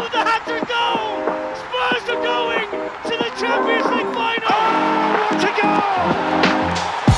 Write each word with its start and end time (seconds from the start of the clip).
with 0.00 0.10
the 0.10 0.18
hat-trick 0.18 0.66
goal! 0.66 1.22
Spurs 1.54 2.08
are 2.10 2.22
going 2.22 2.68
to 3.06 3.14
the 3.16 3.30
Champions 3.38 3.86
League 3.94 4.12
final! 4.14 4.50
Oh, 4.50 5.30
what 5.30 5.38
a 5.38 5.52
goal! 5.54 5.82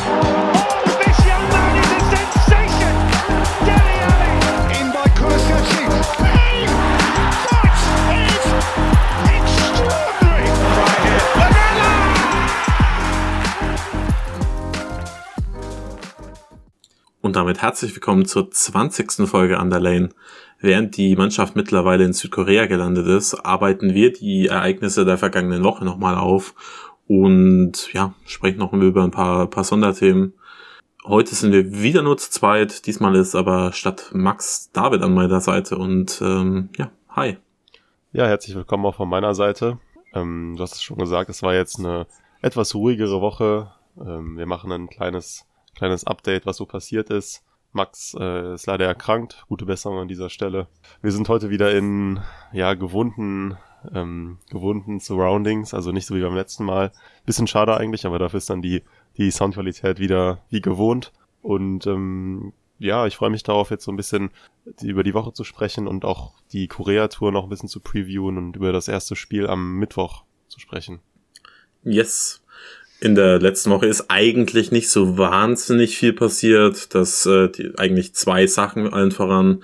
Oh, 0.05 0.85
this 1.01 1.19
young 1.25 1.45
man 1.49 1.73
is 1.81 1.91
a 1.97 2.01
sensation! 2.13 2.95
Dele 3.65 3.97
Alli! 4.11 4.35
In 4.77 4.87
by 4.93 5.09
Kulusevski. 5.17 5.85
Hey, 6.21 6.69
that 7.49 7.73
is 8.13 8.45
extraordinary! 9.37 10.49
Right 10.77 11.03
here. 11.07 11.25
Lamella! 11.41 11.93
Und 17.23 17.37
damit 17.37 17.63
herzlich 17.63 17.95
willkommen 17.95 18.27
zur 18.27 18.51
20. 18.51 19.27
Folge 19.27 19.59
an 19.59 19.71
der 19.71 19.81
Lane. 19.81 20.11
Während 20.59 20.97
die 20.97 21.17
Mannschaft 21.17 21.55
mittlerweile 21.55 22.05
in 22.05 22.13
Südkorea 22.13 22.67
gelandet 22.67 23.07
ist, 23.07 23.35
arbeiten 23.35 23.93
wir 23.93 24.13
die 24.13 24.47
Ereignisse 24.47 25.05
der 25.05 25.19
vergangenen 25.19 25.65
Woche 25.65 25.85
nochmal 25.85 26.17
auf 26.17 26.55
und 27.07 27.93
ja, 27.93 28.15
sprechen 28.25 28.59
noch 28.59 28.73
über 28.73 29.05
ein 29.05 29.11
paar, 29.11 29.49
paar 29.49 29.65
Sonderthemen. 29.65 30.33
Heute 31.05 31.35
sind 31.35 31.53
wir 31.53 31.83
wieder 31.83 32.03
nur 32.03 32.17
zu 32.17 32.31
zweit, 32.31 32.87
diesmal 32.87 33.15
ist 33.15 33.35
aber 33.37 33.73
statt 33.73 34.11
Max 34.13 34.73
David 34.73 35.03
an 35.03 35.15
meiner 35.15 35.41
Seite 35.41 35.77
und 35.77 36.21
ähm, 36.23 36.71
ja, 36.77 36.91
hi. 37.11 37.37
Ja, 38.13 38.27
herzlich 38.27 38.57
willkommen 38.57 38.87
auch 38.87 38.97
von 38.97 39.09
meiner 39.09 39.35
Seite. 39.35 39.79
Ähm, 40.15 40.55
du 40.57 40.63
hast 40.63 40.75
es 40.75 40.83
schon 40.83 40.97
gesagt, 40.97 41.29
es 41.29 41.43
war 41.43 41.55
jetzt 41.55 41.79
eine 41.79 42.07
etwas 42.41 42.75
ruhigere 42.75 43.21
Woche. 43.21 43.73
Ähm, 44.01 44.39
wir 44.39 44.47
machen 44.47 44.73
ein 44.73 44.89
kleines, 44.89 45.47
kleines 45.77 46.07
Update, 46.07 46.47
was 46.47 46.57
so 46.57 46.67
passiert 46.67 47.11
ist. 47.11 47.45
Max 47.77 48.17
äh, 48.19 48.55
ist 48.55 48.67
leider 48.67 48.87
erkrankt. 48.87 49.45
Gute 49.49 49.67
Besserung 49.67 49.99
an 49.99 50.09
dieser 50.09 50.31
Stelle. 50.31 50.67
Wir 51.03 51.13
sind 51.13 51.29
heute 51.29 51.51
wieder 51.51 51.73
in 51.73 52.21
ja 52.53 52.75
gewohnten, 52.75 53.57
ähm, 53.95 54.39
gewohnten 54.51 54.99
Surroundings, 54.99 55.75
also 55.75 55.93
nicht 55.93 56.07
so 56.07 56.17
wie 56.17 56.23
beim 56.23 56.35
letzten 56.35 56.65
Mal. 56.65 56.91
Bisschen 57.25 57.47
schade 57.47 57.77
eigentlich, 57.77 58.05
aber 58.07 58.19
dafür 58.19 58.39
ist 58.39 58.51
dann 58.51 58.63
die 58.63 58.83
die 59.17 59.31
Soundqualität 59.31 59.99
wieder 59.99 60.43
wie 60.51 60.61
gewohnt. 60.61 61.13
Und 61.43 61.87
ähm, 61.87 62.53
ja, 62.79 63.07
ich 63.07 63.17
freue 63.17 63.31
mich 63.31 63.43
darauf, 63.43 63.71
jetzt 63.71 63.85
so 63.85 63.93
ein 63.93 63.97
bisschen 63.97 64.31
über 64.83 65.03
die 65.03 65.15
Woche 65.15 65.33
zu 65.33 65.45
sprechen 65.45 65.87
und 65.87 66.05
auch 66.05 66.35
die 66.53 66.69
Korea-Tour 66.69 67.33
noch 67.33 67.45
ein 67.45 67.49
bisschen 67.49 67.69
zu 67.69 67.81
previewen 67.81 68.37
und 68.37 68.57
über 68.57 68.73
das 68.73 68.89
erste 68.89 69.17
Spiel 69.17 69.47
am 69.47 69.79
Mittwoch 69.79 70.25
zu 70.49 70.61
sprechen. 70.61 71.01
Yes. 71.83 72.43
In 73.01 73.15
der 73.15 73.39
letzten 73.39 73.71
Woche 73.71 73.87
ist 73.87 74.07
eigentlich 74.09 74.73
nicht 74.73 74.89
so 74.89 75.19
wahnsinnig 75.19 75.99
viel 75.99 76.13
passiert, 76.13 76.95
dass 76.95 77.27
äh, 77.27 77.49
die, 77.49 77.73
eigentlich 77.77 78.15
zwei 78.15 78.47
Sachen 78.47 78.93
allen 78.93 79.13
voran. 79.13 79.63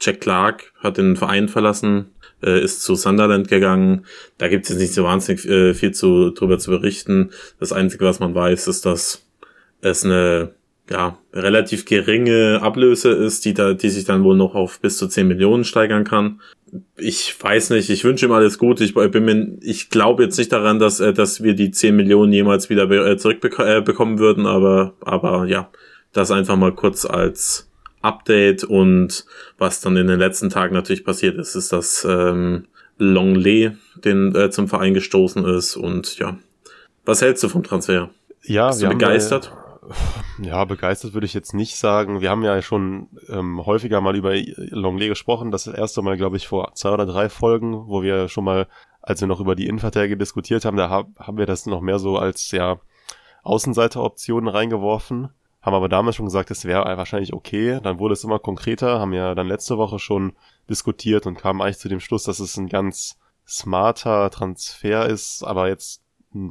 Jack 0.00 0.20
Clark 0.20 0.72
hat 0.80 0.96
den 0.96 1.14
Verein 1.16 1.48
verlassen, 1.48 2.06
äh, 2.42 2.60
ist 2.60 2.82
zu 2.82 2.96
Sunderland 2.96 3.46
gegangen. 3.46 4.04
Da 4.38 4.48
gibt 4.48 4.64
es 4.64 4.70
jetzt 4.70 4.80
nicht 4.80 4.94
so 4.94 5.04
wahnsinnig 5.04 5.48
äh, 5.48 5.74
viel 5.74 5.92
zu, 5.92 6.30
drüber 6.30 6.58
zu 6.58 6.70
berichten. 6.70 7.30
Das 7.60 7.72
Einzige, 7.72 8.04
was 8.04 8.18
man 8.18 8.34
weiß, 8.34 8.66
ist, 8.66 8.84
dass 8.84 9.24
es 9.80 10.04
eine 10.04 10.52
ja, 10.90 11.18
relativ 11.32 11.84
geringe 11.84 12.60
Ablöse 12.62 13.10
ist, 13.10 13.44
die 13.44 13.54
da, 13.54 13.74
die 13.74 13.90
sich 13.90 14.04
dann 14.04 14.24
wohl 14.24 14.36
noch 14.36 14.56
auf 14.56 14.80
bis 14.80 14.98
zu 14.98 15.06
10 15.06 15.28
Millionen 15.28 15.64
steigern 15.64 16.04
kann. 16.04 16.40
Ich 16.96 17.36
weiß 17.38 17.70
nicht, 17.70 17.90
ich 17.90 18.04
wünsche 18.04 18.26
ihm 18.26 18.32
alles 18.32 18.58
Gute. 18.58 18.82
Ich 18.84 18.94
bin 18.94 19.24
mir, 19.24 19.58
ich 19.60 19.90
glaube 19.90 20.22
jetzt 20.24 20.38
nicht 20.38 20.52
daran, 20.52 20.78
dass, 20.78 21.00
äh, 21.00 21.12
dass 21.12 21.42
wir 21.42 21.54
die 21.54 21.70
10 21.70 21.94
Millionen 21.94 22.32
jemals 22.32 22.70
wieder 22.70 22.90
äh, 22.90 23.16
zurückbekommen 23.16 24.18
würden, 24.18 24.46
aber, 24.46 24.94
aber 25.00 25.46
ja, 25.46 25.70
das 26.12 26.30
einfach 26.30 26.56
mal 26.56 26.72
kurz 26.72 27.04
als 27.04 27.68
Update 28.00 28.64
und 28.64 29.24
was 29.58 29.80
dann 29.80 29.96
in 29.96 30.06
den 30.06 30.18
letzten 30.18 30.50
Tagen 30.50 30.74
natürlich 30.74 31.04
passiert 31.04 31.36
ist, 31.38 31.54
ist, 31.54 31.72
dass 31.72 32.06
ähm, 32.08 32.66
Longley 32.98 33.72
den 33.96 34.34
äh, 34.34 34.50
zum 34.50 34.68
Verein 34.68 34.94
gestoßen 34.94 35.44
ist 35.44 35.76
und 35.76 36.18
ja. 36.18 36.36
Was 37.04 37.20
hältst 37.20 37.42
du 37.42 37.48
vom 37.48 37.62
Transfer? 37.64 38.10
Ja, 38.42 38.68
Bist 38.68 38.80
wir 38.80 38.88
du 38.88 38.92
haben 38.92 38.98
begeistert? 38.98 39.52
Ja, 39.52 39.61
ja, 40.40 40.64
begeistert 40.64 41.12
würde 41.12 41.26
ich 41.26 41.34
jetzt 41.34 41.54
nicht 41.54 41.76
sagen. 41.76 42.20
Wir 42.20 42.30
haben 42.30 42.44
ja 42.44 42.62
schon 42.62 43.08
ähm, 43.28 43.64
häufiger 43.64 44.00
mal 44.00 44.16
über 44.16 44.34
Longley 44.56 45.08
gesprochen. 45.08 45.50
Das 45.50 45.66
erste 45.66 46.02
Mal, 46.02 46.16
glaube 46.16 46.36
ich, 46.36 46.46
vor 46.46 46.74
zwei 46.74 46.90
oder 46.90 47.06
drei 47.06 47.28
Folgen, 47.28 47.86
wo 47.88 48.02
wir 48.02 48.28
schon 48.28 48.44
mal, 48.44 48.68
als 49.00 49.20
wir 49.20 49.28
noch 49.28 49.40
über 49.40 49.56
die 49.56 49.66
Innenverträge 49.66 50.16
diskutiert 50.16 50.64
haben, 50.64 50.76
da 50.76 50.88
hab, 50.88 51.08
haben 51.18 51.38
wir 51.38 51.46
das 51.46 51.66
noch 51.66 51.80
mehr 51.80 51.98
so 51.98 52.16
als 52.16 52.50
ja 52.52 52.78
Außenseiteroptionen 53.42 54.48
reingeworfen. 54.48 55.30
Haben 55.60 55.74
aber 55.74 55.88
damals 55.88 56.16
schon 56.16 56.26
gesagt, 56.26 56.50
es 56.50 56.64
wäre 56.64 56.84
wahrscheinlich 56.96 57.32
okay. 57.32 57.80
Dann 57.82 57.98
wurde 57.98 58.14
es 58.14 58.24
immer 58.24 58.38
konkreter, 58.38 59.00
haben 59.00 59.12
ja 59.12 59.34
dann 59.34 59.46
letzte 59.48 59.78
Woche 59.78 59.98
schon 59.98 60.32
diskutiert 60.68 61.26
und 61.26 61.38
kamen 61.38 61.60
eigentlich 61.60 61.78
zu 61.78 61.88
dem 61.88 62.00
Schluss, 62.00 62.24
dass 62.24 62.40
es 62.40 62.56
ein 62.56 62.68
ganz 62.68 63.16
smarter 63.46 64.30
Transfer 64.30 65.06
ist, 65.06 65.42
aber 65.44 65.68
jetzt 65.68 66.01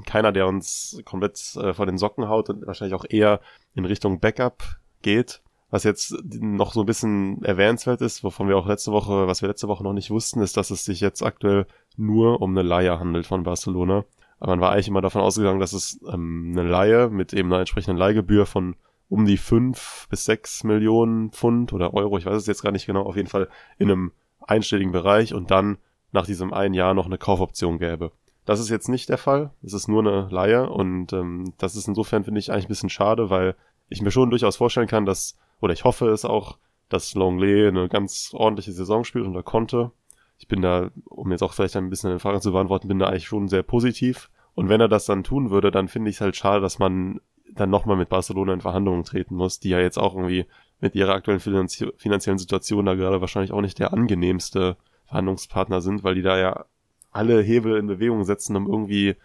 keiner, 0.05 0.31
der 0.31 0.47
uns 0.47 1.01
komplett 1.05 1.55
äh, 1.55 1.73
vor 1.73 1.85
den 1.85 1.97
Socken 1.97 2.27
haut 2.27 2.49
und 2.49 2.65
wahrscheinlich 2.65 2.95
auch 2.95 3.05
eher 3.07 3.39
in 3.75 3.85
Richtung 3.85 4.19
Backup 4.19 4.63
geht. 5.01 5.41
Was 5.69 5.83
jetzt 5.83 6.13
noch 6.25 6.73
so 6.73 6.81
ein 6.81 6.85
bisschen 6.85 7.41
erwähnenswert 7.43 8.01
ist, 8.01 8.25
wovon 8.25 8.49
wir 8.49 8.57
auch 8.57 8.67
letzte 8.67 8.91
Woche, 8.91 9.27
was 9.27 9.41
wir 9.41 9.47
letzte 9.47 9.69
Woche 9.69 9.83
noch 9.83 9.93
nicht 9.93 10.11
wussten, 10.11 10.41
ist, 10.41 10.57
dass 10.57 10.69
es 10.69 10.83
sich 10.83 10.99
jetzt 10.99 11.23
aktuell 11.23 11.65
nur 11.95 12.41
um 12.41 12.51
eine 12.51 12.67
Leihe 12.67 12.99
handelt 12.99 13.25
von 13.25 13.43
Barcelona. 13.43 14.03
Aber 14.39 14.51
man 14.51 14.59
war 14.59 14.71
eigentlich 14.71 14.89
immer 14.89 15.01
davon 15.01 15.21
ausgegangen, 15.21 15.61
dass 15.61 15.71
es 15.71 15.99
ähm, 16.11 16.49
eine 16.51 16.67
Leihe 16.67 17.09
mit 17.09 17.31
eben 17.31 17.49
einer 17.49 17.59
entsprechenden 17.59 17.97
Leihgebühr 17.97 18.45
von 18.45 18.75
um 19.07 19.25
die 19.25 19.37
fünf 19.37 20.07
bis 20.09 20.25
sechs 20.25 20.63
Millionen 20.63 21.31
Pfund 21.31 21.73
oder 21.73 21.93
Euro, 21.93 22.17
ich 22.17 22.25
weiß 22.25 22.35
es 22.35 22.47
jetzt 22.47 22.63
gar 22.63 22.71
nicht 22.71 22.85
genau, 22.85 23.03
auf 23.03 23.17
jeden 23.17 23.27
Fall 23.27 23.49
in 23.77 23.91
einem 23.91 24.11
einstelligen 24.39 24.91
Bereich 24.91 25.33
und 25.33 25.51
dann 25.51 25.77
nach 26.11 26.25
diesem 26.25 26.53
einen 26.53 26.73
Jahr 26.73 26.93
noch 26.93 27.05
eine 27.05 27.17
Kaufoption 27.17 27.77
gäbe. 27.77 28.11
Das 28.51 28.59
ist 28.59 28.67
jetzt 28.67 28.89
nicht 28.89 29.07
der 29.07 29.17
Fall. 29.17 29.51
Es 29.63 29.71
ist 29.71 29.87
nur 29.87 30.05
eine 30.05 30.27
Leihe 30.29 30.69
und 30.69 31.13
ähm, 31.13 31.53
das 31.57 31.77
ist 31.77 31.87
insofern, 31.87 32.25
finde 32.25 32.37
ich, 32.37 32.51
eigentlich 32.51 32.65
ein 32.65 32.67
bisschen 32.67 32.89
schade, 32.89 33.29
weil 33.29 33.55
ich 33.87 34.01
mir 34.01 34.11
schon 34.11 34.29
durchaus 34.29 34.57
vorstellen 34.57 34.89
kann, 34.89 35.05
dass, 35.05 35.37
oder 35.61 35.71
ich 35.71 35.85
hoffe 35.85 36.09
es 36.09 36.25
auch, 36.25 36.57
dass 36.89 37.15
Longley 37.15 37.69
eine 37.69 37.87
ganz 37.87 38.31
ordentliche 38.33 38.73
Saison 38.73 39.05
spielt 39.05 39.25
und 39.25 39.35
er 39.35 39.43
konnte. 39.43 39.91
Ich 40.37 40.49
bin 40.49 40.61
da, 40.61 40.91
um 41.05 41.31
jetzt 41.31 41.43
auch 41.43 41.53
vielleicht 41.53 41.77
ein 41.77 41.89
bisschen 41.89 42.09
eine 42.09 42.19
Frage 42.19 42.41
zu 42.41 42.51
beantworten, 42.51 42.89
bin 42.89 42.99
da 42.99 43.07
eigentlich 43.07 43.27
schon 43.27 43.47
sehr 43.47 43.63
positiv. 43.63 44.29
Und 44.53 44.67
wenn 44.67 44.81
er 44.81 44.89
das 44.89 45.05
dann 45.05 45.23
tun 45.23 45.49
würde, 45.49 45.71
dann 45.71 45.87
finde 45.87 46.09
ich 46.09 46.17
es 46.17 46.21
halt 46.21 46.35
schade, 46.35 46.59
dass 46.59 46.77
man 46.77 47.21
dann 47.53 47.69
nochmal 47.69 47.95
mit 47.95 48.09
Barcelona 48.09 48.51
in 48.51 48.59
Verhandlungen 48.59 49.05
treten 49.05 49.35
muss, 49.35 49.61
die 49.61 49.69
ja 49.69 49.79
jetzt 49.79 49.97
auch 49.97 50.13
irgendwie 50.13 50.45
mit 50.81 50.93
ihrer 50.93 51.13
aktuellen 51.13 51.39
finanzie 51.39 51.87
finanziellen 51.95 52.37
Situation 52.37 52.85
da 52.85 52.95
gerade 52.95 53.21
wahrscheinlich 53.21 53.53
auch 53.53 53.61
nicht 53.61 53.79
der 53.79 53.93
angenehmste 53.93 54.75
Verhandlungspartner 55.05 55.79
sind, 55.79 56.03
weil 56.03 56.15
die 56.15 56.21
da 56.21 56.37
ja 56.37 56.65
alle 57.11 57.41
Hebel 57.41 57.77
in 57.77 57.87
Bewegung 57.87 58.23
setzen, 58.23 58.55
um 58.55 58.67
irgendwie, 58.67 59.15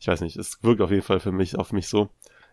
ich 0.00 0.08
weiß 0.08 0.20
nicht, 0.20 0.36
es 0.36 0.58
wirkt 0.62 0.80
auf 0.80 0.90
jeden 0.90 1.02
Fall 1.02 1.20
für 1.20 1.32
mich, 1.32 1.58
auf 1.58 1.72
mich 1.72 1.88
so. 1.88 2.10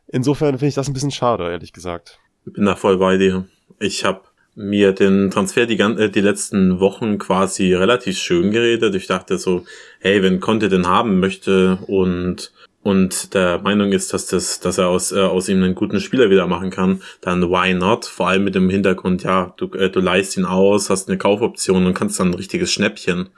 Insofern 0.08 0.56
finde 0.56 0.68
ich 0.68 0.76
das 0.76 0.88
ein 0.88 0.94
bisschen 0.94 1.12
schade, 1.12 1.50
ehrlich 1.50 1.74
gesagt. 1.74 2.20
Bin 2.46 2.66
da 2.66 2.76
voll 2.76 2.98
bei 2.98 3.18
dir. 3.18 3.48
Ich 3.80 4.04
habe 4.04 4.22
mir 4.56 4.92
den 4.92 5.32
Transfer 5.32 5.66
die, 5.66 5.80
äh, 5.80 6.10
die 6.10 6.22
letzten 6.22 6.80
Wochen 6.80 7.18
quasi 7.18 7.74
relativ 7.74 8.18
schön 8.18 8.52
geredet. 8.52 8.96
Ich 8.96 9.08
dachte 9.08 9.38
so, 9.38 9.64
hey, 10.00 10.22
wenn 10.22 10.40
Conte 10.40 10.70
den 10.70 10.88
haben 10.88 11.20
möchte 11.20 11.80
und 11.88 12.52
und 12.84 13.36
der 13.36 13.60
Meinung 13.60 13.92
ist, 13.92 14.12
dass 14.12 14.26
das, 14.26 14.60
dass 14.60 14.80
er 14.80 14.88
aus, 14.88 15.12
äh, 15.12 15.20
aus 15.20 15.48
ihm 15.48 15.62
einen 15.62 15.76
guten 15.76 16.00
Spieler 16.00 16.32
wieder 16.32 16.48
machen 16.48 16.72
kann, 16.72 17.04
dann 17.22 17.44
why 17.44 17.76
not? 17.76 18.06
Vor 18.06 18.28
allem 18.28 18.44
mit 18.44 18.56
dem 18.56 18.72
Hintergrund, 18.72 19.22
ja, 19.22 19.54
du, 19.58 19.72
äh, 19.74 19.92
du 19.92 20.00
leist 20.00 20.36
ihn 20.36 20.46
aus, 20.46 20.90
hast 20.90 21.08
eine 21.08 21.20
Kaufoption 21.20 21.86
und 21.86 21.94
kannst 21.94 22.20
dann 22.20 22.30
ein 22.30 22.34
richtiges 22.34 22.72
Schnäppchen 22.72 23.30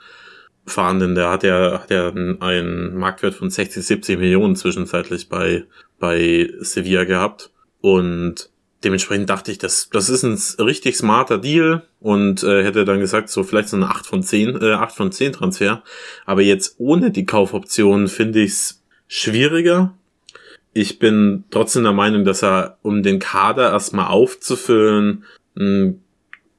fahren, 0.66 0.98
denn 0.98 1.14
der 1.14 1.30
hat 1.30 1.42
ja, 1.42 1.80
hat 1.80 1.90
ja 1.90 2.08
einen 2.08 2.96
Marktwert 2.96 3.34
von 3.34 3.50
60, 3.50 3.84
70 3.84 4.18
Millionen 4.18 4.56
zwischenzeitlich 4.56 5.28
bei, 5.28 5.64
bei 5.98 6.50
Sevilla 6.60 7.04
gehabt. 7.04 7.50
Und 7.80 8.50
dementsprechend 8.82 9.30
dachte 9.30 9.52
ich, 9.52 9.58
das, 9.58 9.90
das 9.90 10.08
ist 10.08 10.22
ein 10.22 10.64
richtig 10.64 10.96
smarter 10.96 11.38
Deal 11.38 11.82
und 12.00 12.42
äh, 12.42 12.64
hätte 12.64 12.84
dann 12.84 13.00
gesagt, 13.00 13.28
so 13.28 13.42
vielleicht 13.42 13.68
so 13.68 13.76
eine 13.76 13.88
8 13.88 14.06
von 14.06 14.22
10, 14.22 14.60
äh, 14.60 14.72
8 14.72 14.94
von 14.94 15.12
10 15.12 15.32
Transfer. 15.32 15.82
Aber 16.26 16.42
jetzt 16.42 16.76
ohne 16.78 17.10
die 17.10 17.26
Kaufoption 17.26 18.08
finde 18.08 18.40
ich's 18.42 18.82
schwieriger. 19.06 19.94
Ich 20.72 20.98
bin 20.98 21.44
trotzdem 21.50 21.84
der 21.84 21.92
Meinung, 21.92 22.24
dass 22.24 22.42
er, 22.42 22.78
um 22.82 23.02
den 23.02 23.18
Kader 23.18 23.70
erstmal 23.70 24.08
aufzufüllen, 24.08 25.24
ein 25.56 26.03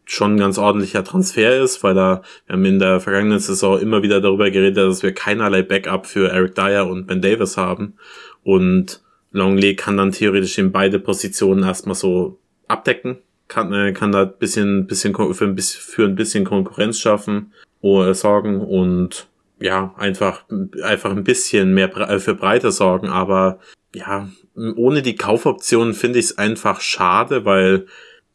schon 0.05 0.35
ein 0.35 0.39
ganz 0.39 0.57
ordentlicher 0.57 1.03
Transfer 1.03 1.61
ist, 1.61 1.83
weil 1.83 1.95
da, 1.95 2.21
wir 2.45 2.53
haben 2.53 2.65
in 2.65 2.79
der 2.79 2.99
vergangenen 2.99 3.39
Saison 3.39 3.79
immer 3.79 4.03
wieder 4.03 4.21
darüber 4.21 4.49
geredet, 4.49 4.77
dass 4.77 5.03
wir 5.03 5.13
keinerlei 5.13 5.63
Backup 5.63 6.05
für 6.05 6.29
Eric 6.29 6.55
Dyer 6.55 6.87
und 6.87 7.07
Ben 7.07 7.21
Davis 7.21 7.57
haben. 7.57 7.95
Und 8.43 9.01
Longley 9.31 9.75
kann 9.75 9.97
dann 9.97 10.11
theoretisch 10.11 10.57
in 10.57 10.71
beide 10.71 10.99
Positionen 10.99 11.63
erstmal 11.63 11.95
so 11.95 12.39
abdecken, 12.67 13.17
kann, 13.47 13.73
äh, 13.73 13.93
kann 13.93 14.11
da 14.11 14.23
ein 14.23 14.33
bisschen, 14.39 14.87
bisschen 14.87 15.13
für 15.33 15.45
ein 15.45 15.55
bisschen, 15.55 15.81
für 15.81 16.05
ein 16.05 16.15
bisschen 16.15 16.45
Konkurrenz 16.45 16.99
schaffen, 16.99 17.51
oder 17.85 18.15
sorgen 18.15 18.61
und 18.61 19.27
ja, 19.59 19.93
einfach, 19.97 20.43
einfach 20.83 21.11
ein 21.11 21.23
bisschen 21.23 21.73
mehr 21.73 22.19
für 22.19 22.33
Breite 22.33 22.71
sorgen, 22.71 23.09
aber 23.09 23.59
ja, 23.93 24.27
ohne 24.55 25.03
die 25.03 25.15
Kaufoption 25.15 25.93
finde 25.93 26.19
ich 26.19 26.25
es 26.25 26.37
einfach 26.37 26.81
schade, 26.81 27.45
weil 27.45 27.85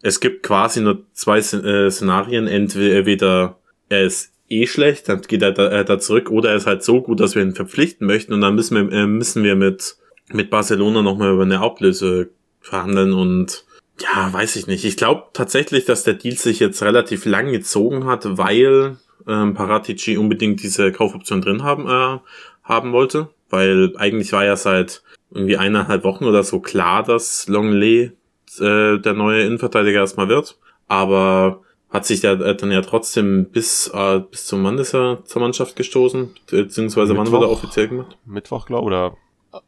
es 0.02 0.20
gibt 0.20 0.43
quasi 0.43 0.81
nur 0.81 1.05
zwei 1.12 1.38
äh, 1.38 1.91
Szenarien. 1.91 2.47
Entweder 2.47 3.56
er 3.88 4.05
ist 4.05 4.32
eh 4.49 4.67
schlecht, 4.67 5.08
dann 5.08 5.23
geht 5.23 5.43
er 5.43 5.52
da, 5.52 5.70
äh, 5.70 5.85
da 5.85 5.99
zurück, 5.99 6.31
oder 6.31 6.50
er 6.50 6.56
ist 6.56 6.67
halt 6.67 6.82
so 6.82 7.00
gut, 7.02 7.20
dass 7.20 7.35
wir 7.35 7.43
ihn 7.43 7.55
verpflichten 7.55 8.06
möchten 8.06 8.32
und 8.32 8.41
dann 8.41 8.55
müssen 8.55 8.76
wir, 8.76 8.97
äh, 8.97 9.06
müssen 9.06 9.44
wir 9.44 9.56
mit, 9.56 9.97
mit 10.32 10.50
Barcelona 10.50 11.02
nochmal 11.02 11.32
über 11.32 11.44
eine 11.44 11.61
Ablöse 11.61 12.31
verhandeln 12.61 13.12
und 13.12 13.64
ja, 14.00 14.32
weiß 14.32 14.56
ich 14.56 14.67
nicht. 14.67 14.85
Ich 14.85 14.97
glaube 14.97 15.25
tatsächlich, 15.35 15.85
dass 15.85 16.05
der 16.05 16.14
Deal 16.14 16.37
sich 16.37 16.58
jetzt 16.58 16.82
relativ 16.82 17.26
lang 17.26 17.52
gezogen 17.52 18.06
hat, 18.06 18.38
weil 18.38 18.97
ähm, 19.29 19.55
Paratici 19.55 20.17
unbedingt 20.17 20.62
diese 20.62 20.91
Kaufoption 20.91 21.43
drin 21.43 21.62
haben, 21.62 21.87
äh, 21.87 22.19
haben 22.62 22.93
wollte. 22.93 23.29
Weil 23.50 23.93
eigentlich 23.97 24.32
war 24.32 24.44
ja 24.44 24.56
seit 24.56 25.02
irgendwie 25.31 25.56
eineinhalb 25.56 26.05
Wochen 26.05 26.25
oder 26.25 26.43
so 26.43 26.61
klar, 26.61 27.02
dass 27.02 27.47
Longley 27.47 28.12
äh, 28.60 28.98
der 28.98 29.12
neue 29.14 29.42
Innenverteidiger 29.42 30.00
erstmal 30.00 30.28
wird. 30.28 30.58
Aber 30.88 31.62
hat 31.90 32.06
sich 32.06 32.20
der 32.20 32.32
äh, 32.40 32.54
dann 32.56 32.70
ja 32.70 32.82
trotzdem 32.82 33.46
bis, 33.50 33.88
äh, 33.94 34.20
bis 34.30 34.46
zum 34.46 34.62
Mann 34.62 34.78
ist 34.78 34.94
er 34.94 35.24
zur 35.24 35.42
Mannschaft 35.42 35.76
gestoßen, 35.76 36.30
beziehungsweise 36.50 37.12
Mittwoch, 37.14 37.24
wann 37.26 37.32
wurde 37.32 37.46
er 37.46 37.50
offiziell 37.50 37.88
gemacht? 37.88 38.16
Mittwoch, 38.26 38.66
glaube 38.66 38.86
oder 38.86 39.16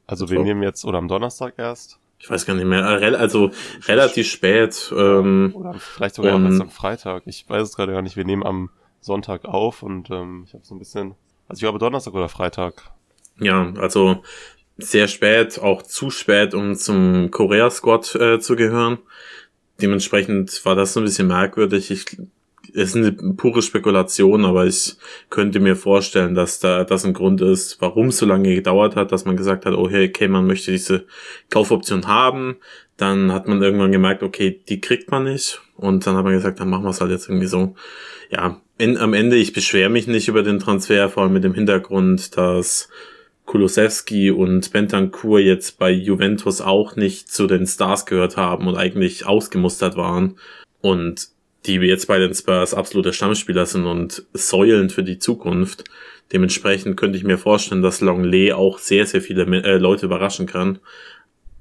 also 0.07 0.29
wir 0.29 0.35
Mittwoch. 0.39 0.45
nehmen 0.47 0.63
jetzt 0.63 0.85
oder 0.85 0.99
am 0.99 1.09
Donnerstag 1.09 1.55
erst. 1.57 1.99
Ich 2.21 2.31
weiß 2.31 2.47
gar 2.47 2.55
nicht 2.55 2.67
mehr, 2.67 2.85
äh, 3.03 3.17
also 3.17 3.51
relativ 3.89 4.29
spät. 4.31 4.93
Ähm, 4.97 5.53
Oder 5.57 5.75
vielleicht 5.75 6.15
sogar 6.15 6.37
und- 6.37 6.47
erst 6.47 6.61
am 6.61 6.71
Freitag. 6.71 7.25
Ich 7.27 7.49
weiß 7.49 7.69
es 7.71 7.75
gerade 7.75 7.93
gar 7.93 8.03
nicht. 8.03 8.17
Wir 8.17 8.25
nehmen 8.25 8.45
am 8.47 8.71
Sonntag 9.01 9.45
auf 9.45 9.83
und 9.83 10.09
ähm, 10.11 10.45
ich 10.47 10.55
habe 10.55 10.65
so 10.65 10.77
ein 10.77 10.79
bisschen. 10.79 11.17
Also 11.49 11.59
ich 11.59 11.63
glaube 11.63 11.81
Donnerstag 11.81 12.15
oder 12.15 12.29
Freitag. 12.29 12.93
ja, 13.41 13.73
also 13.77 14.23
sehr 14.79 15.09
spät, 15.09 15.59
auch 15.61 15.83
zu 15.83 16.11
spät, 16.11 16.55
um 16.55 16.75
zum 16.75 17.31
Korea-Squad 17.31 18.15
äh, 18.17 18.41
zu 18.41 18.57
gehören. 18.57 18.99
Dementsprechend 19.81 20.65
war 20.65 20.75
das 20.75 20.93
so 20.93 21.01
ein 21.01 21.05
bisschen 21.05 21.29
merkwürdig. 21.29 21.91
Ich, 21.91 22.05
es 22.75 22.95
ist 22.95 22.97
eine 22.97 23.13
pure 23.13 23.63
Spekulation, 23.63 24.45
aber 24.45 24.67
ich 24.67 24.97
könnte 25.29 25.61
mir 25.61 25.77
vorstellen, 25.77 26.35
dass 26.35 26.61
da 26.61 26.85
das 26.85 27.05
ein 27.05 27.13
Grund 27.13 27.41
ist, 27.41 27.81
warum 27.81 28.09
es 28.09 28.19
so 28.19 28.27
lange 28.27 28.55
gedauert 28.55 28.97
hat, 28.97 29.13
dass 29.13 29.25
man 29.25 29.37
gesagt 29.37 29.67
hat, 29.67 29.75
oh 29.75 29.89
hey, 29.89 30.09
okay, 30.09 30.29
man 30.29 30.47
möchte 30.47 30.71
diese 30.71 31.05
Kaufoption 31.51 32.07
haben. 32.07 32.57
Dann 32.97 33.33
hat 33.33 33.49
man 33.49 33.63
irgendwann 33.63 33.93
gemerkt, 33.93 34.23
okay, 34.23 34.61
die 34.69 34.81
kriegt 34.81 35.11
man 35.11 35.25
nicht. 35.25 35.61
Und 35.77 36.07
dann 36.07 36.17
hat 36.17 36.25
man 36.25 36.35
gesagt, 36.35 36.61
dann 36.61 36.71
machen 36.71 36.85
wir 36.85 36.91
es 36.91 37.01
halt 37.01 37.11
jetzt 37.11 37.29
irgendwie 37.29 37.47
so. 37.47 37.75
Ja, 38.31 38.61
in, 38.79 38.97
am 38.97 39.15
Ende, 39.15 39.37
ich 39.37 39.53
beschwere 39.53 39.91
mich 39.91 40.07
nicht 40.07 40.29
über 40.29 40.43
den 40.43 40.59
Transfer, 40.59 41.09
vor 41.09 41.25
allem 41.25 41.33
mit 41.33 41.45
dem 41.45 41.55
Hintergrund, 41.55 42.37
dass 42.37 42.89
Kulusewski 43.47 44.31
und 44.31 44.73
Bentancur 44.73 45.41
jetzt 45.41 45.79
bei 45.79 45.91
Juventus 45.91 46.61
auch 46.61 46.97
nicht 46.97 47.31
zu 47.31 47.47
den 47.47 47.67
Stars 47.67 48.07
gehört 48.07 48.37
haben 48.37 48.67
und 48.67 48.77
eigentlich 48.77 49.27
ausgemustert 49.27 49.97
waren 49.97 50.37
und 50.81 51.29
die 51.67 51.75
jetzt 51.75 52.07
bei 52.09 52.19
den 52.19 52.35
Spurs 52.35 52.75
absolute 52.75 53.13
Stammspieler 53.13 53.67
sind 53.67 53.87
und 53.87 54.25
Säulen 54.33 54.91
für 54.91 55.03
die 55.05 55.19
Zukunft. 55.19 55.85
Dementsprechend 56.33 56.97
könnte 56.97 57.19
ich 57.19 57.25
mir 57.25 57.39
vorstellen, 57.39 57.83
dass 57.83 58.01
Longley 58.01 58.53
auch 58.53 58.79
sehr, 58.79 59.07
sehr 59.07 59.21
viele 59.21 59.43
äh, 59.63 59.77
Leute 59.77 60.07
überraschen 60.07 60.47
kann. 60.47 60.79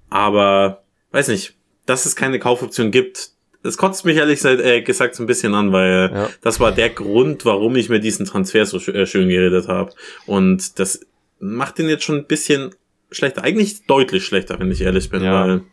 Aber, 0.10 0.84
weiß 1.12 1.28
nicht, 1.28 1.56
dass 1.86 2.06
es 2.06 2.16
keine 2.16 2.40
Kaufoption 2.40 2.92
gibt, 2.92 3.30
das 3.64 3.78
kotzt 3.78 4.06
mich 4.06 4.18
ehrlich 4.18 4.38
gesagt, 4.38 4.62
äh, 4.62 4.82
gesagt 4.82 5.14
so 5.16 5.22
ein 5.24 5.28
bisschen 5.28 5.54
an, 5.54 5.72
weil 5.72 6.10
Ja. 6.12 6.30
das 6.42 6.60
war 6.60 6.72
der 6.72 6.90
Grund, 6.90 7.46
warum 7.46 7.76
ich 7.76 7.90
mir 7.90 8.00
diesen 8.00 8.26
Transfer 8.26 8.66
so 8.66 8.78
äh, 8.92 9.06
schön 9.06 9.30
geredet 9.30 9.68
habe. 9.68 9.92
Und 10.26 10.80
das 10.80 11.02
macht 11.42 11.80
ihn 11.80 11.90
jetzt 11.90 12.04
schon 12.04 12.18
ein 12.18 12.28
bisschen 12.28 12.72
schlechter, 13.12 13.44
eigentlich 13.44 13.86
deutlich 13.88 14.24
schlechter, 14.26 14.60
wenn 14.60 14.72
ich 14.72 14.82
ehrlich 14.82 15.10
bin, 15.10 15.24
Ja. 15.24 15.34
weil 15.34 15.64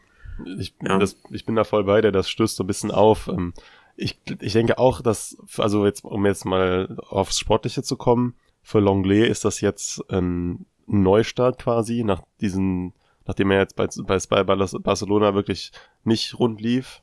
Ich, 0.59 0.75
Ja. 0.83 0.99
das, 0.99 1.17
ich 1.31 1.45
bin 1.47 1.57
da 1.57 1.65
voll 1.65 1.85
bei 1.85 2.01
dir, 2.01 2.13
das 2.13 2.29
stößt 2.31 2.57
so 2.57 2.65
ein 2.65 2.69
bisschen 2.69 2.91
auf. 2.91 3.29
Ähm, 3.29 3.53
Ich, 4.01 4.17
ich 4.41 4.53
denke 4.53 4.79
auch, 4.79 5.01
dass, 5.01 5.37
also 5.57 5.85
jetzt, 5.85 6.05
um 6.05 6.25
jetzt 6.25 6.45
mal 6.45 6.97
aufs 7.09 7.41
Sportliche 7.41 7.83
zu 7.83 7.97
kommen, 7.97 8.37
für 8.63 8.79
Longley 8.79 9.27
ist 9.27 9.45
das 9.45 9.61
jetzt 9.61 10.01
ein 10.09 10.67
Neustart 10.87 11.59
quasi, 11.59 12.05
nach 12.05 12.23
diesen, 12.41 12.95
nachdem 13.27 13.51
er 13.51 13.59
jetzt 13.59 13.75
bei, 13.75 13.89
bei, 13.89 14.45
Barcelona 14.45 15.35
wirklich 15.35 15.73
nicht 16.05 16.39
rund 16.39 16.61
lief. 16.61 17.03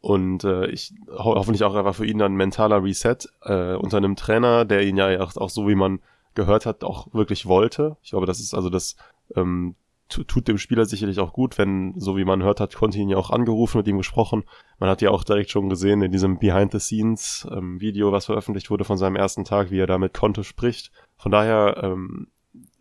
Und 0.00 0.44
äh, 0.44 0.66
ich 0.68 0.92
ho 1.08 1.34
hoffentlich 1.34 1.64
auch 1.64 1.74
einfach 1.74 1.96
für 1.96 2.06
ihn 2.06 2.18
dann 2.18 2.32
ein 2.34 2.36
mentaler 2.36 2.82
Reset 2.84 3.16
äh, 3.42 3.74
unter 3.74 3.96
einem 3.96 4.14
Trainer, 4.14 4.64
der 4.64 4.82
ihn 4.84 4.96
ja 4.96 5.20
auch, 5.20 5.36
auch 5.36 5.50
so 5.50 5.66
wie 5.68 5.74
man 5.74 5.98
gehört 6.34 6.66
hat, 6.66 6.84
auch 6.84 7.12
wirklich 7.12 7.46
wollte. 7.46 7.96
Ich 8.02 8.10
glaube, 8.10 8.26
das 8.26 8.40
ist 8.40 8.54
also 8.54 8.70
das 8.70 8.96
ähm, 9.34 9.74
tu- 10.08 10.24
tut 10.24 10.48
dem 10.48 10.58
Spieler 10.58 10.84
sicherlich 10.84 11.18
auch 11.18 11.32
gut, 11.32 11.58
wenn, 11.58 11.94
so 11.98 12.16
wie 12.16 12.24
man 12.24 12.42
hört 12.42 12.60
hat, 12.60 12.74
Conti 12.74 13.00
ihn 13.00 13.08
ja 13.08 13.16
auch 13.16 13.30
angerufen, 13.30 13.78
mit 13.78 13.88
ihm 13.88 13.98
gesprochen. 13.98 14.44
Man 14.78 14.90
hat 14.90 15.02
ja 15.02 15.10
auch 15.10 15.24
direkt 15.24 15.50
schon 15.50 15.68
gesehen 15.68 16.02
in 16.02 16.12
diesem 16.12 16.38
Behind-the-Scenes-Video, 16.38 18.12
was 18.12 18.26
veröffentlicht 18.26 18.70
wurde 18.70 18.84
von 18.84 18.98
seinem 18.98 19.16
ersten 19.16 19.44
Tag, 19.44 19.70
wie 19.70 19.78
er 19.78 19.86
da 19.86 19.98
mit 19.98 20.14
Conte 20.14 20.44
spricht. 20.44 20.92
Von 21.16 21.32
daher 21.32 21.80
ähm, 21.82 22.28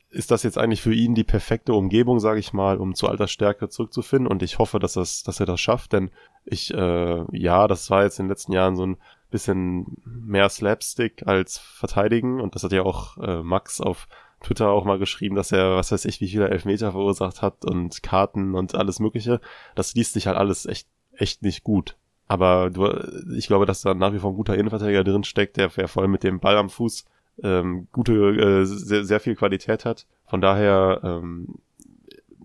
ist 0.09 0.31
das 0.31 0.43
jetzt 0.43 0.57
eigentlich 0.57 0.81
für 0.81 0.93
ihn 0.93 1.13
die 1.13 1.23
perfekte 1.23 1.73
Umgebung, 1.73 2.19
sage 2.19 2.39
ich 2.39 2.51
mal, 2.51 2.77
um 2.77 2.95
zu 2.95 3.07
alter 3.07 3.27
Stärke 3.27 3.69
zurückzufinden. 3.69 4.27
Und 4.27 4.41
ich 4.41 4.57
hoffe, 4.57 4.79
dass, 4.79 4.93
das, 4.93 5.21
dass 5.23 5.39
er 5.39 5.45
das 5.45 5.59
schafft, 5.59 5.93
denn 5.93 6.09
ich, 6.45 6.73
äh, 6.73 7.25
ja, 7.37 7.67
das 7.67 7.89
war 7.91 8.03
jetzt 8.03 8.19
in 8.19 8.25
den 8.25 8.29
letzten 8.29 8.53
Jahren 8.53 8.75
so 8.75 8.85
ein 8.85 8.97
bisschen 9.29 9.97
mehr 10.05 10.49
Slapstick 10.49 11.27
als 11.27 11.57
Verteidigen. 11.57 12.41
Und 12.41 12.55
das 12.55 12.63
hat 12.63 12.71
ja 12.71 12.83
auch 12.83 13.17
äh, 13.17 13.43
Max 13.43 13.81
auf 13.81 14.07
Twitter 14.41 14.69
auch 14.69 14.85
mal 14.85 14.99
geschrieben, 14.99 15.35
dass 15.35 15.51
er, 15.51 15.75
was 15.75 15.91
weiß 15.91 16.05
ich, 16.05 16.21
wie 16.21 16.29
viele 16.29 16.49
Elfmeter 16.49 16.91
verursacht 16.91 17.41
hat 17.41 17.65
und 17.65 18.01
Karten 18.03 18.55
und 18.55 18.75
alles 18.75 18.99
Mögliche. 18.99 19.41
Das 19.75 19.93
liest 19.95 20.13
sich 20.13 20.27
halt 20.27 20.37
alles 20.37 20.65
echt, 20.65 20.87
echt 21.13 21.41
nicht 21.43 21.63
gut. 21.63 21.95
Aber 22.27 22.69
du, 22.69 22.87
ich 23.35 23.47
glaube, 23.47 23.65
dass 23.65 23.81
da 23.81 23.93
nach 23.93 24.13
wie 24.13 24.19
vor 24.19 24.31
ein 24.31 24.37
guter 24.37 24.55
Innenverteidiger 24.55 25.03
drin 25.03 25.23
steckt, 25.23 25.57
der, 25.57 25.69
der 25.69 25.87
vor 25.87 26.03
allem 26.03 26.11
mit 26.11 26.23
dem 26.23 26.39
Ball 26.39 26.57
am 26.57 26.69
Fuß 26.69 27.05
ähm, 27.43 27.87
gute, 27.91 28.13
äh, 28.13 28.65
sehr, 28.65 29.03
sehr 29.03 29.19
viel 29.19 29.35
Qualität 29.35 29.85
hat. 29.85 30.05
Von 30.27 30.39
daher, 30.39 31.01
ähm, 31.03 31.55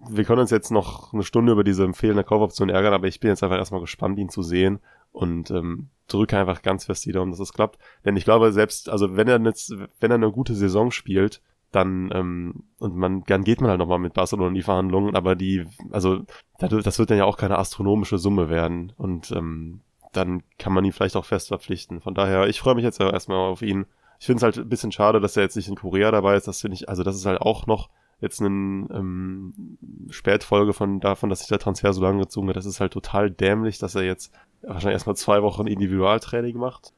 wir 0.08 0.24
können 0.24 0.40
uns 0.40 0.50
jetzt 0.50 0.70
noch 0.70 1.12
eine 1.12 1.22
Stunde 1.22 1.52
über 1.52 1.64
diese 1.64 1.92
fehlende 1.92 2.24
Kaufoption 2.24 2.70
ärgern, 2.70 2.94
aber 2.94 3.06
ich 3.06 3.20
bin 3.20 3.30
jetzt 3.30 3.42
einfach 3.42 3.56
erstmal 3.56 3.80
gespannt, 3.80 4.18
ihn 4.18 4.28
zu 4.28 4.42
sehen 4.42 4.80
und 5.14 5.50
ähm, 5.50 5.88
drücke 6.08 6.38
einfach 6.38 6.60
ganz 6.60 6.84
fest 6.84 7.06
die 7.06 7.12
Daumen, 7.12 7.30
dass 7.30 7.40
es 7.40 7.52
klappt. 7.52 7.78
Denn 8.04 8.16
ich 8.16 8.24
glaube, 8.24 8.52
selbst, 8.52 8.90
also 8.90 9.16
wenn 9.16 9.28
er 9.28 9.40
jetzt, 9.40 9.72
wenn 10.00 10.10
er 10.10 10.16
eine 10.16 10.32
gute 10.32 10.54
Saison 10.54 10.90
spielt, 10.90 11.40
dann 11.70 12.10
ähm, 12.12 12.64
und 12.78 12.94
man 12.94 13.24
dann 13.24 13.42
geht 13.42 13.60
man 13.60 13.70
halt 13.70 13.78
nochmal 13.78 13.98
mit 13.98 14.14
Barcelona 14.14 14.48
in 14.48 14.54
die 14.54 14.62
Verhandlungen, 14.62 15.16
aber 15.16 15.34
die, 15.34 15.66
also 15.90 16.20
das 16.58 16.98
wird 16.98 17.10
dann 17.10 17.18
ja 17.18 17.24
auch 17.24 17.36
keine 17.36 17.58
astronomische 17.58 18.18
Summe 18.18 18.48
werden 18.48 18.92
und 18.96 19.32
ähm, 19.32 19.80
dann 20.12 20.42
kann 20.58 20.72
man 20.72 20.84
ihn 20.84 20.92
vielleicht 20.92 21.16
auch 21.16 21.24
fest 21.24 21.48
verpflichten. 21.48 22.00
Von 22.00 22.14
daher, 22.14 22.46
ich 22.46 22.60
freue 22.60 22.76
mich 22.76 22.84
jetzt 22.84 23.00
erstmal 23.00 23.38
auf 23.38 23.62
ihn. 23.62 23.86
Ich 24.20 24.26
finde 24.26 24.38
es 24.38 24.42
halt 24.44 24.58
ein 24.58 24.68
bisschen 24.68 24.92
schade, 24.92 25.20
dass 25.20 25.36
er 25.36 25.42
jetzt 25.42 25.56
nicht 25.56 25.68
in 25.68 25.74
Korea 25.74 26.12
dabei 26.12 26.36
ist. 26.36 26.46
Das 26.46 26.60
finde 26.60 26.76
ich, 26.76 26.88
also 26.88 27.02
das 27.02 27.16
ist 27.16 27.26
halt 27.26 27.40
auch 27.40 27.66
noch 27.66 27.90
jetzt 28.24 28.40
eine 28.40 28.48
ähm, 28.48 29.54
Spätfolge 30.10 30.72
von 30.72 31.00
davon, 31.00 31.30
dass 31.30 31.40
sich 31.40 31.48
der 31.48 31.58
Transfer 31.58 31.92
so 31.92 32.02
lange 32.02 32.20
gezogen 32.22 32.48
hat. 32.48 32.56
Das 32.56 32.66
ist 32.66 32.80
halt 32.80 32.92
total 32.92 33.30
dämlich, 33.30 33.78
dass 33.78 33.94
er 33.94 34.02
jetzt 34.02 34.32
wahrscheinlich 34.62 34.94
erstmal 34.94 35.16
zwei 35.16 35.42
Wochen 35.42 35.66
Individualtraining 35.66 36.56
macht. 36.56 36.92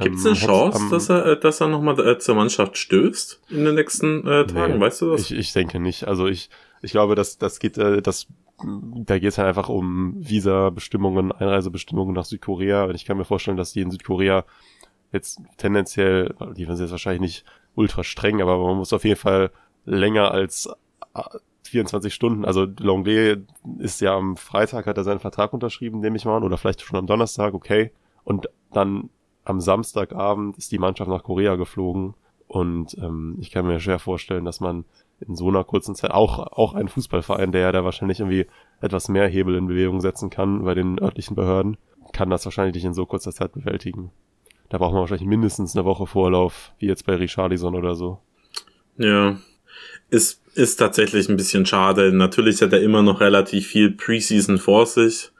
Gibt 0.00 0.16
es 0.16 0.24
eine 0.26 0.34
Ähm, 0.34 0.40
Chance, 0.40 0.78
am- 0.78 0.90
dass 0.90 1.08
er, 1.10 1.26
äh, 1.26 1.40
dass 1.40 1.60
er 1.60 1.68
nochmal 1.68 1.98
äh, 2.00 2.18
zur 2.18 2.34
Mannschaft 2.36 2.76
stößt 2.78 3.42
in 3.50 3.64
den 3.64 3.74
nächsten 3.74 4.26
äh, 4.26 4.46
Tagen? 4.46 4.74
Nee, 4.74 4.80
weißt 4.80 5.02
du 5.02 5.10
das? 5.10 5.20
Ich, 5.22 5.32
ich 5.36 5.52
denke 5.52 5.80
nicht. 5.80 6.06
Also 6.06 6.26
ich, 6.26 6.48
ich 6.82 6.92
glaube, 6.92 7.14
dass 7.14 7.38
das 7.38 7.58
geht, 7.58 7.76
äh, 7.76 8.00
das, 8.00 8.26
da 8.62 9.18
geht 9.18 9.30
es 9.30 9.38
halt 9.38 9.48
einfach 9.48 9.68
um 9.68 10.14
Visa-Bestimmungen, 10.18 11.32
Einreisebestimmungen 11.32 12.14
nach 12.14 12.24
Südkorea. 12.24 12.84
Und 12.84 12.94
ich 12.94 13.04
kann 13.04 13.16
mir 13.16 13.24
vorstellen, 13.24 13.56
dass 13.56 13.72
die 13.72 13.80
in 13.80 13.90
Südkorea 13.90 14.44
jetzt 15.12 15.40
tendenziell, 15.56 16.34
die 16.56 16.64
sind 16.66 16.78
jetzt 16.78 16.90
wahrscheinlich 16.92 17.20
nicht 17.20 17.44
ultra 17.74 18.04
streng, 18.04 18.40
aber 18.40 18.58
man 18.58 18.76
muss 18.76 18.92
auf 18.92 19.04
jeden 19.04 19.18
Fall 19.18 19.50
länger 19.84 20.30
als 20.30 20.68
äh, 21.14 21.22
24 21.64 22.12
Stunden, 22.12 22.44
also 22.44 22.66
Longley 22.78 23.44
ist 23.78 24.00
ja 24.00 24.16
am 24.16 24.36
Freitag, 24.36 24.86
hat 24.86 24.96
er 24.96 25.04
seinen 25.04 25.20
Vertrag 25.20 25.52
unterschrieben, 25.52 26.00
nehme 26.00 26.16
ich 26.16 26.24
mal 26.24 26.36
an, 26.36 26.42
oder 26.42 26.58
vielleicht 26.58 26.82
schon 26.82 26.98
am 26.98 27.06
Donnerstag, 27.06 27.54
okay. 27.54 27.92
Und 28.24 28.48
dann 28.72 29.10
am 29.44 29.60
Samstagabend 29.60 30.58
ist 30.58 30.72
die 30.72 30.78
Mannschaft 30.78 31.10
nach 31.10 31.22
Korea 31.22 31.56
geflogen 31.56 32.14
und 32.48 32.96
ähm, 32.98 33.36
ich 33.40 33.50
kann 33.50 33.66
mir 33.66 33.78
schwer 33.78 34.00
vorstellen, 34.00 34.44
dass 34.44 34.60
man 34.60 34.84
in 35.20 35.36
so 35.36 35.48
einer 35.48 35.64
kurzen 35.64 35.94
Zeit 35.94 36.10
auch 36.10 36.38
auch 36.38 36.74
ein 36.74 36.88
Fußballverein, 36.88 37.52
der 37.52 37.60
ja 37.60 37.72
da 37.72 37.84
wahrscheinlich 37.84 38.20
irgendwie 38.20 38.46
etwas 38.80 39.08
mehr 39.08 39.28
Hebel 39.28 39.54
in 39.54 39.66
Bewegung 39.66 40.00
setzen 40.00 40.30
kann 40.30 40.64
bei 40.64 40.74
den 40.74 40.98
örtlichen 40.98 41.36
Behörden, 41.36 41.76
kann 42.12 42.30
das 42.30 42.44
wahrscheinlich 42.44 42.74
nicht 42.74 42.84
in 42.84 42.94
so 42.94 43.06
kurzer 43.06 43.32
Zeit 43.32 43.52
bewältigen. 43.52 44.10
Da 44.68 44.78
braucht 44.78 44.92
man 44.92 45.00
wahrscheinlich 45.00 45.28
mindestens 45.28 45.76
eine 45.76 45.84
Woche 45.84 46.06
Vorlauf, 46.06 46.72
wie 46.78 46.86
jetzt 46.86 47.06
bei 47.06 47.14
Richarlison 47.14 47.74
oder 47.74 47.94
so. 47.94 48.18
Ja. 48.96 49.36
Ist, 50.10 50.40
ist 50.54 50.76
tatsächlich 50.76 51.28
ein 51.28 51.36
bisschen 51.36 51.66
schade. 51.66 52.12
Natürlich 52.12 52.60
hat 52.62 52.72
er 52.72 52.82
immer 52.82 53.02
noch 53.02 53.20
relativ 53.20 53.68
viel 53.68 53.92
Preseason 53.92 54.58
vor 54.58 54.86
sich, 54.86 55.30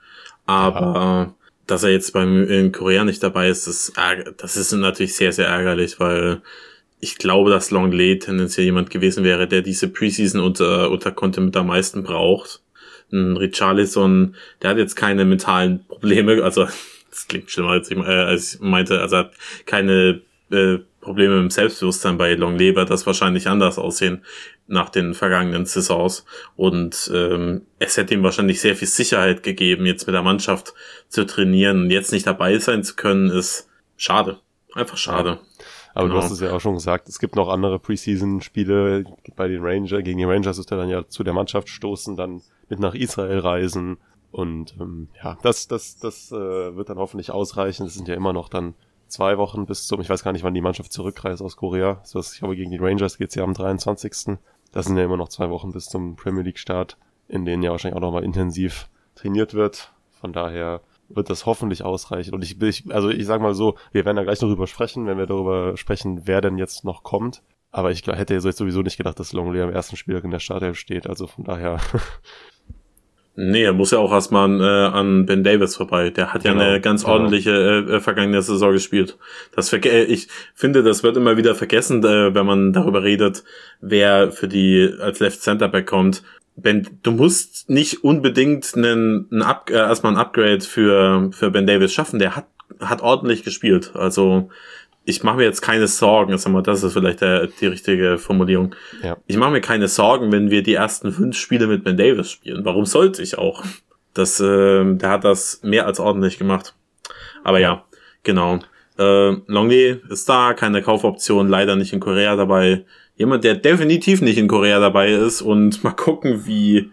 aber 0.45 1.35
dass 1.67 1.83
er 1.83 1.91
jetzt 1.91 2.11
beim 2.11 2.43
in 2.49 2.71
Korea 2.71 3.03
nicht 3.05 3.23
dabei 3.23 3.49
ist, 3.49 3.67
das, 3.67 3.93
das 4.37 4.57
ist 4.57 4.71
natürlich 4.73 5.15
sehr, 5.15 5.31
sehr 5.31 5.47
ärgerlich, 5.47 5.99
weil 5.99 6.41
ich 6.99 7.17
glaube, 7.17 7.49
dass 7.49 7.71
Longley 7.71 8.19
tendenziell 8.19 8.65
jemand 8.65 8.89
gewesen 8.89 9.23
wäre, 9.23 9.47
der 9.47 9.61
diese 9.61 9.87
Preseason 9.87 10.41
unter, 10.41 10.91
unter 10.91 11.11
Content 11.11 11.55
am 11.57 11.67
meisten 11.67 12.03
braucht. 12.03 12.61
Ein 13.11 13.37
Richarlison, 13.37 14.35
der 14.61 14.69
hat 14.71 14.77
jetzt 14.77 14.95
keine 14.95 15.25
mentalen 15.25 15.85
Probleme, 15.85 16.43
also 16.43 16.65
das 17.09 17.27
klingt 17.27 17.49
schlimmer 17.49 17.71
als 17.71 17.89
ich, 17.89 17.97
äh, 17.97 18.01
als 18.01 18.55
ich 18.55 18.61
meinte, 18.61 19.01
also 19.01 19.17
hat 19.17 19.33
keine 19.65 20.21
äh, 20.51 20.79
Probleme 21.01 21.39
im 21.39 21.49
Selbstbewusstsein 21.49 22.17
bei 22.17 22.33
Longley 22.35 22.75
wird 22.75 22.89
das 22.89 23.05
wahrscheinlich 23.05 23.47
anders 23.47 23.77
aussehen 23.77 24.23
nach 24.67 24.89
den 24.89 25.13
vergangenen 25.13 25.65
Saisons. 25.65 26.25
Und 26.55 27.11
ähm, 27.13 27.63
es 27.79 27.97
hätte 27.97 28.13
ihm 28.13 28.23
wahrscheinlich 28.23 28.61
sehr 28.61 28.75
viel 28.75 28.87
Sicherheit 28.87 29.43
gegeben, 29.43 29.85
jetzt 29.85 30.05
mit 30.07 30.13
der 30.13 30.21
Mannschaft 30.21 30.73
zu 31.09 31.25
trainieren. 31.25 31.83
Und 31.83 31.89
jetzt 31.91 32.11
nicht 32.11 32.27
dabei 32.27 32.57
sein 32.59 32.83
zu 32.83 32.95
können, 32.95 33.29
ist 33.29 33.67
schade. 33.97 34.39
Einfach 34.73 34.97
schade. 34.97 35.29
Ja. 35.29 35.39
Aber 35.93 36.07
genau. 36.07 36.19
du 36.19 36.23
hast 36.23 36.31
es 36.31 36.39
ja 36.39 36.53
auch 36.53 36.61
schon 36.61 36.75
gesagt, 36.75 37.09
es 37.09 37.19
gibt 37.19 37.35
noch 37.35 37.49
andere 37.49 37.79
Preseason-Spiele 37.79 39.03
bei 39.35 39.47
den 39.47 39.61
Rangers. 39.61 40.03
Gegen 40.03 40.19
die 40.19 40.23
Rangers 40.23 40.57
ist 40.57 40.71
er 40.71 40.77
dann 40.77 40.89
ja 40.89 41.07
zu 41.07 41.23
der 41.23 41.33
Mannschaft 41.33 41.67
stoßen, 41.67 42.15
dann 42.15 42.41
mit 42.69 42.79
nach 42.79 42.93
Israel 42.93 43.39
reisen. 43.39 43.97
Und 44.31 44.75
ähm, 44.79 45.09
ja, 45.21 45.37
das, 45.43 45.67
das, 45.67 45.97
das 45.97 46.31
äh, 46.31 46.35
wird 46.75 46.89
dann 46.89 46.97
hoffentlich 46.97 47.31
ausreichen. 47.31 47.85
Es 47.85 47.95
sind 47.95 48.07
ja 48.07 48.15
immer 48.15 48.31
noch 48.31 48.47
dann 48.47 48.75
zwei 49.11 49.37
Wochen 49.37 49.65
bis 49.65 49.87
zum, 49.87 50.01
ich 50.01 50.09
weiß 50.09 50.23
gar 50.23 50.31
nicht, 50.31 50.43
wann 50.43 50.53
die 50.53 50.61
Mannschaft 50.61 50.91
zurückreist 50.93 51.41
aus 51.41 51.57
Korea. 51.57 51.99
So, 52.03 52.19
ich 52.19 52.39
glaube, 52.39 52.55
gegen 52.55 52.71
die 52.71 52.77
Rangers 52.77 53.17
geht's 53.17 53.35
ja 53.35 53.43
am 53.43 53.53
23. 53.53 54.37
Das 54.71 54.85
sind 54.85 54.97
ja 54.97 55.03
immer 55.03 55.17
noch 55.17 55.29
zwei 55.29 55.49
Wochen 55.49 55.71
bis 55.71 55.85
zum 55.85 56.15
Premier 56.15 56.43
League 56.43 56.59
Start, 56.59 56.97
in 57.27 57.45
denen 57.45 57.61
ja 57.63 57.71
wahrscheinlich 57.71 57.97
auch 57.97 58.01
nochmal 58.01 58.23
intensiv 58.23 58.89
trainiert 59.15 59.53
wird. 59.53 59.91
Von 60.19 60.33
daher 60.33 60.81
wird 61.09 61.29
das 61.29 61.45
hoffentlich 61.45 61.83
ausreichen. 61.83 62.33
Und 62.33 62.43
ich, 62.43 62.61
ich 62.61 62.91
also 62.93 63.09
ich 63.09 63.25
sag 63.25 63.41
mal 63.41 63.53
so, 63.53 63.75
wir 63.91 64.05
werden 64.05 64.17
da 64.17 64.23
gleich 64.23 64.41
noch 64.41 64.49
drüber 64.49 64.67
sprechen, 64.67 65.07
wenn 65.07 65.17
wir 65.17 65.25
darüber 65.25 65.75
sprechen, 65.75 66.21
wer 66.25 66.41
denn 66.41 66.57
jetzt 66.57 66.85
noch 66.85 67.03
kommt. 67.03 67.43
Aber 67.71 67.91
ich 67.91 68.05
hätte 68.05 68.33
jetzt 68.33 68.57
sowieso 68.57 68.81
nicht 68.81 68.97
gedacht, 68.97 69.19
dass 69.19 69.33
Longley 69.33 69.61
am 69.61 69.71
ersten 69.71 69.95
Spieltag 69.95 70.23
in 70.25 70.31
der 70.31 70.39
Startelf 70.39 70.77
steht. 70.77 71.07
Also 71.07 71.27
von 71.27 71.43
daher. 71.43 71.79
nee, 73.35 73.63
er 73.63 73.73
muss 73.73 73.91
ja 73.91 73.99
auch 73.99 74.11
erstmal 74.11 74.59
äh, 74.59 74.95
an 74.95 75.25
Ben 75.25 75.43
Davis 75.43 75.75
vorbei. 75.75 76.09
Der 76.09 76.33
hat 76.33 76.43
genau, 76.43 76.61
ja 76.61 76.67
eine 76.69 76.81
ganz 76.81 77.03
genau. 77.03 77.15
ordentliche 77.15 77.51
äh, 77.51 77.95
äh, 77.95 77.99
vergangene 77.99 78.41
Saison 78.41 78.73
gespielt. 78.73 79.17
Das 79.55 79.71
äh, 79.71 80.03
ich 80.03 80.27
finde, 80.53 80.83
das 80.83 81.03
wird 81.03 81.17
immer 81.17 81.37
wieder 81.37 81.55
vergessen, 81.55 82.03
äh, 82.03 82.33
wenn 82.33 82.45
man 82.45 82.73
darüber 82.73 83.03
redet, 83.03 83.43
wer 83.79 84.31
für 84.31 84.47
die 84.47 84.93
als 84.99 85.19
Left 85.19 85.41
Center 85.41 85.67
Back 85.67 85.87
kommt. 85.87 86.23
Ben, 86.55 86.87
du 87.03 87.11
musst 87.11 87.69
nicht 87.69 88.03
unbedingt 88.03 88.75
einen, 88.75 89.27
einen 89.31 89.41
Up, 89.41 89.69
äh, 89.69 89.75
erstmal 89.75 90.13
ein 90.13 90.19
Upgrade 90.19 90.61
für, 90.61 91.29
für 91.31 91.49
Ben 91.49 91.65
Davis 91.65 91.93
schaffen. 91.93 92.19
Der 92.19 92.35
hat, 92.35 92.47
hat 92.79 93.01
ordentlich 93.01 93.43
gespielt. 93.43 93.91
Also 93.95 94.49
ich 95.03 95.23
mache 95.23 95.37
mir 95.37 95.43
jetzt 95.43 95.61
keine 95.61 95.87
Sorgen, 95.87 96.37
sag 96.37 96.51
mal, 96.51 96.61
das 96.61 96.83
ist 96.83 96.93
vielleicht 96.93 97.21
der, 97.21 97.47
die 97.47 97.67
richtige 97.67 98.17
Formulierung. 98.17 98.75
Ja. 99.03 99.17
Ich 99.27 99.37
mache 99.37 99.51
mir 99.51 99.61
keine 99.61 99.87
Sorgen, 99.87 100.31
wenn 100.31 100.51
wir 100.51 100.63
die 100.63 100.75
ersten 100.75 101.11
fünf 101.11 101.37
Spiele 101.37 101.67
mit 101.67 101.83
Ben 101.83 101.97
Davis 101.97 102.31
spielen. 102.31 102.63
Warum 102.65 102.85
sollte 102.85 103.23
ich 103.23 103.37
auch? 103.37 103.63
Das, 104.13 104.39
äh, 104.39 104.95
der 104.95 105.09
hat 105.09 105.23
das 105.23 105.61
mehr 105.63 105.85
als 105.85 105.99
ordentlich 105.99 106.37
gemacht. 106.37 106.75
Aber 107.43 107.59
ja, 107.59 107.85
genau. 108.23 108.59
Äh, 108.99 109.31
Longley 109.47 110.01
ist 110.09 110.29
da, 110.29 110.53
keine 110.53 110.81
Kaufoption, 110.81 111.49
leider 111.49 111.75
nicht 111.75 111.93
in 111.93 111.99
Korea 111.99 112.35
dabei 112.35 112.85
jemand, 113.15 113.43
der 113.43 113.55
definitiv 113.55 114.21
nicht 114.21 114.37
in 114.37 114.47
Korea 114.47 114.79
dabei 114.79 115.11
ist 115.11 115.41
und 115.41 115.83
mal 115.83 115.91
gucken, 115.91 116.45
wie, 116.45 116.91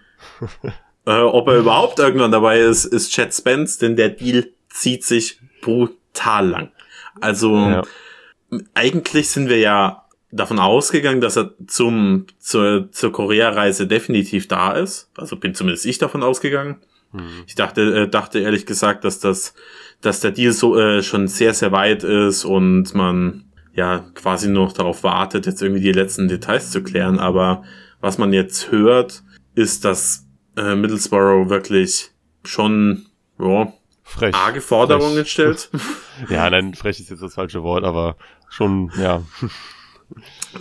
äh, 1.06 1.20
ob 1.20 1.48
er 1.48 1.58
überhaupt 1.58 1.98
irgendwann 1.98 2.32
dabei 2.32 2.60
ist, 2.60 2.84
ist 2.84 3.10
Chad 3.10 3.34
Spence, 3.34 3.78
denn 3.78 3.96
der 3.96 4.10
Deal 4.10 4.46
zieht 4.68 5.04
sich 5.04 5.40
brutal 5.62 6.48
lang. 6.48 6.70
Also, 7.20 7.56
ja. 7.56 7.82
eigentlich 8.74 9.30
sind 9.30 9.48
wir 9.48 9.58
ja 9.58 10.08
davon 10.30 10.58
ausgegangen, 10.58 11.20
dass 11.20 11.36
er 11.36 11.52
zum, 11.66 12.26
zur, 12.38 12.90
zur 12.92 13.12
Korea-Reise 13.12 13.86
definitiv 13.86 14.48
da 14.48 14.72
ist. 14.72 15.10
Also 15.16 15.36
bin 15.36 15.54
zumindest 15.54 15.86
ich 15.86 15.98
davon 15.98 16.22
ausgegangen. 16.22 16.76
Mhm. 17.12 17.44
Ich 17.46 17.54
dachte, 17.54 18.02
äh, 18.02 18.08
dachte 18.08 18.40
ehrlich 18.40 18.66
gesagt, 18.66 19.04
dass 19.04 19.20
das, 19.20 19.54
dass 20.00 20.20
der 20.20 20.32
Deal 20.32 20.52
so 20.52 20.78
äh, 20.78 21.02
schon 21.02 21.28
sehr, 21.28 21.54
sehr 21.54 21.72
weit 21.72 22.04
ist 22.04 22.44
und 22.44 22.94
man 22.94 23.44
ja 23.72 24.00
quasi 24.14 24.48
nur 24.48 24.66
noch 24.66 24.72
darauf 24.72 25.02
wartet, 25.02 25.46
jetzt 25.46 25.62
irgendwie 25.62 25.80
die 25.82 25.92
letzten 25.92 26.28
Details 26.28 26.70
zu 26.70 26.82
klären. 26.82 27.18
Aber 27.18 27.62
was 28.00 28.18
man 28.18 28.32
jetzt 28.32 28.70
hört, 28.70 29.22
ist, 29.54 29.84
dass 29.84 30.26
äh, 30.56 30.74
Middlesbrough 30.74 31.48
wirklich 31.48 32.10
schon 32.44 33.06
ja, 33.38 33.72
frech, 34.02 34.34
arge 34.34 34.60
Forderungen 34.60 35.24
frech. 35.24 35.30
stellt. 35.30 35.70
ja, 36.30 36.48
nein, 36.50 36.74
frech 36.74 37.00
ist 37.00 37.10
jetzt 37.10 37.22
das 37.22 37.34
falsche 37.34 37.62
Wort, 37.62 37.84
aber 37.84 38.16
schon, 38.48 38.90
ja. 39.00 39.22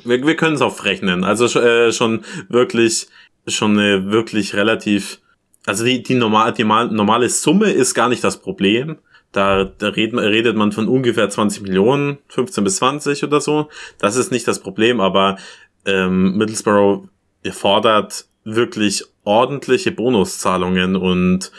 Wir, 0.03 0.25
wir 0.25 0.35
können 0.35 0.55
es 0.55 0.61
auch 0.61 0.75
frech 0.75 1.01
nennen. 1.01 1.23
Also 1.23 1.45
äh, 1.59 1.91
schon 1.91 2.23
wirklich, 2.49 3.07
schon 3.47 3.79
eine 3.79 4.11
wirklich 4.11 4.55
relativ, 4.55 5.21
also 5.65 5.85
die, 5.85 6.03
die, 6.03 6.15
normal, 6.15 6.53
die 6.53 6.63
normale 6.63 7.29
Summe 7.29 7.71
ist 7.71 7.93
gar 7.93 8.09
nicht 8.09 8.23
das 8.23 8.41
Problem. 8.41 8.97
Da, 9.31 9.65
da 9.65 9.89
redet, 9.89 10.19
redet 10.19 10.55
man 10.55 10.71
von 10.71 10.87
ungefähr 10.87 11.29
20 11.29 11.61
Millionen, 11.61 12.17
15 12.29 12.63
bis 12.63 12.77
20 12.77 13.23
oder 13.23 13.41
so. 13.41 13.69
Das 13.99 14.15
ist 14.15 14.31
nicht 14.31 14.47
das 14.47 14.59
Problem, 14.59 14.99
aber 14.99 15.37
ähm, 15.85 16.37
Middlesbrough 16.37 17.07
fordert 17.51 18.25
wirklich 18.43 19.03
ordentliche 19.23 19.91
Bonuszahlungen 19.91 20.95
und 20.95 21.51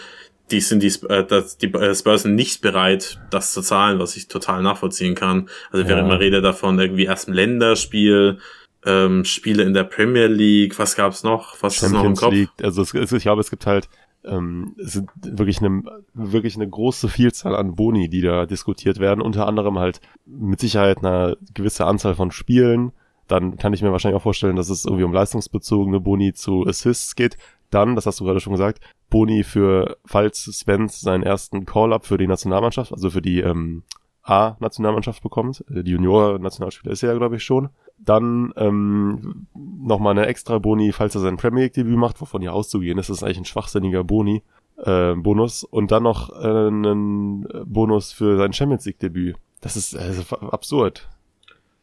die 0.50 0.60
sind 0.60 0.82
die, 0.82 0.92
äh, 1.08 1.24
das, 1.24 1.58
die 1.58 1.72
äh, 1.72 1.94
Spurs 1.94 2.22
sind 2.22 2.34
nicht 2.34 2.60
bereit, 2.60 3.20
das 3.30 3.52
zu 3.52 3.62
zahlen, 3.62 3.98
was 3.98 4.16
ich 4.16 4.28
total 4.28 4.62
nachvollziehen 4.62 5.14
kann. 5.14 5.48
Also 5.70 5.84
ja. 5.84 5.90
während 5.90 6.08
man 6.08 6.18
redet 6.18 6.44
davon 6.44 6.78
irgendwie 6.78 7.04
erst 7.04 7.28
ein 7.28 7.34
Länderspiel, 7.34 8.38
ähm, 8.84 9.24
Spiele 9.24 9.64
in 9.64 9.74
der 9.74 9.84
Premier 9.84 10.26
League, 10.26 10.78
was 10.78 10.96
gab's 10.96 11.22
noch? 11.22 11.56
Was 11.62 11.76
Champions 11.76 11.92
ist 11.92 11.92
noch 11.92 12.04
im 12.04 12.14
Kopf? 12.16 12.32
League. 12.32 12.50
Also 12.62 12.82
es, 12.82 13.12
ich 13.12 13.22
glaube, 13.22 13.40
es 13.40 13.50
gibt 13.50 13.66
halt 13.66 13.88
ähm, 14.24 14.74
es 14.78 14.92
sind 14.92 15.10
wirklich 15.22 15.60
eine, 15.60 15.82
wirklich 16.14 16.56
eine 16.56 16.68
große 16.68 17.08
Vielzahl 17.08 17.54
an 17.54 17.74
Boni, 17.74 18.08
die 18.08 18.20
da 18.20 18.46
diskutiert 18.46 18.98
werden. 18.98 19.22
Unter 19.22 19.46
anderem 19.46 19.78
halt 19.78 20.00
mit 20.26 20.60
Sicherheit 20.60 20.98
eine 20.98 21.36
gewisse 21.54 21.86
Anzahl 21.86 22.14
von 22.14 22.30
Spielen. 22.30 22.92
Dann 23.26 23.56
kann 23.58 23.72
ich 23.72 23.82
mir 23.82 23.92
wahrscheinlich 23.92 24.16
auch 24.16 24.22
vorstellen, 24.22 24.56
dass 24.56 24.70
es 24.70 24.84
irgendwie 24.84 25.04
um 25.04 25.12
leistungsbezogene 25.12 26.00
Boni 26.00 26.32
zu 26.32 26.66
Assists 26.66 27.14
geht. 27.14 27.36
Dann, 27.70 27.94
das 27.94 28.06
hast 28.06 28.20
du 28.20 28.24
gerade 28.24 28.40
schon 28.40 28.54
gesagt, 28.54 28.80
Boni 29.10 29.42
für, 29.44 29.96
falls 30.04 30.50
Spence 30.52 31.00
seinen 31.00 31.22
ersten 31.22 31.64
Call-Up 31.64 32.06
für 32.06 32.18
die 32.18 32.26
Nationalmannschaft, 32.26 32.92
also 32.92 33.10
für 33.10 33.22
die 33.22 33.40
ähm, 33.40 33.82
A-Nationalmannschaft 34.22 35.22
bekommt. 35.22 35.64
Äh, 35.70 35.82
die 35.82 35.92
Junior-Nationalspieler 35.92 36.92
ist 36.92 37.02
er 37.02 37.12
ja, 37.12 37.18
glaube 37.18 37.36
ich, 37.36 37.44
schon. 37.44 37.70
Dann 37.98 38.52
ähm, 38.56 39.46
nochmal 39.54 40.12
eine 40.12 40.26
extra 40.26 40.58
Boni, 40.58 40.92
falls 40.92 41.14
er 41.14 41.22
sein 41.22 41.36
Premier 41.36 41.64
League-Debüt 41.64 41.96
macht, 41.96 42.20
wovon 42.20 42.42
ja 42.42 42.52
auszugehen 42.52 42.98
ist, 42.98 43.08
das 43.08 43.18
ist 43.18 43.22
eigentlich 43.22 43.38
ein 43.38 43.44
schwachsinniger 43.44 44.04
Boni. 44.04 44.42
Äh, 44.76 45.14
Bonus 45.16 45.64
und 45.64 45.90
dann 45.90 46.04
noch 46.04 46.30
äh, 46.30 46.68
einen 46.68 47.48
Bonus 47.64 48.12
für 48.12 48.36
sein 48.36 48.52
Champions 48.52 48.84
League 48.84 49.00
Debüt. 49.00 49.36
Das 49.60 49.76
ist 49.76 49.96
also 49.96 50.36
absurd. 50.36 51.08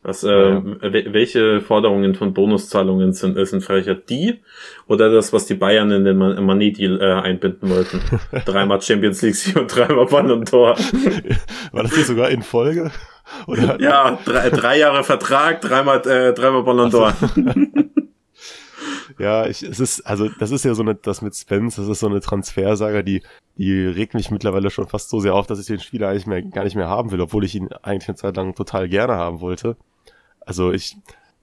Was, 0.06 0.24
äh, 0.24 0.30
ja. 0.30 0.62
welche 0.84 1.62
Forderungen 1.62 2.14
von 2.14 2.32
Bonuszahlungen 2.32 3.14
sind, 3.14 3.44
sind 3.48 3.64
vielleicht 3.64 4.08
die 4.08 4.40
oder 4.86 5.10
das, 5.10 5.34
was 5.34 5.48
die 5.48 5.56
Bayern 5.56 5.90
in 5.90 6.04
den 6.04 6.18
Money-Deal 6.18 7.02
äh, 7.02 7.14
einbinden 7.24 7.72
wollten? 7.72 8.02
dreimal 8.46 8.80
Champions 8.82 9.24
League 9.24 9.56
und 9.56 9.76
dreimal 9.76 10.06
Ballon 10.06 10.46
Tor. 10.46 10.78
War 11.72 11.82
das 11.82 11.96
hier 11.96 12.04
sogar 12.04 12.30
in 12.30 12.44
Folge? 12.44 12.92
Oder? 13.48 13.82
Ja, 13.82 14.20
drei, 14.24 14.52
drei 14.52 14.78
Jahre 14.78 15.04
Vertrag, 15.04 15.62
dreimal, 15.62 16.08
äh, 16.08 16.34
dreimal 16.34 16.62
Ballon 16.62 16.92
d'Or. 16.92 17.16
ja, 19.18 19.48
ich, 19.48 19.64
es 19.64 19.80
ist, 19.80 20.02
also, 20.02 20.30
das 20.38 20.52
ist 20.52 20.66
ja 20.66 20.76
so 20.76 20.84
eine, 20.84 20.94
das 20.94 21.24
mit 21.24 21.36
Spence, 21.36 21.78
das 21.78 21.88
ist 21.88 22.02
so 22.02 22.08
eine 22.08 22.20
Transfersaga, 22.20 23.02
die, 23.02 23.24
die 23.58 23.88
regt 23.88 24.14
mich 24.14 24.30
mittlerweile 24.30 24.70
schon 24.70 24.88
fast 24.88 25.10
so 25.10 25.20
sehr 25.20 25.34
auf, 25.34 25.48
dass 25.48 25.60
ich 25.60 25.66
den 25.66 25.80
Spieler 25.80 26.10
eigentlich 26.10 26.28
mehr, 26.28 26.44
gar 26.44 26.64
nicht 26.64 26.76
mehr 26.76 26.90
haben 26.90 27.10
will, 27.10 27.22
obwohl 27.22 27.44
ich 27.44 27.56
ihn 27.56 27.70
eigentlich 27.82 28.08
eine 28.08 28.18
Zeit 28.18 28.38
lang 28.38 28.54
total 28.54 28.88
gerne 28.88 29.16
haben 29.16 29.42
wollte. 29.42 29.78
Also 30.46 30.72
ich, 30.72 30.98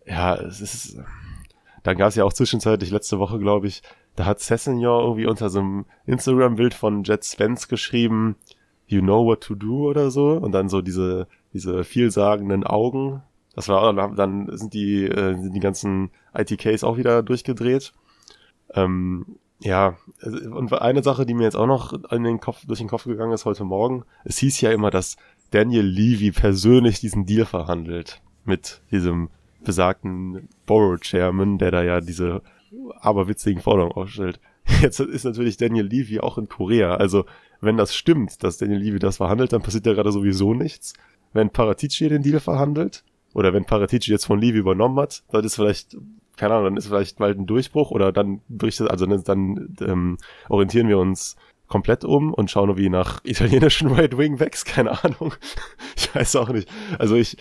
ja, 0.06 0.34
es 0.36 0.60
ist, 0.60 0.98
dann 1.82 1.96
gab 1.96 2.08
es 2.08 2.14
ja 2.14 2.24
auch 2.24 2.32
zwischenzeitlich 2.32 2.90
letzte 2.90 3.18
Woche, 3.18 3.38
glaube 3.38 3.66
ich, 3.66 3.82
da 4.14 4.26
hat 4.26 4.40
Sessignon 4.40 5.02
irgendwie 5.02 5.26
unter 5.26 5.48
so 5.50 5.60
einem 5.60 5.86
Instagram-Bild 6.06 6.74
von 6.74 7.02
Jet 7.02 7.24
Spence 7.24 7.68
geschrieben, 7.68 8.36
you 8.86 9.00
know 9.00 9.24
what 9.24 9.40
to 9.42 9.54
do 9.54 9.88
oder 9.88 10.10
so, 10.10 10.32
und 10.32 10.52
dann 10.52 10.68
so 10.68 10.82
diese, 10.82 11.26
diese 11.52 11.82
vielsagenden 11.84 12.64
Augen. 12.64 13.22
Das 13.54 13.68
war, 13.68 13.92
dann 13.92 14.56
sind 14.56 14.74
die, 14.74 15.04
äh, 15.04 15.34
sind 15.34 15.54
die 15.54 15.60
ganzen 15.60 16.10
ITKs 16.34 16.84
auch 16.84 16.96
wieder 16.96 17.22
durchgedreht. 17.22 17.92
Ähm, 18.74 19.38
ja, 19.60 19.96
und 20.22 20.72
eine 20.72 21.02
Sache, 21.02 21.24
die 21.24 21.34
mir 21.34 21.44
jetzt 21.44 21.56
auch 21.56 21.66
noch 21.66 21.92
in 22.10 22.24
den 22.24 22.40
Kopf, 22.40 22.66
durch 22.66 22.80
den 22.80 22.88
Kopf 22.88 23.04
gegangen 23.04 23.32
ist 23.32 23.44
heute 23.44 23.64
Morgen, 23.64 24.04
es 24.24 24.38
hieß 24.38 24.60
ja 24.60 24.72
immer, 24.72 24.90
dass 24.90 25.16
Daniel 25.50 25.84
Levy 25.84 26.32
persönlich 26.32 27.00
diesen 27.00 27.26
Deal 27.26 27.46
verhandelt 27.46 28.20
mit 28.44 28.80
diesem 28.90 29.28
besagten 29.64 30.48
Borrow 30.66 30.98
Chairman, 31.00 31.58
der 31.58 31.70
da 31.70 31.82
ja 31.82 32.00
diese 32.00 32.42
aberwitzigen 33.00 33.62
Forderungen 33.62 33.92
aufstellt. 33.92 34.40
Jetzt 34.80 35.00
ist 35.00 35.24
natürlich 35.24 35.56
Daniel 35.56 35.86
Levy 35.86 36.20
auch 36.20 36.38
in 36.38 36.48
Korea. 36.48 36.94
Also, 36.94 37.24
wenn 37.60 37.76
das 37.76 37.94
stimmt, 37.94 38.42
dass 38.42 38.58
Daniel 38.58 38.80
Levy 38.80 38.98
das 38.98 39.18
verhandelt, 39.18 39.52
dann 39.52 39.62
passiert 39.62 39.86
ja 39.86 39.92
gerade 39.92 40.12
sowieso 40.12 40.54
nichts. 40.54 40.94
Wenn 41.32 41.50
Paratici 41.50 42.08
den 42.08 42.22
Deal 42.22 42.40
verhandelt, 42.40 43.04
oder 43.34 43.52
wenn 43.52 43.64
Paratici 43.64 44.10
jetzt 44.10 44.26
von 44.26 44.40
Levy 44.40 44.58
übernommen 44.58 44.98
hat, 44.98 45.22
dann 45.30 45.44
ist 45.44 45.54
vielleicht, 45.54 45.96
keine 46.36 46.54
Ahnung, 46.54 46.64
dann 46.64 46.76
ist 46.76 46.88
vielleicht 46.88 47.18
bald 47.18 47.38
ein 47.38 47.46
Durchbruch 47.46 47.90
oder 47.90 48.12
dann 48.12 48.42
berichtet, 48.48 48.90
also 48.90 49.06
dann 49.06 49.74
ähm, 49.80 50.18
orientieren 50.48 50.88
wir 50.88 50.98
uns 50.98 51.36
komplett 51.66 52.04
um 52.04 52.34
und 52.34 52.50
schauen 52.50 52.76
wie 52.76 52.90
nach 52.90 53.24
italienischen 53.24 53.88
Right 53.92 54.16
Wing 54.18 54.38
wächst, 54.38 54.66
keine 54.66 55.02
Ahnung. 55.02 55.32
ich 55.96 56.14
weiß 56.14 56.36
auch 56.36 56.50
nicht. 56.50 56.68
Also 56.98 57.16
ich, 57.16 57.38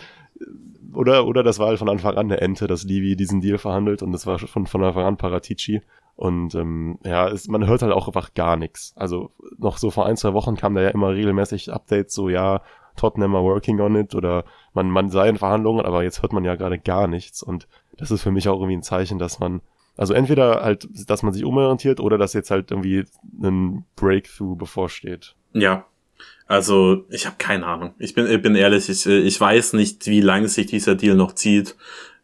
oder, 0.94 1.26
oder 1.26 1.42
das 1.42 1.58
war 1.58 1.68
halt 1.68 1.78
von 1.78 1.88
Anfang 1.88 2.16
an 2.16 2.26
eine 2.26 2.40
Ente, 2.40 2.66
dass 2.66 2.84
Levi 2.84 3.16
diesen 3.16 3.40
Deal 3.40 3.58
verhandelt 3.58 4.02
und 4.02 4.12
das 4.12 4.26
war 4.26 4.38
von, 4.38 4.66
von 4.66 4.84
Anfang 4.84 5.04
an 5.04 5.16
Paratici. 5.16 5.82
Und 6.14 6.54
ähm, 6.54 6.98
ja, 7.04 7.28
es, 7.28 7.48
man 7.48 7.66
hört 7.66 7.82
halt 7.82 7.92
auch 7.92 8.06
einfach 8.06 8.34
gar 8.34 8.56
nichts. 8.56 8.92
Also 8.96 9.30
noch 9.58 9.78
so 9.78 9.90
vor 9.90 10.06
ein, 10.06 10.16
zwei 10.16 10.34
Wochen 10.34 10.56
kam 10.56 10.74
da 10.74 10.82
ja 10.82 10.90
immer 10.90 11.10
regelmäßig 11.10 11.72
Updates, 11.72 12.14
so 12.14 12.28
ja, 12.28 12.60
Tottenham 12.96 13.34
are 13.34 13.44
working 13.44 13.80
on 13.80 13.96
it 13.96 14.14
oder 14.14 14.44
man, 14.74 14.90
man 14.90 15.08
sei 15.08 15.28
in 15.28 15.38
Verhandlungen, 15.38 15.84
aber 15.84 16.02
jetzt 16.02 16.22
hört 16.22 16.32
man 16.32 16.44
ja 16.44 16.54
gerade 16.56 16.78
gar 16.78 17.06
nichts. 17.06 17.42
Und 17.42 17.66
das 17.96 18.10
ist 18.10 18.22
für 18.22 18.30
mich 18.30 18.48
auch 18.48 18.56
irgendwie 18.56 18.76
ein 18.76 18.82
Zeichen, 18.82 19.18
dass 19.18 19.38
man, 19.38 19.62
also 19.96 20.14
entweder 20.14 20.62
halt, 20.62 20.88
dass 21.08 21.22
man 21.22 21.32
sich 21.32 21.44
umorientiert 21.44 22.00
oder 22.00 22.18
dass 22.18 22.34
jetzt 22.34 22.50
halt 22.50 22.70
irgendwie 22.70 23.04
ein 23.42 23.84
Breakthrough 23.96 24.56
bevorsteht. 24.56 25.34
Ja, 25.54 25.86
also 26.52 27.06
ich 27.08 27.24
habe 27.24 27.36
keine 27.38 27.64
Ahnung. 27.64 27.94
Ich 27.98 28.12
bin, 28.12 28.26
ich 28.26 28.42
bin 28.42 28.54
ehrlich, 28.54 28.86
ich, 28.90 29.06
ich 29.06 29.40
weiß 29.40 29.72
nicht, 29.72 30.06
wie 30.06 30.20
lange 30.20 30.48
sich 30.48 30.66
dieser 30.66 30.94
Deal 30.94 31.16
noch 31.16 31.34
zieht. 31.34 31.76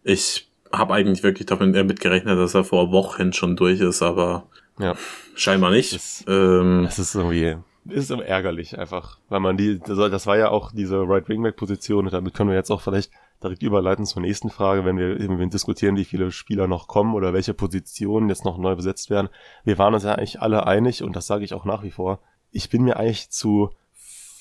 Ich 0.05 0.51
habe 0.71 0.93
eigentlich 0.93 1.23
wirklich 1.23 1.47
damit 1.47 2.01
gerechnet, 2.01 2.39
dass 2.39 2.53
er 2.53 2.63
vor 2.63 2.93
Wochen 2.93 3.33
schon 3.33 3.57
durch 3.57 3.81
ist, 3.81 4.03
aber 4.03 4.47
ja. 4.79 4.97
scheinbar 5.35 5.71
nicht. 5.71 5.95
Das, 5.95 6.25
ähm, 6.29 6.83
das 6.85 6.99
ist 6.99 7.15
irgendwie 7.15 7.57
ist 7.89 8.11
ärgerlich 8.11 8.79
einfach, 8.79 9.19
weil 9.31 9.41
man 9.41 9.57
die, 9.57 9.79
das 9.79 10.27
war 10.27 10.37
ja 10.37 10.51
auch 10.51 10.73
diese 10.73 10.99
Right 11.09 11.27
Wingback 11.31 11.57
Position 11.57 12.05
und 12.05 12.13
damit 12.13 12.35
können 12.35 12.51
wir 12.51 12.57
jetzt 12.57 12.71
auch 12.71 12.83
vielleicht 12.83 13.11
direkt 13.43 13.63
überleiten 13.63 14.05
zur 14.05 14.21
nächsten 14.21 14.51
Frage, 14.51 14.85
wenn 14.85 14.99
wir 14.99 15.19
eben 15.19 15.49
diskutieren, 15.49 15.97
wie 15.97 16.05
viele 16.05 16.33
Spieler 16.33 16.67
noch 16.67 16.87
kommen 16.87 17.15
oder 17.15 17.33
welche 17.33 17.55
Positionen 17.55 18.29
jetzt 18.29 18.45
noch 18.45 18.59
neu 18.59 18.77
besetzt 18.77 19.09
werden. 19.09 19.31
Wir 19.65 19.79
waren 19.79 19.95
uns 19.95 20.05
ja 20.05 20.17
eigentlich 20.17 20.43
alle 20.43 20.67
einig 20.67 21.03
und 21.03 21.17
das 21.17 21.27
sage 21.27 21.45
ich 21.47 21.55
auch 21.55 21.65
nach 21.65 21.83
wie 21.83 21.93
vor. 21.93 22.21
Ich 22.51 22.69
bin 22.69 22.83
mir 22.83 22.99
eigentlich 22.99 23.31
zu 23.31 23.71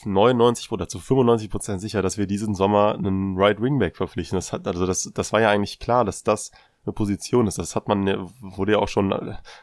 99 0.05 0.71
oder 0.71 0.87
zu 0.87 0.99
95 0.99 1.49
Prozent 1.49 1.81
sicher, 1.81 2.01
dass 2.01 2.17
wir 2.17 2.27
diesen 2.27 2.55
Sommer 2.55 2.95
einen 2.95 3.37
Right 3.37 3.61
Wingback 3.61 3.95
verpflichten. 3.95 4.37
Das 4.37 4.53
hat, 4.53 4.67
also 4.67 4.85
das, 4.85 5.11
das 5.13 5.33
war 5.33 5.41
ja 5.41 5.49
eigentlich 5.49 5.79
klar, 5.79 6.05
dass 6.05 6.23
das 6.23 6.51
eine 6.85 6.93
Position 6.93 7.47
ist. 7.47 7.57
Das 7.57 7.75
hat 7.75 7.87
man, 7.87 8.05
wurde 8.39 8.73
ja 8.73 8.79
auch 8.79 8.87
schon 8.87 9.09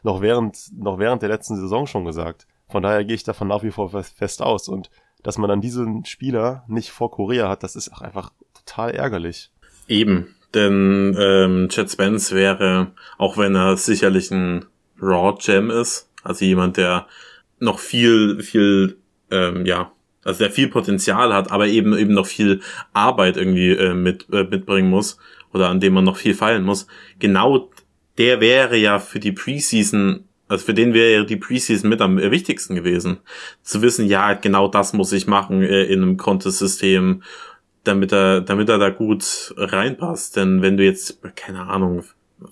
noch 0.02 0.20
während, 0.20 0.58
noch 0.76 0.98
während 0.98 1.22
der 1.22 1.28
letzten 1.28 1.56
Saison 1.56 1.86
schon 1.86 2.04
gesagt. 2.04 2.46
Von 2.68 2.82
daher 2.82 3.04
gehe 3.04 3.14
ich 3.14 3.24
davon 3.24 3.48
nach 3.48 3.62
wie 3.62 3.70
vor 3.70 3.90
fest 3.90 4.42
aus. 4.42 4.68
Und 4.68 4.90
dass 5.22 5.38
man 5.38 5.48
dann 5.48 5.60
diesen 5.60 6.04
Spieler 6.04 6.64
nicht 6.68 6.90
vor 6.90 7.10
Korea 7.10 7.48
hat, 7.48 7.62
das 7.62 7.76
ist 7.76 7.92
auch 7.92 8.00
einfach 8.00 8.30
total 8.54 8.90
ärgerlich. 8.90 9.50
Eben, 9.88 10.34
denn 10.54 11.16
ähm, 11.18 11.68
Chad 11.68 11.90
Spence 11.90 12.32
wäre, 12.32 12.92
auch 13.18 13.36
wenn 13.36 13.54
er 13.54 13.76
sicherlich 13.76 14.30
ein 14.30 14.66
Raw 15.00 15.36
Gem 15.38 15.70
ist, 15.70 16.10
also 16.22 16.44
jemand, 16.44 16.76
der 16.76 17.06
noch 17.58 17.78
viel, 17.78 18.42
viel, 18.42 18.98
ähm, 19.30 19.66
ja, 19.66 19.92
also 20.24 20.38
der 20.38 20.50
viel 20.50 20.68
Potenzial 20.68 21.32
hat, 21.32 21.50
aber 21.50 21.66
eben 21.66 21.96
eben 21.96 22.14
noch 22.14 22.26
viel 22.26 22.60
Arbeit 22.92 23.36
irgendwie 23.36 23.70
äh, 23.70 23.94
mit 23.94 24.26
äh, 24.32 24.44
mitbringen 24.44 24.90
muss 24.90 25.18
oder 25.52 25.68
an 25.68 25.80
dem 25.80 25.94
man 25.94 26.04
noch 26.04 26.16
viel 26.16 26.34
feilen 26.34 26.64
muss. 26.64 26.86
Genau 27.18 27.70
der 28.18 28.40
wäre 28.40 28.76
ja 28.76 28.98
für 28.98 29.20
die 29.20 29.32
Preseason, 29.32 30.24
also 30.48 30.64
für 30.64 30.74
den 30.74 30.94
wäre 30.94 31.12
ja 31.12 31.24
die 31.24 31.36
Preseason 31.36 31.88
mit 31.90 32.00
am 32.00 32.16
wichtigsten 32.16 32.74
gewesen, 32.74 33.18
zu 33.62 33.82
wissen, 33.82 34.06
ja 34.06 34.34
genau 34.34 34.68
das 34.68 34.92
muss 34.92 35.12
ich 35.12 35.26
machen 35.26 35.62
äh, 35.62 35.84
in 35.84 36.02
einem 36.02 36.16
Contest-System, 36.16 37.22
damit 37.84 38.12
er 38.12 38.40
damit 38.40 38.68
er 38.68 38.78
da 38.78 38.90
gut 38.90 39.54
reinpasst. 39.56 40.36
Denn 40.36 40.62
wenn 40.62 40.76
du 40.76 40.84
jetzt 40.84 41.20
keine 41.36 41.66
Ahnung 41.66 42.04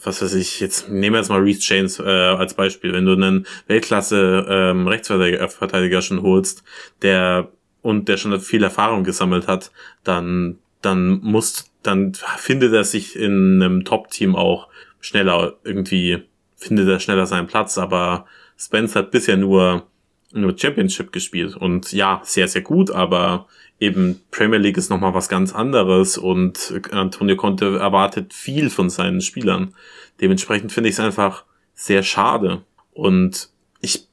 was 0.05 0.23
weiß 0.23 0.35
ich, 0.35 0.61
jetzt 0.61 0.88
nehmen 0.88 1.14
wir 1.14 1.21
jetzt 1.21 1.29
mal 1.29 1.41
Reece 1.41 1.69
James 1.69 1.99
äh, 1.99 2.02
als 2.02 2.55
Beispiel, 2.55 2.93
wenn 2.93 3.05
du 3.05 3.12
einen 3.12 3.47
Weltklasse 3.67 4.47
ähm, 4.49 4.88
Rechtsverteidiger 4.88 6.02
schon 6.02 6.23
holst, 6.23 6.62
der 7.02 7.49
und 7.82 8.08
der 8.08 8.16
schon 8.16 8.40
viel 8.40 8.62
Erfahrung 8.62 9.04
gesammelt 9.04 9.46
hat, 9.48 9.70
dann, 10.04 10.58
dann 10.80 11.20
muss, 11.20 11.70
dann 11.82 12.14
findet 12.38 12.72
er 12.72 12.84
sich 12.84 13.16
in 13.16 13.60
einem 13.62 13.84
Top-Team 13.84 14.36
auch 14.36 14.68
schneller. 15.00 15.54
Irgendwie, 15.64 16.23
findet 16.56 16.88
er 16.88 17.00
schneller 17.00 17.26
seinen 17.26 17.49
Platz, 17.49 17.76
aber 17.76 18.26
Spence 18.56 18.97
hat 18.97 19.10
bisher 19.10 19.36
nur, 19.36 19.86
nur 20.32 20.56
Championship 20.56 21.12
gespielt. 21.12 21.56
Und 21.56 21.92
ja, 21.92 22.21
sehr, 22.25 22.49
sehr 22.49 22.62
gut, 22.62 22.90
aber 22.90 23.47
eben 23.80 24.21
Premier 24.30 24.58
League 24.58 24.76
ist 24.76 24.90
nochmal 24.90 25.12
was 25.12 25.28
ganz 25.28 25.52
anderes 25.52 26.16
und 26.16 26.80
Antonio 26.92 27.36
Conte 27.36 27.78
erwartet 27.78 28.32
viel 28.32 28.71
von 28.71 28.88
seinen 28.88 29.21
Spielern. 29.21 29.75
Dementsprechend 30.21 30.73
finde 30.73 30.88
ich 30.88 30.95
es 30.95 31.00
einfach 31.00 31.45
sehr 31.75 32.04
schade. 32.04 32.62
Und 32.92 33.50
ich, 33.80 34.06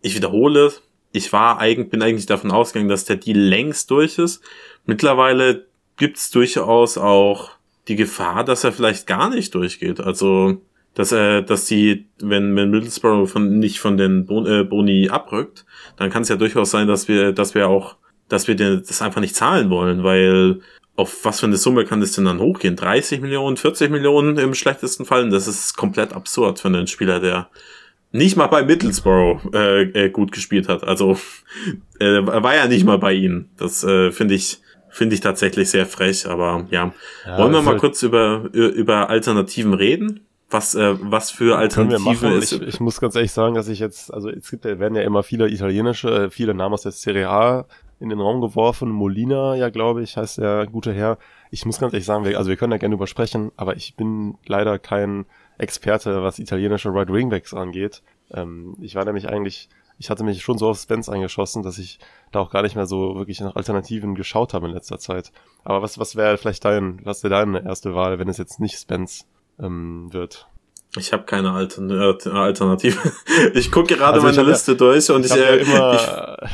ich 0.00 0.14
wiederhole, 0.14 0.72
ich 1.14 1.32
war 1.32 1.60
eigentlich, 1.60 1.90
bin 1.90 2.02
eigentlich 2.02 2.26
davon 2.26 2.50
ausgegangen, 2.50 2.88
dass 2.88 3.04
der 3.04 3.16
Deal 3.16 3.38
längst 3.38 3.88
durch 3.90 4.18
ist. 4.18 4.42
Mittlerweile 4.84 5.64
gibt 5.96 6.16
es 6.16 6.30
durchaus 6.32 6.98
auch 6.98 7.52
die 7.86 7.94
Gefahr, 7.94 8.44
dass 8.44 8.64
er 8.64 8.72
vielleicht 8.72 9.06
gar 9.06 9.30
nicht 9.30 9.54
durchgeht. 9.54 10.00
Also, 10.00 10.60
dass 10.94 11.12
er, 11.12 11.42
dass 11.42 11.66
die, 11.66 12.06
wenn, 12.18 12.56
wenn 12.56 12.70
Middlesbrough 12.70 13.30
von, 13.30 13.60
nicht 13.60 13.78
von 13.78 13.96
den 13.96 14.26
bon, 14.26 14.44
äh, 14.44 14.64
Boni 14.64 15.08
abrückt, 15.08 15.64
dann 15.96 16.10
kann 16.10 16.22
es 16.22 16.28
ja 16.28 16.36
durchaus 16.36 16.72
sein, 16.72 16.88
dass 16.88 17.06
wir, 17.06 17.30
dass 17.30 17.54
wir 17.54 17.68
auch, 17.68 17.94
dass 18.28 18.48
wir 18.48 18.56
das 18.56 19.00
einfach 19.00 19.20
nicht 19.20 19.36
zahlen 19.36 19.70
wollen, 19.70 20.02
weil 20.02 20.62
auf 20.96 21.24
was 21.24 21.38
für 21.38 21.46
eine 21.46 21.56
Summe 21.58 21.84
kann 21.84 22.00
das 22.00 22.12
denn 22.12 22.24
dann 22.24 22.40
hochgehen? 22.40 22.74
30 22.74 23.20
Millionen, 23.20 23.56
40 23.56 23.88
Millionen 23.88 24.36
im 24.36 24.54
schlechtesten 24.54 25.04
Fall? 25.04 25.30
Das 25.30 25.46
ist 25.46 25.76
komplett 25.76 26.12
absurd 26.12 26.58
für 26.58 26.68
einen 26.68 26.88
Spieler, 26.88 27.20
der 27.20 27.48
nicht 28.14 28.36
mal 28.36 28.46
bei 28.46 28.62
Middlesbrough 28.62 29.40
äh, 29.52 29.82
äh, 29.82 30.08
gut 30.08 30.30
gespielt 30.30 30.68
hat. 30.68 30.84
Also 30.84 31.18
äh, 31.98 32.24
war 32.24 32.54
ja 32.54 32.66
nicht 32.68 32.84
mal 32.84 32.98
bei 32.98 33.12
ihnen. 33.12 33.50
Das 33.56 33.82
äh, 33.82 34.12
finde 34.12 34.34
ich 34.34 34.60
finde 34.88 35.14
ich 35.14 35.20
tatsächlich 35.20 35.68
sehr 35.68 35.84
frech. 35.84 36.28
Aber 36.28 36.66
ja, 36.70 36.92
ja 37.26 37.38
wollen 37.38 37.52
wir 37.52 37.62
mal 37.62 37.76
kurz 37.76 38.02
über 38.02 38.48
über 38.52 39.10
Alternativen 39.10 39.74
reden? 39.74 40.20
Was 40.48 40.76
äh, 40.76 40.94
was 41.00 41.32
für 41.32 41.58
Alternativen 41.58 42.32
ist? 42.34 42.52
Ich, 42.52 42.62
ich 42.62 42.80
muss 42.80 43.00
ganz 43.00 43.16
ehrlich 43.16 43.32
sagen, 43.32 43.56
dass 43.56 43.66
ich 43.66 43.80
jetzt 43.80 44.14
also 44.14 44.30
es 44.30 44.48
gibt 44.48 44.64
werden 44.64 44.94
ja 44.94 45.02
immer 45.02 45.24
viele 45.24 45.50
italienische 45.50 46.26
äh, 46.26 46.30
viele 46.30 46.54
Namen 46.54 46.74
aus 46.74 46.82
der 46.82 46.92
Serie 46.92 47.28
A 47.28 47.66
in 47.98 48.10
den 48.10 48.20
Raum 48.20 48.40
geworfen. 48.40 48.90
Molina, 48.90 49.56
ja, 49.56 49.70
glaube 49.70 50.04
ich, 50.04 50.16
heißt 50.16 50.38
der 50.38 50.66
gute 50.66 50.92
Herr. 50.92 51.18
Ich 51.50 51.66
muss 51.66 51.80
ganz 51.80 51.92
ehrlich 51.92 52.06
sagen, 52.06 52.24
wir, 52.24 52.38
also 52.38 52.48
wir 52.48 52.56
können 52.56 52.70
da 52.70 52.78
gerne 52.78 52.94
übersprechen, 52.94 53.50
aber 53.56 53.74
ich 53.76 53.96
bin 53.96 54.36
leider 54.46 54.78
kein 54.78 55.26
Experte, 55.58 56.22
was 56.22 56.38
italienische 56.38 56.92
Right 56.92 57.12
Wingbacks 57.12 57.54
angeht. 57.54 58.02
Ähm, 58.32 58.76
ich 58.80 58.94
war 58.94 59.04
nämlich 59.04 59.28
eigentlich, 59.28 59.68
ich 59.98 60.10
hatte 60.10 60.24
mich 60.24 60.42
schon 60.42 60.58
so 60.58 60.68
auf 60.68 60.78
Spence 60.78 61.08
eingeschossen, 61.08 61.62
dass 61.62 61.78
ich 61.78 61.98
da 62.32 62.40
auch 62.40 62.50
gar 62.50 62.62
nicht 62.62 62.76
mehr 62.76 62.86
so 62.86 63.16
wirklich 63.16 63.40
nach 63.40 63.56
Alternativen 63.56 64.14
geschaut 64.14 64.54
habe 64.54 64.66
in 64.66 64.74
letzter 64.74 64.98
Zeit. 64.98 65.32
Aber 65.64 65.82
was, 65.82 65.98
was 65.98 66.16
wäre 66.16 66.36
vielleicht 66.36 66.64
dein, 66.64 67.00
was 67.04 67.22
wäre 67.22 67.34
deine 67.34 67.64
erste 67.64 67.94
Wahl, 67.94 68.18
wenn 68.18 68.28
es 68.28 68.38
jetzt 68.38 68.60
nicht 68.60 68.78
Spence 68.78 69.26
ähm, 69.60 70.12
wird? 70.12 70.48
Ich 70.96 71.12
habe 71.12 71.24
keine 71.24 71.52
Altern 71.52 71.90
äh, 71.90 72.28
Alternative. 72.30 73.12
ich 73.54 73.70
gucke 73.70 73.96
gerade 73.96 74.20
also 74.20 74.26
meine 74.26 74.48
Liste 74.48 74.72
ja, 74.72 74.78
durch 74.78 75.10
und 75.10 75.24
ich, 75.24 75.32
ich, 75.32 75.38
äh, 75.38 75.56
immer, 75.58 76.38
ich 76.42 76.50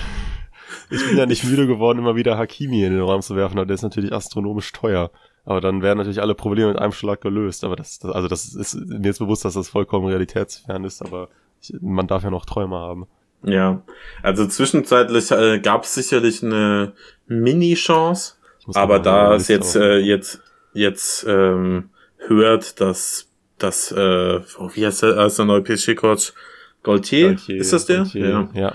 ich 0.91 1.07
bin 1.07 1.17
ja 1.17 1.27
nicht 1.27 1.45
müde 1.45 1.67
geworden, 1.67 1.99
immer 1.99 2.17
wieder 2.17 2.37
Hakimi 2.37 2.85
in 2.85 2.93
den 2.93 3.03
Raum 3.03 3.23
zu 3.23 3.37
werfen, 3.37 3.59
aber 3.59 3.67
der 3.67 3.75
ist 3.75 3.83
natürlich 3.83 4.13
astronomisch 4.13 4.73
teuer. 4.73 5.11
Aber 5.45 5.61
dann 5.61 5.83
wären 5.83 5.99
natürlich 5.99 6.21
alle 6.21 6.35
Probleme 6.35 6.69
mit 6.69 6.79
einem 6.79 6.93
Schlag 6.93 7.21
gelöst. 7.21 7.65
Aber 7.65 7.77
das, 7.77 7.99
das 7.99 8.13
also 8.13 8.29
das 8.29 8.55
ist 8.55 8.75
mir 8.75 9.07
jetzt 9.07 9.19
bewusst, 9.19 9.45
dass 9.45 9.55
das 9.55 9.69
vollkommen 9.69 10.07
realitätsfern 10.07 10.85
ist, 10.85 11.03
aber 11.03 11.29
ich, 11.61 11.75
man 11.81 12.07
darf 12.07 12.23
ja 12.23 12.31
noch 12.31 12.47
Träume 12.47 12.77
haben. 12.77 13.07
Ja, 13.43 13.83
also 14.23 14.47
zwischenzeitlich 14.47 15.31
äh, 15.31 15.61
gab 15.61 15.85
es 15.85 15.95
sicherlich 15.95 16.43
eine 16.43 16.93
Mini-Chance, 17.27 18.35
aber 18.75 18.99
da 18.99 19.35
es 19.35 19.49
jetzt 19.49 19.77
äh, 19.77 19.99
jetzt 19.99 20.43
jetzt 20.75 21.25
ähm, 21.27 21.89
hört, 22.19 22.81
dass 22.81 23.29
dass 23.57 23.93
äh, 23.93 24.41
oh, 24.59 24.71
wie 24.75 24.87
heißt 24.87 25.03
der, 25.03 25.17
als 25.17 25.37
der 25.37 25.47
neue 25.47 25.63
PSG-Coach 25.63 26.35
Gaultier, 26.83 27.39
ist 27.49 27.73
das 27.73 27.87
der? 27.87 27.99
Gaultier, 27.99 28.29
ja. 28.29 28.49
ja 28.53 28.75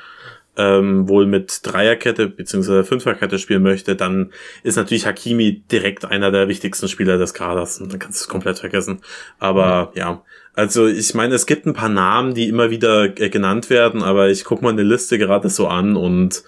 ähm, 0.57 1.07
wohl 1.07 1.25
mit 1.25 1.61
Dreierkette 1.63 2.27
bzw. 2.27 2.83
Fünferkette 2.83 3.39
spielen 3.39 3.63
möchte, 3.63 3.95
dann 3.95 4.31
ist 4.63 4.75
natürlich 4.75 5.05
Hakimi 5.05 5.63
direkt 5.71 6.05
einer 6.05 6.31
der 6.31 6.47
wichtigsten 6.47 6.87
Spieler 6.87 7.17
des 7.17 7.33
Kaders. 7.33 7.79
Und 7.81 7.91
dann 7.91 7.99
kannst 7.99 8.19
du 8.19 8.23
es 8.23 8.27
komplett 8.27 8.59
vergessen. 8.59 9.01
Aber 9.39 9.91
ja. 9.95 10.11
ja. 10.11 10.23
also 10.53 10.87
ich 10.87 11.13
meine, 11.13 11.35
es 11.35 11.45
gibt 11.45 11.65
ein 11.65 11.73
paar 11.73 11.89
Namen, 11.89 12.33
die 12.33 12.47
immer 12.47 12.69
wieder 12.69 13.19
äh, 13.19 13.29
genannt 13.29 13.69
werden, 13.69 14.03
aber 14.03 14.29
ich 14.29 14.43
gucke 14.43 14.63
mal 14.63 14.71
eine 14.71 14.83
Liste 14.83 15.17
gerade 15.17 15.49
so 15.49 15.67
an 15.67 15.95
und 15.95 16.43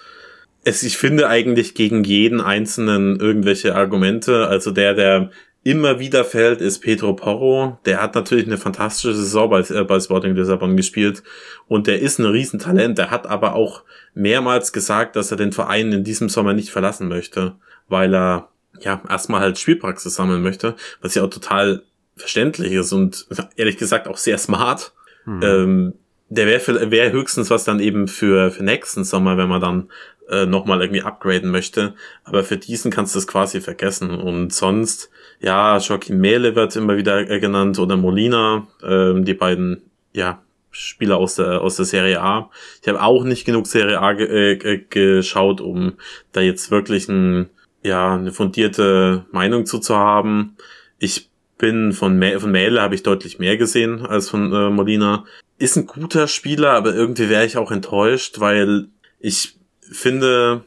es, 0.68 0.84
ich 0.84 0.98
finde 0.98 1.30
eigentlich 1.30 1.76
gegen 1.76 2.04
jeden 2.04 2.42
einzelnen 2.42 3.20
irgendwelche 3.20 3.76
Argumente. 3.76 4.48
Also 4.48 4.72
der, 4.72 4.94
der 4.94 5.30
immer 5.68 6.00
wieder 6.00 6.24
fällt, 6.24 6.62
ist 6.62 6.80
Pedro 6.80 7.14
Porro. 7.14 7.78
Der 7.86 8.02
hat 8.02 8.16
natürlich 8.16 8.46
eine 8.46 8.58
fantastische 8.58 9.14
Saison 9.14 9.50
bei, 9.50 9.60
äh, 9.60 9.84
bei 9.84 10.00
Sporting 10.00 10.34
Lissabon 10.34 10.78
gespielt 10.78 11.24
und 11.68 11.88
der 11.88 12.00
ist 12.00 12.20
ein 12.20 12.26
Riesentalent. 12.26 12.98
Der 12.98 13.12
hat 13.12 13.28
aber 13.28 13.54
auch 13.54 13.84
mehrmals 14.14 14.72
gesagt, 14.72 15.18
dass 15.18 15.30
er 15.30 15.36
den 15.36 15.52
Verein 15.52 15.92
in 15.92 16.06
diesem 16.06 16.30
Sommer 16.30 16.54
nicht 16.54 16.70
verlassen 16.70 17.10
möchte, 17.10 17.56
weil 17.90 18.16
er 18.16 18.48
ja 18.80 19.02
erstmal 19.10 19.42
halt 19.42 19.60
Spielpraxis 19.60 20.16
sammeln 20.16 20.42
möchte, 20.42 20.76
was 21.02 21.16
ja 21.16 21.24
auch 21.24 21.30
total 21.30 21.84
verständlich 22.16 22.72
ist 22.72 22.94
und 22.94 23.28
ehrlich 23.58 23.76
gesagt 23.76 24.08
auch 24.08 24.18
sehr 24.18 24.38
smart. 24.38 24.94
Mhm. 25.26 25.44
Ähm, 25.44 25.94
der 26.30 26.48
wäre 26.48 26.92
wär 26.92 27.12
höchstens 27.12 27.50
was 27.50 27.66
dann 27.66 27.82
eben 27.82 28.08
für, 28.08 28.52
für 28.52 28.64
nächsten 28.64 29.04
Sommer, 29.04 29.38
wenn 29.38 29.50
man 29.50 29.62
dann 29.62 29.90
äh, 30.30 30.46
nochmal 30.46 30.82
irgendwie 30.82 31.02
upgraden 31.02 31.52
möchte. 31.52 31.94
Aber 32.24 32.44
für 32.44 32.58
diesen 32.58 32.92
kannst 32.92 33.16
du 33.16 33.20
es 33.20 33.28
quasi 33.28 33.62
vergessen. 33.62 34.12
Und 34.12 34.54
sonst, 34.54 35.10
ja, 35.40 35.78
Joaquin 35.78 36.20
Mele 36.20 36.56
wird 36.56 36.76
immer 36.76 36.98
wieder 36.98 37.30
äh, 37.30 37.40
genannt 37.40 37.80
oder 37.80 37.98
Molina, 37.98 38.68
äh, 38.82 39.14
die 39.22 39.34
beiden, 39.34 39.84
ja, 40.14 40.42
Spieler 40.72 41.18
aus 41.18 41.36
der, 41.36 41.62
aus 41.62 41.76
der 41.78 41.86
Serie 41.86 42.22
A. 42.22 42.52
Ich 42.82 42.88
habe 42.88 43.02
auch 43.02 43.24
nicht 43.24 43.46
genug 43.46 43.68
Serie 43.68 44.00
A 44.00 44.14
ge 44.14 44.54
äh, 44.54 44.86
geschaut, 44.90 45.60
um 45.60 45.94
da 46.34 46.42
jetzt 46.42 46.70
wirklich 46.70 47.08
ein, 47.08 47.50
ja, 47.84 48.14
eine 48.16 48.32
fundierte 48.32 49.26
Meinung 49.32 49.66
zu, 49.66 49.80
zu 49.80 49.96
haben. 49.96 50.56
Ich 51.00 51.30
bin 51.58 51.94
von, 51.94 52.20
Mä 52.20 52.40
von 52.40 52.52
Mähle 52.52 52.82
habe 52.82 52.96
ich 52.96 53.04
deutlich 53.04 53.40
mehr 53.40 53.58
gesehen 53.58 54.06
als 54.06 54.30
von 54.30 54.54
äh, 54.54 54.70
Molina. 54.70 55.26
Ist 55.58 55.78
ein 55.78 55.88
guter 55.88 56.28
Spieler, 56.28 56.74
aber 56.74 56.94
irgendwie 56.94 57.30
wäre 57.30 57.46
ich 57.46 57.58
auch 57.58 57.72
enttäuscht, 57.72 58.40
weil 58.40 58.90
ich 59.20 59.57
finde, 59.92 60.64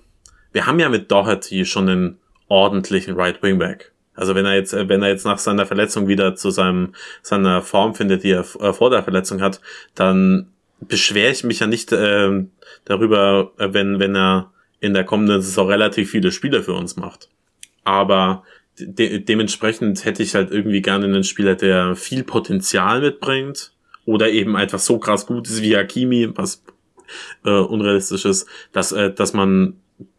wir 0.52 0.66
haben 0.66 0.78
ja 0.78 0.88
mit 0.88 1.10
Doherty 1.10 1.64
schon 1.64 1.88
einen 1.88 2.18
ordentlichen 2.48 3.14
Right 3.14 3.42
Wing 3.42 3.58
Back. 3.58 3.92
Also 4.14 4.34
wenn 4.34 4.44
er 4.44 4.54
jetzt, 4.54 4.72
wenn 4.74 5.02
er 5.02 5.08
jetzt 5.08 5.24
nach 5.24 5.38
seiner 5.38 5.66
Verletzung 5.66 6.08
wieder 6.08 6.34
zu 6.34 6.50
seinem, 6.50 6.94
seiner 7.22 7.62
Form 7.62 7.94
findet, 7.94 8.22
die 8.22 8.32
er 8.32 8.44
äh, 8.60 8.72
vor 8.72 8.90
der 8.90 9.02
Verletzung 9.02 9.40
hat, 9.40 9.60
dann 9.94 10.48
beschwere 10.80 11.30
ich 11.30 11.44
mich 11.44 11.60
ja 11.60 11.66
nicht 11.66 11.92
äh, 11.92 12.44
darüber, 12.84 13.52
äh, 13.58 13.72
wenn, 13.72 13.98
wenn 13.98 14.16
er 14.16 14.52
in 14.80 14.94
der 14.94 15.04
kommenden 15.04 15.42
Saison 15.42 15.68
relativ 15.68 16.10
viele 16.10 16.32
Spiele 16.32 16.62
für 16.62 16.72
uns 16.72 16.96
macht. 16.96 17.28
Aber 17.84 18.44
de 18.78 19.18
dementsprechend 19.20 20.04
hätte 20.04 20.22
ich 20.22 20.34
halt 20.34 20.50
irgendwie 20.50 20.82
gerne 20.82 21.04
einen 21.04 21.24
Spieler, 21.24 21.54
der 21.54 21.96
viel 21.96 22.24
Potenzial 22.24 23.00
mitbringt 23.00 23.72
oder 24.06 24.30
eben 24.30 24.56
einfach 24.56 24.78
so 24.78 24.98
krass 24.98 25.26
gut 25.26 25.48
ist 25.48 25.62
wie 25.62 25.76
Hakimi, 25.76 26.30
was 26.34 26.62
äh, 27.44 27.50
unrealistisch 27.50 28.24
ist, 28.24 28.46
dass, 28.72 28.92
äh, 28.92 29.12
dass 29.12 29.32
man 29.32 29.74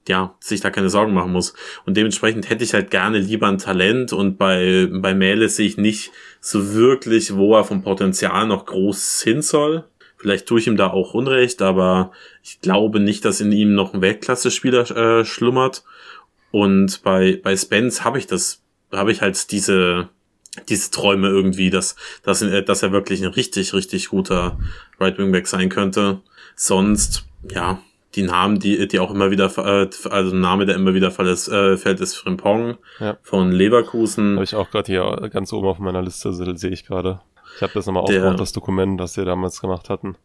ja, 0.08 0.36
sich 0.40 0.62
da 0.62 0.70
keine 0.70 0.90
Sorgen 0.90 1.14
machen 1.14 1.32
muss. 1.32 1.54
Und 1.86 1.96
dementsprechend 1.96 2.50
hätte 2.50 2.64
ich 2.64 2.74
halt 2.74 2.92
gerne 2.92 3.20
lieber 3.20 3.48
ein 3.48 3.58
Talent 3.58 4.14
und 4.14 4.38
bei, 4.38 4.88
bei 4.92 5.14
Mähle 5.14 5.48
sehe 5.50 5.68
ich 5.68 5.78
nicht 5.78 6.12
so 6.40 6.74
wirklich, 6.74 7.36
wo 7.36 7.56
er 7.56 7.64
vom 7.64 7.84
Potenzial 7.84 8.48
noch 8.48 8.66
groß 8.66 9.22
hin 9.22 9.42
soll. 9.42 9.86
Vielleicht 10.18 10.48
tue 10.48 10.60
ich 10.60 10.68
ihm 10.68 10.78
da 10.78 10.88
auch 10.92 11.14
Unrecht, 11.14 11.62
aber 11.62 12.12
ich 12.44 12.62
glaube 12.62 13.00
nicht, 13.00 13.26
dass 13.26 13.42
in 13.42 13.52
ihm 13.52 13.74
noch 13.74 13.94
ein 13.94 14.02
Weltklasse-Spieler 14.02 14.92
äh, 14.92 15.26
schlummert. 15.26 15.84
Und 16.52 17.02
bei, 17.04 17.40
bei 17.42 17.56
Spence 17.56 18.04
habe 18.04 18.20
ich 18.20 18.28
das, 18.28 18.62
habe 18.92 19.12
ich 19.12 19.22
halt 19.22 19.52
diese, 19.52 20.10
diese 20.70 20.92
Träume 20.92 21.30
irgendwie, 21.30 21.70
dass, 21.70 21.96
dass, 22.24 22.46
dass 22.66 22.84
er 22.84 22.92
wirklich 22.92 23.22
ein 23.24 23.32
richtig, 23.32 23.74
richtig 23.74 24.10
guter 24.10 24.60
Right 25.00 25.18
Wingback 25.18 25.48
sein 25.48 25.70
könnte. 25.70 26.22
Sonst, 26.64 27.26
ja, 27.50 27.82
die 28.14 28.22
Namen, 28.22 28.60
die, 28.60 28.88
die 28.88 29.00
auch 29.00 29.10
immer 29.10 29.32
wieder, 29.32 29.46
äh, 29.58 29.90
also 30.12 30.36
ein 30.36 30.42
Name, 30.42 30.68
der 30.68 30.76
immer 30.76 30.94
wieder 30.94 31.10
fällt, 31.10 31.30
ist, 31.30 31.48
äh, 31.48 31.76
fällt, 31.76 32.00
ist 32.02 32.14
Frimpong 32.14 32.78
ja. 33.00 33.18
von 33.24 33.52
Leverkusen. 33.52 34.36
Habe 34.36 34.44
ich 34.44 34.54
auch 34.54 34.70
gerade 34.70 34.86
hier 34.86 35.30
ganz 35.34 35.52
oben 35.54 35.66
auf 35.66 35.80
meiner 35.80 36.04
Liste, 36.04 36.32
sehe 36.32 36.70
ich 36.70 36.86
gerade. 36.86 37.20
Ich 37.56 37.64
habe 37.64 37.74
das 37.74 37.88
nochmal 37.88 38.04
aufgemacht, 38.04 38.40
das 38.40 38.52
Dokument, 38.52 39.00
das 39.00 39.18
wir 39.18 39.26
damals 39.26 39.60
gemacht 39.60 39.90
hatten. 39.90 40.18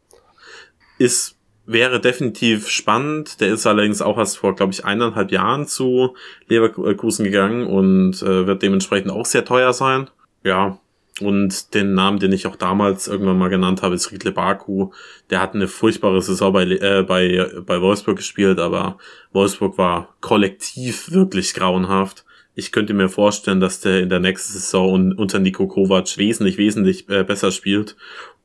Ist, 0.98 1.38
wäre 1.64 2.00
definitiv 2.00 2.68
spannend. 2.68 3.40
Der 3.40 3.48
ist 3.48 3.66
allerdings 3.66 4.02
auch 4.02 4.18
erst 4.18 4.36
vor, 4.36 4.54
glaube 4.54 4.74
ich, 4.74 4.84
eineinhalb 4.84 5.32
Jahren 5.32 5.66
zu 5.66 6.16
Leverkusen 6.48 7.24
gegangen 7.24 7.66
und 7.66 8.20
äh, 8.20 8.46
wird 8.46 8.60
dementsprechend 8.60 9.10
auch 9.10 9.24
sehr 9.24 9.46
teuer 9.46 9.72
sein. 9.72 10.10
Ja, 10.44 10.78
und 11.20 11.72
den 11.74 11.94
Namen, 11.94 12.18
den 12.18 12.32
ich 12.32 12.46
auch 12.46 12.56
damals 12.56 13.08
irgendwann 13.08 13.38
mal 13.38 13.48
genannt 13.48 13.82
habe, 13.82 13.94
ist 13.94 14.12
Riedle 14.12 14.32
Baku. 14.32 14.90
Der 15.30 15.40
hat 15.40 15.54
eine 15.54 15.66
furchtbare 15.66 16.20
Saison 16.20 16.52
bei, 16.52 16.64
äh, 16.64 17.02
bei, 17.02 17.50
bei 17.64 17.80
Wolfsburg 17.80 18.16
gespielt, 18.16 18.58
aber 18.58 18.98
Wolfsburg 19.32 19.78
war 19.78 20.14
kollektiv 20.20 21.10
wirklich 21.10 21.54
grauenhaft. 21.54 22.24
Ich 22.54 22.70
könnte 22.70 22.92
mir 22.92 23.08
vorstellen, 23.08 23.60
dass 23.60 23.80
der 23.80 24.00
in 24.00 24.10
der 24.10 24.20
nächsten 24.20 24.52
Saison 24.52 25.12
unter 25.12 25.38
Niko 25.38 25.66
Kovac 25.66 26.18
wesentlich, 26.18 26.58
wesentlich 26.58 27.08
äh, 27.08 27.24
besser 27.24 27.50
spielt. 27.50 27.96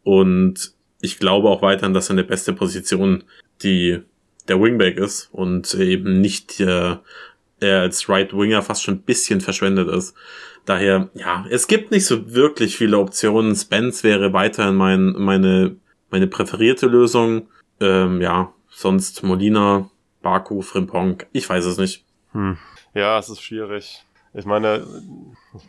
Und 0.03 0.73
ich 1.01 1.19
glaube 1.19 1.49
auch 1.49 1.61
weiterhin, 1.61 1.93
dass 1.93 2.05
seine 2.07 2.23
beste 2.23 2.53
Position 2.53 3.23
die 3.63 4.01
der 4.47 4.59
Wingback 4.59 4.97
ist 4.97 5.29
und 5.31 5.73
eben 5.75 6.19
nicht 6.19 6.59
äh, 6.59 6.95
er 7.61 7.81
als 7.81 8.09
Right 8.09 8.33
Winger 8.33 8.61
fast 8.61 8.83
schon 8.83 8.95
ein 8.95 9.03
bisschen 9.03 9.41
verschwendet 9.41 9.87
ist. 9.87 10.15
Daher, 10.65 11.09
ja, 11.13 11.45
es 11.49 11.67
gibt 11.67 11.91
nicht 11.91 12.05
so 12.05 12.33
wirklich 12.33 12.77
viele 12.77 12.99
Optionen. 12.99 13.55
Spence 13.55 14.03
wäre 14.03 14.33
weiterhin 14.33 14.75
mein, 14.75 15.13
meine, 15.17 15.77
meine 16.09 16.27
präferierte 16.27 16.87
Lösung. 16.87 17.47
Ähm, 17.79 18.21
ja, 18.21 18.53
sonst 18.69 19.23
Molina, 19.23 19.89
Baku, 20.21 20.61
Frimpong, 20.61 21.23
ich 21.31 21.49
weiß 21.49 21.65
es 21.65 21.77
nicht. 21.77 22.05
Hm. 22.33 22.57
Ja, 22.93 23.17
es 23.17 23.29
ist 23.29 23.41
schwierig. 23.41 24.05
Ich 24.33 24.45
meine, 24.45 24.85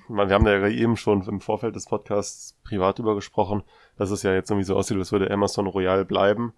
wir 0.09 0.29
haben 0.29 0.47
ja 0.47 0.69
eben 0.69 0.97
schon 0.97 1.27
im 1.27 1.41
Vorfeld 1.41 1.75
des 1.75 1.87
Podcasts 1.87 2.57
privat 2.63 2.99
über 2.99 3.15
gesprochen, 3.15 3.63
dass 3.97 4.11
es 4.11 4.23
ja 4.23 4.35
jetzt 4.35 4.51
irgendwie 4.51 4.67
so 4.67 4.77
aussieht, 4.77 4.99
als 4.99 5.11
würde 5.11 5.31
Emerson 5.31 5.67
Royal 5.67 6.05
bleiben. 6.05 6.53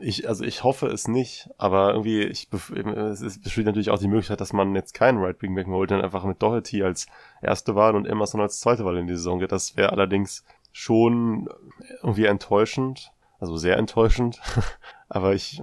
Ich, 0.00 0.28
also 0.28 0.44
ich 0.44 0.64
hoffe 0.64 0.86
es 0.86 1.08
nicht, 1.08 1.48
aber 1.58 1.92
irgendwie, 1.92 2.22
ich, 2.22 2.48
es 2.52 3.40
besteht 3.40 3.66
natürlich 3.66 3.90
auch 3.90 3.98
die 3.98 4.08
Möglichkeit, 4.08 4.40
dass 4.40 4.52
man 4.52 4.74
jetzt 4.74 4.94
keinen 4.94 5.18
Right 5.18 5.40
Wing 5.42 5.54
Back 5.54 5.66
holt, 5.66 5.90
dann 5.90 6.02
einfach 6.02 6.24
mit 6.24 6.40
Doherty 6.40 6.82
als 6.82 7.06
erste 7.42 7.74
Wahl 7.74 7.96
und 7.96 8.06
Emerson 8.06 8.40
als 8.40 8.60
zweite 8.60 8.84
Wahl 8.84 8.96
in 8.96 9.06
die 9.06 9.16
Saison 9.16 9.38
geht. 9.38 9.52
Das 9.52 9.76
wäre 9.76 9.92
allerdings 9.92 10.44
schon 10.72 11.48
irgendwie 12.02 12.26
enttäuschend, 12.26 13.12
also 13.40 13.56
sehr 13.56 13.76
enttäuschend. 13.76 14.40
aber 15.08 15.34
ich, 15.34 15.62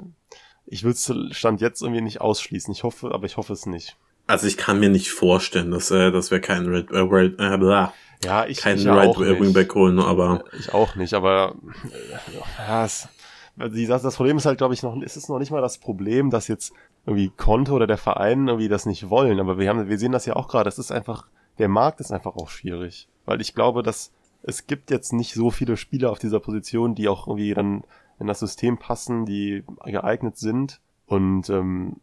ich 0.65 0.83
würde 0.83 0.95
es 0.95 1.37
Stand 1.37 1.61
jetzt 1.61 1.81
irgendwie 1.81 2.01
nicht 2.01 2.21
ausschließen. 2.21 2.73
Ich 2.73 2.83
hoffe, 2.83 3.11
aber 3.13 3.25
ich 3.25 3.37
hoffe 3.37 3.53
es 3.53 3.65
nicht. 3.65 3.95
Also 4.25 4.47
ich 4.47 4.57
kann 4.57 4.79
mir 4.79 4.89
nicht 4.89 5.11
vorstellen, 5.11 5.71
dass, 5.71 5.91
äh, 5.91 6.11
dass 6.11 6.31
wir 6.31 6.39
keinen 6.39 6.67
Red, 6.67 6.91
äh, 6.91 6.99
Red 6.99 7.39
äh, 7.39 7.57
blah, 7.57 7.93
ja, 8.23 8.45
ich, 8.45 8.57
keinen 8.57 8.79
ich 8.79 8.87
Right 8.87 9.17
Wingback 9.17 9.75
holen, 9.75 9.99
aber 9.99 10.45
ich 10.57 10.73
auch 10.73 10.95
nicht, 10.95 11.13
aber 11.13 11.55
äh, 11.91 12.33
ja, 12.67 12.85
es, 12.85 13.09
die, 13.55 13.85
das, 13.85 14.01
das 14.01 14.15
Problem 14.15 14.37
ist 14.37 14.45
halt, 14.45 14.57
glaube 14.57 14.73
ich, 14.73 14.83
noch, 14.83 14.99
ist 15.01 15.17
es 15.17 15.29
noch 15.29 15.39
nicht 15.39 15.51
mal 15.51 15.61
das 15.61 15.77
Problem, 15.77 16.29
dass 16.29 16.47
jetzt 16.47 16.73
irgendwie 17.05 17.29
Konto 17.29 17.75
oder 17.75 17.87
der 17.87 17.97
Verein 17.97 18.47
irgendwie 18.47 18.69
das 18.69 18.85
nicht 18.85 19.09
wollen. 19.09 19.39
Aber 19.39 19.57
wir 19.59 19.69
haben, 19.69 19.89
wir 19.89 19.99
sehen 19.99 20.11
das 20.11 20.25
ja 20.25 20.35
auch 20.35 20.47
gerade. 20.47 20.69
Es 20.69 20.79
ist 20.79 20.91
einfach, 20.91 21.27
der 21.59 21.69
Markt 21.69 21.99
ist 21.99 22.11
einfach 22.11 22.35
auch 22.35 22.49
schwierig. 22.49 23.07
Weil 23.25 23.41
ich 23.41 23.53
glaube, 23.53 23.83
dass 23.83 24.11
es 24.41 24.67
gibt 24.67 24.91
jetzt 24.91 25.13
nicht 25.13 25.33
so 25.33 25.51
viele 25.51 25.77
Spieler 25.77 26.11
auf 26.11 26.19
dieser 26.19 26.39
Position, 26.39 26.95
die 26.95 27.07
auch 27.07 27.27
irgendwie 27.27 27.53
dann 27.53 27.83
in 28.19 28.27
das 28.27 28.39
System 28.39 28.77
passen, 28.77 29.25
die 29.25 29.63
geeignet 29.85 30.37
sind. 30.37 30.81
Und 31.05 31.49
ähm, 31.49 31.97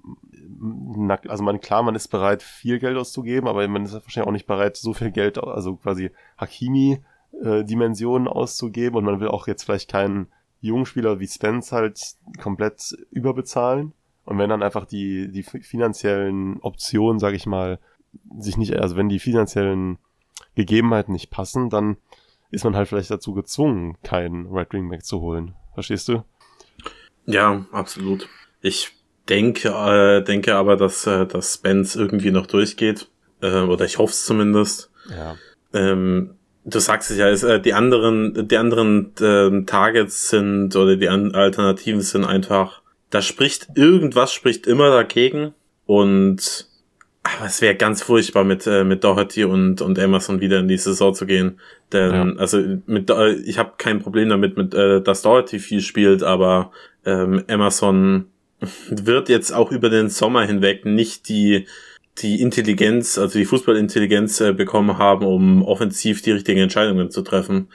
also 1.29 1.43
man 1.43 1.61
klar, 1.61 1.83
man 1.83 1.95
ist 1.95 2.09
bereit, 2.09 2.43
viel 2.43 2.79
Geld 2.79 2.97
auszugeben, 2.97 3.49
aber 3.49 3.67
man 3.69 3.85
ist 3.85 3.95
wahrscheinlich 3.95 4.29
auch 4.29 4.33
nicht 4.33 4.47
bereit, 4.47 4.77
so 4.77 4.93
viel 4.93 5.11
Geld, 5.11 5.39
also 5.43 5.77
quasi 5.77 6.11
Hakimi-Dimensionen 6.39 8.27
äh, 8.27 8.31
auszugeben 8.31 8.97
und 8.97 9.05
man 9.05 9.21
will 9.21 9.29
auch 9.29 9.47
jetzt 9.47 9.65
vielleicht 9.65 9.91
keinen 9.91 10.29
jungen 10.61 10.87
Spieler 10.87 11.21
wie 11.21 11.27
Spence 11.27 11.73
halt 11.73 12.01
komplett 12.41 12.97
überbezahlen. 13.11 13.93
Und 14.25 14.39
wenn 14.39 14.51
dann 14.51 14.63
einfach 14.63 14.85
die, 14.85 15.31
die 15.31 15.43
finanziellen 15.43 16.61
Optionen, 16.61 17.19
sag 17.19 17.35
ich 17.35 17.47
mal, 17.47 17.79
sich 18.39 18.57
nicht, 18.57 18.77
also 18.77 18.97
wenn 18.97 19.09
die 19.09 19.19
finanziellen 19.19 19.99
Gegebenheiten 20.55 21.13
nicht 21.13 21.31
passen, 21.31 21.71
dann 21.71 21.97
ist 22.51 22.65
man 22.65 22.77
halt 22.77 22.89
vielleicht 22.89 23.11
dazu 23.11 23.33
gezwungen, 23.33 23.97
keinen 24.03 24.47
Right 24.47 24.73
Wing 24.73 24.89
Back 24.89 25.05
zu 25.05 25.21
holen. 25.21 25.55
Verstehst 25.75 26.09
du? 26.09 26.25
Ja, 27.27 27.65
absolut. 27.73 28.29
Ich 28.61 28.93
denke, 29.29 29.69
äh, 29.69 30.23
denke 30.23 30.57
aber, 30.57 30.77
dass, 30.77 31.07
äh, 31.07 31.27
dass 31.27 31.55
Spence 31.55 31.97
irgendwie 31.97 32.33
noch 32.33 32.47
durchgeht. 32.47 33.09
Äh, 33.41 33.63
oder 33.63 33.85
ich 33.85 33.99
hoffe 33.99 34.13
es 34.13 34.25
zumindest. 34.25 34.91
Ja. 35.09 35.37
Ähm, 35.73 36.37
du 36.65 36.79
sagst 36.79 37.11
es 37.11 37.17
ja, 37.17 37.29
ist, 37.29 37.43
äh, 37.43 37.61
die 37.61 37.75
anderen, 37.75 38.49
die 38.49 38.57
anderen 38.57 39.13
äh, 39.21 39.65
Targets 39.65 40.29
sind 40.29 40.75
oder 40.77 40.97
die 40.97 41.09
Alternativen 41.09 42.01
sind 42.01 42.25
einfach, 42.25 42.83
da 43.11 43.23
spricht 43.23 43.69
irgendwas 43.75 44.33
spricht 44.33 44.67
immer 44.67 44.91
dagegen 44.91 45.55
und 45.87 46.69
aber 47.23 47.47
es 47.47 47.61
wäre 47.61 47.75
ganz 47.75 48.03
furchtbar 48.03 48.45
mit 48.45 48.67
äh, 48.67 48.85
mit 48.85 49.05
Doherty 49.05 49.45
und 49.45 49.83
und 49.83 49.99
Emerson 49.99 50.41
wieder 50.41 50.61
in 50.61 50.69
die 50.69 50.79
Saison 50.79 51.15
zu 51.15 51.27
gehen, 51.27 51.61
denn 51.93 52.13
ja. 52.13 52.33
also 52.37 52.63
mit 52.87 53.11
äh, 53.11 53.33
ich 53.33 53.59
habe 53.59 53.73
kein 53.77 54.01
Problem 54.01 54.29
damit 54.31 54.57
mit 54.57 54.75
äh, 54.75 55.03
dass 55.03 55.23
Doherty 55.23 55.59
viel 55.59 55.81
spielt, 55.81 56.23
aber 56.23 56.73
ähm, 57.05 57.45
Emerson 57.47 58.27
wird 58.91 59.29
jetzt 59.29 59.53
auch 59.53 59.71
über 59.71 59.91
den 59.91 60.09
Sommer 60.09 60.45
hinweg 60.47 60.87
nicht 60.87 61.29
die 61.29 61.67
die 62.23 62.41
Intelligenz, 62.41 63.19
also 63.19 63.39
die 63.39 63.45
Fußballintelligenz 63.45 64.41
äh, 64.41 64.53
bekommen 64.53 64.99
haben, 64.99 65.25
um 65.25 65.63
offensiv 65.63 66.23
die 66.23 66.33
richtigen 66.33 66.61
Entscheidungen 66.61 67.11
zu 67.11 67.23
treffen. 67.23 67.69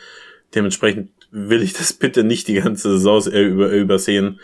Dementsprechend 0.53 1.09
will 1.31 1.61
ich 1.61 1.73
das 1.73 1.93
bitte 1.93 2.23
nicht 2.23 2.47
die 2.47 2.55
ganze 2.55 2.97
Saison 2.97 3.31
äh, 3.31 3.41
über, 3.41 3.69
übersehen. 3.69 4.39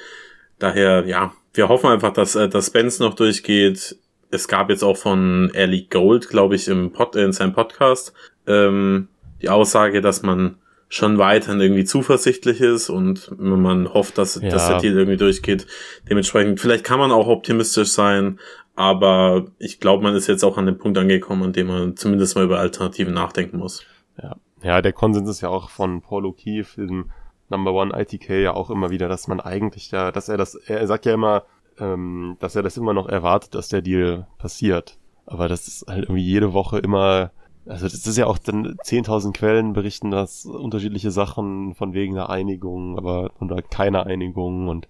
Daher, 0.59 1.05
ja, 1.05 1.33
wir 1.53 1.69
hoffen 1.69 1.89
einfach, 1.89 2.13
dass, 2.13 2.35
äh, 2.35 2.49
dass 2.49 2.67
Spence 2.67 2.99
noch 2.99 3.13
durchgeht. 3.13 3.97
Es 4.29 4.47
gab 4.47 4.69
jetzt 4.69 4.83
auch 4.83 4.97
von 4.97 5.51
Ellie 5.53 5.87
Gold, 5.89 6.29
glaube 6.29 6.55
ich, 6.55 6.67
im 6.67 6.91
Pod, 6.91 7.15
in 7.15 7.33
seinem 7.33 7.53
Podcast 7.53 8.13
ähm, 8.47 9.07
die 9.41 9.49
Aussage, 9.49 10.01
dass 10.01 10.21
man 10.21 10.55
schon 10.87 11.17
weiterhin 11.17 11.61
irgendwie 11.61 11.85
zuversichtlich 11.85 12.59
ist 12.59 12.89
und 12.89 13.31
man 13.39 13.93
hofft, 13.93 14.17
dass, 14.17 14.35
ja. 14.35 14.49
dass 14.49 14.67
der 14.67 14.79
Deal 14.79 14.97
irgendwie 14.97 15.17
durchgeht. 15.17 15.65
Dementsprechend, 16.09 16.59
vielleicht 16.59 16.83
kann 16.83 16.99
man 16.99 17.11
auch 17.11 17.27
optimistisch 17.27 17.89
sein, 17.89 18.39
aber 18.81 19.45
ich 19.59 19.79
glaube, 19.79 20.03
man 20.03 20.15
ist 20.15 20.27
jetzt 20.27 20.43
auch 20.43 20.57
an 20.57 20.65
dem 20.65 20.77
Punkt 20.77 20.97
angekommen, 20.97 21.43
an 21.43 21.53
dem 21.53 21.67
man 21.67 21.95
zumindest 21.95 22.35
mal 22.35 22.45
über 22.45 22.59
Alternativen 22.59 23.13
nachdenken 23.13 23.57
muss. 23.57 23.85
Ja, 24.21 24.35
ja 24.63 24.81
der 24.81 24.91
Konsens 24.91 25.29
ist 25.29 25.41
ja 25.41 25.49
auch 25.49 25.69
von 25.69 26.01
Paul 26.01 26.25
O'Keefe, 26.25 26.81
diesem 26.81 27.11
Number 27.49 27.73
One 27.73 27.93
ITK, 27.95 28.29
ja 28.41 28.53
auch 28.53 28.69
immer 28.69 28.89
wieder, 28.89 29.07
dass 29.07 29.27
man 29.27 29.39
eigentlich 29.39 29.91
ja, 29.91 30.11
dass 30.11 30.29
er 30.29 30.37
das, 30.37 30.55
er 30.55 30.87
sagt 30.87 31.05
ja 31.05 31.13
immer, 31.13 31.43
ähm, 31.79 32.37
dass 32.39 32.55
er 32.55 32.63
das 32.63 32.77
immer 32.77 32.93
noch 32.93 33.07
erwartet, 33.07 33.53
dass 33.53 33.69
der 33.69 33.83
Deal 33.83 34.27
passiert. 34.39 34.97
Aber 35.27 35.47
das 35.47 35.67
ist 35.67 35.85
halt 35.87 36.05
irgendwie 36.05 36.23
jede 36.23 36.53
Woche 36.53 36.79
immer 36.79 37.31
also 37.67 37.85
das 37.85 38.07
ist 38.07 38.17
ja 38.17 38.25
auch 38.25 38.39
dann 38.39 38.75
10.000 38.83 39.33
Quellen 39.33 39.73
berichten 39.73 40.09
das 40.09 40.45
unterschiedliche 40.45 41.11
Sachen 41.11 41.75
von 41.75 41.93
wegen 41.93 42.15
der 42.15 42.29
Einigung, 42.29 42.97
aber 42.97 43.31
oder 43.39 43.61
keiner 43.61 44.07
Einigung 44.07 44.67
und 44.67 44.87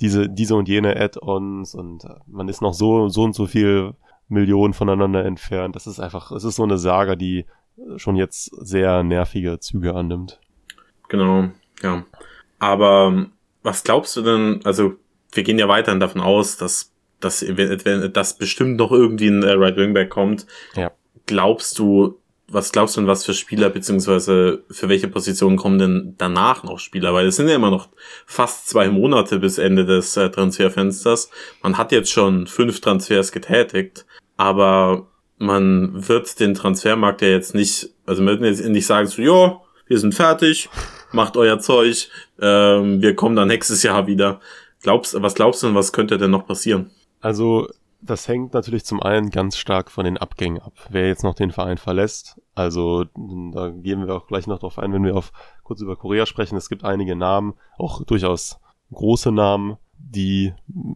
diese 0.00 0.28
diese 0.28 0.54
und 0.54 0.68
jene 0.68 0.96
Add-ons 0.96 1.74
und 1.74 2.04
äh, 2.04 2.14
man 2.26 2.48
ist 2.48 2.62
noch 2.62 2.74
so 2.74 3.08
so 3.08 3.22
und 3.22 3.34
so 3.34 3.46
viel 3.46 3.94
Millionen 4.28 4.72
voneinander 4.72 5.24
entfernt. 5.24 5.76
Das 5.76 5.86
ist 5.86 6.00
einfach, 6.00 6.32
es 6.32 6.44
ist 6.44 6.56
so 6.56 6.62
eine 6.62 6.78
Saga, 6.78 7.14
die 7.14 7.44
schon 7.96 8.16
jetzt 8.16 8.44
sehr 8.66 9.02
nervige 9.02 9.58
Züge 9.60 9.94
annimmt. 9.94 10.40
Genau, 11.08 11.48
ja. 11.82 12.04
Aber 12.58 13.26
was 13.62 13.84
glaubst 13.84 14.16
du 14.16 14.22
denn, 14.22 14.60
also 14.64 14.94
wir 15.32 15.42
gehen 15.42 15.58
ja 15.58 15.68
weiterhin 15.68 16.00
davon 16.00 16.20
aus, 16.20 16.56
dass 16.56 16.90
dass, 17.20 17.44
dass 18.12 18.36
bestimmt 18.36 18.76
noch 18.76 18.92
irgendwie 18.92 19.28
ein 19.28 19.42
äh, 19.42 19.52
Right 19.52 19.76
Wingback 19.76 20.10
kommt. 20.10 20.46
Ja 20.74 20.92
glaubst 21.26 21.78
du, 21.78 22.20
was 22.48 22.72
glaubst 22.72 22.96
du 22.96 23.00
denn, 23.00 23.08
was 23.08 23.24
für 23.24 23.34
Spieler, 23.34 23.70
beziehungsweise 23.70 24.64
für 24.70 24.88
welche 24.88 25.08
Positionen 25.08 25.56
kommen 25.56 25.78
denn 25.78 26.14
danach 26.18 26.62
noch 26.62 26.78
Spieler? 26.78 27.14
Weil 27.14 27.26
es 27.26 27.36
sind 27.36 27.48
ja 27.48 27.56
immer 27.56 27.70
noch 27.70 27.88
fast 28.26 28.68
zwei 28.68 28.88
Monate 28.88 29.38
bis 29.38 29.58
Ende 29.58 29.84
des 29.84 30.16
äh, 30.16 30.30
Transferfensters. 30.30 31.30
Man 31.62 31.78
hat 31.78 31.92
jetzt 31.92 32.10
schon 32.10 32.46
fünf 32.46 32.80
Transfers 32.80 33.32
getätigt, 33.32 34.04
aber 34.36 35.06
man 35.38 36.08
wird 36.08 36.38
den 36.40 36.54
Transfermarkt 36.54 37.22
ja 37.22 37.28
jetzt 37.28 37.54
nicht, 37.54 37.90
also 38.06 38.22
man 38.22 38.40
wird 38.40 38.58
jetzt 38.58 38.68
nicht 38.68 38.86
sagen 38.86 39.06
so, 39.08 39.22
ja, 39.22 39.60
wir 39.86 39.98
sind 39.98 40.14
fertig, 40.14 40.68
macht 41.12 41.36
euer 41.36 41.58
Zeug, 41.58 42.08
ähm, 42.40 43.02
wir 43.02 43.14
kommen 43.14 43.36
dann 43.36 43.48
nächstes 43.48 43.82
Jahr 43.82 44.06
wieder. 44.06 44.40
Glaubst, 44.82 45.20
was 45.20 45.34
glaubst 45.34 45.62
du 45.62 45.68
denn, 45.68 45.76
was 45.76 45.92
könnte 45.92 46.18
denn 46.18 46.30
noch 46.30 46.46
passieren? 46.46 46.90
Also 47.20 47.68
das 48.04 48.28
hängt 48.28 48.52
natürlich 48.52 48.84
zum 48.84 49.02
einen 49.02 49.30
ganz 49.30 49.56
stark 49.56 49.90
von 49.90 50.04
den 50.04 50.18
Abgängen 50.18 50.60
ab. 50.60 50.74
Wer 50.90 51.08
jetzt 51.08 51.24
noch 51.24 51.34
den 51.34 51.50
Verein 51.50 51.78
verlässt, 51.78 52.40
also 52.54 53.04
da 53.04 53.70
gehen 53.70 54.06
wir 54.06 54.14
auch 54.14 54.26
gleich 54.26 54.46
noch 54.46 54.58
drauf 54.58 54.78
ein, 54.78 54.92
wenn 54.92 55.04
wir 55.04 55.16
auf 55.16 55.32
kurz 55.62 55.80
über 55.80 55.96
Korea 55.96 56.26
sprechen. 56.26 56.56
Es 56.56 56.68
gibt 56.68 56.84
einige 56.84 57.16
Namen, 57.16 57.54
auch 57.78 58.04
durchaus 58.04 58.60
große 58.92 59.32
Namen, 59.32 59.78
die 59.96 60.52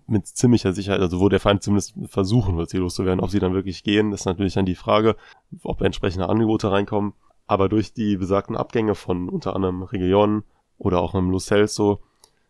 mit 0.07 0.27
ziemlicher 0.27 0.73
Sicherheit, 0.73 1.01
also 1.01 1.19
wo 1.19 1.29
der 1.29 1.41
Verein 1.41 1.61
zumindest 1.63 1.95
versuchen 2.07 2.59
wird, 2.59 2.69
sie 2.69 2.77
loszuwerden. 2.77 3.21
Ob 3.21 3.31
sie 3.31 3.41
dann 3.41 3.55
wirklich 3.55 3.83
gehen, 3.83 4.13
ist 4.13 4.27
natürlich 4.27 4.55
dann 4.55 4.67
die 4.67 4.75
Frage, 4.75 5.17
ob 5.63 5.81
entsprechende 5.81 6.29
Angebote 6.29 6.71
reinkommen. 6.71 7.15
Aber 7.47 7.71
durch 7.71 7.95
die 7.95 8.19
besagten 8.19 8.57
Abgänge 8.57 8.95
von 8.95 9.31
unter 9.31 9.57
anderem 9.57 9.83
Region 9.83 10.45
oder 10.77 11.01
auch 11.01 11.15
einem 11.15 11.31
Lo 11.31 11.39
Celso, 11.39 12.01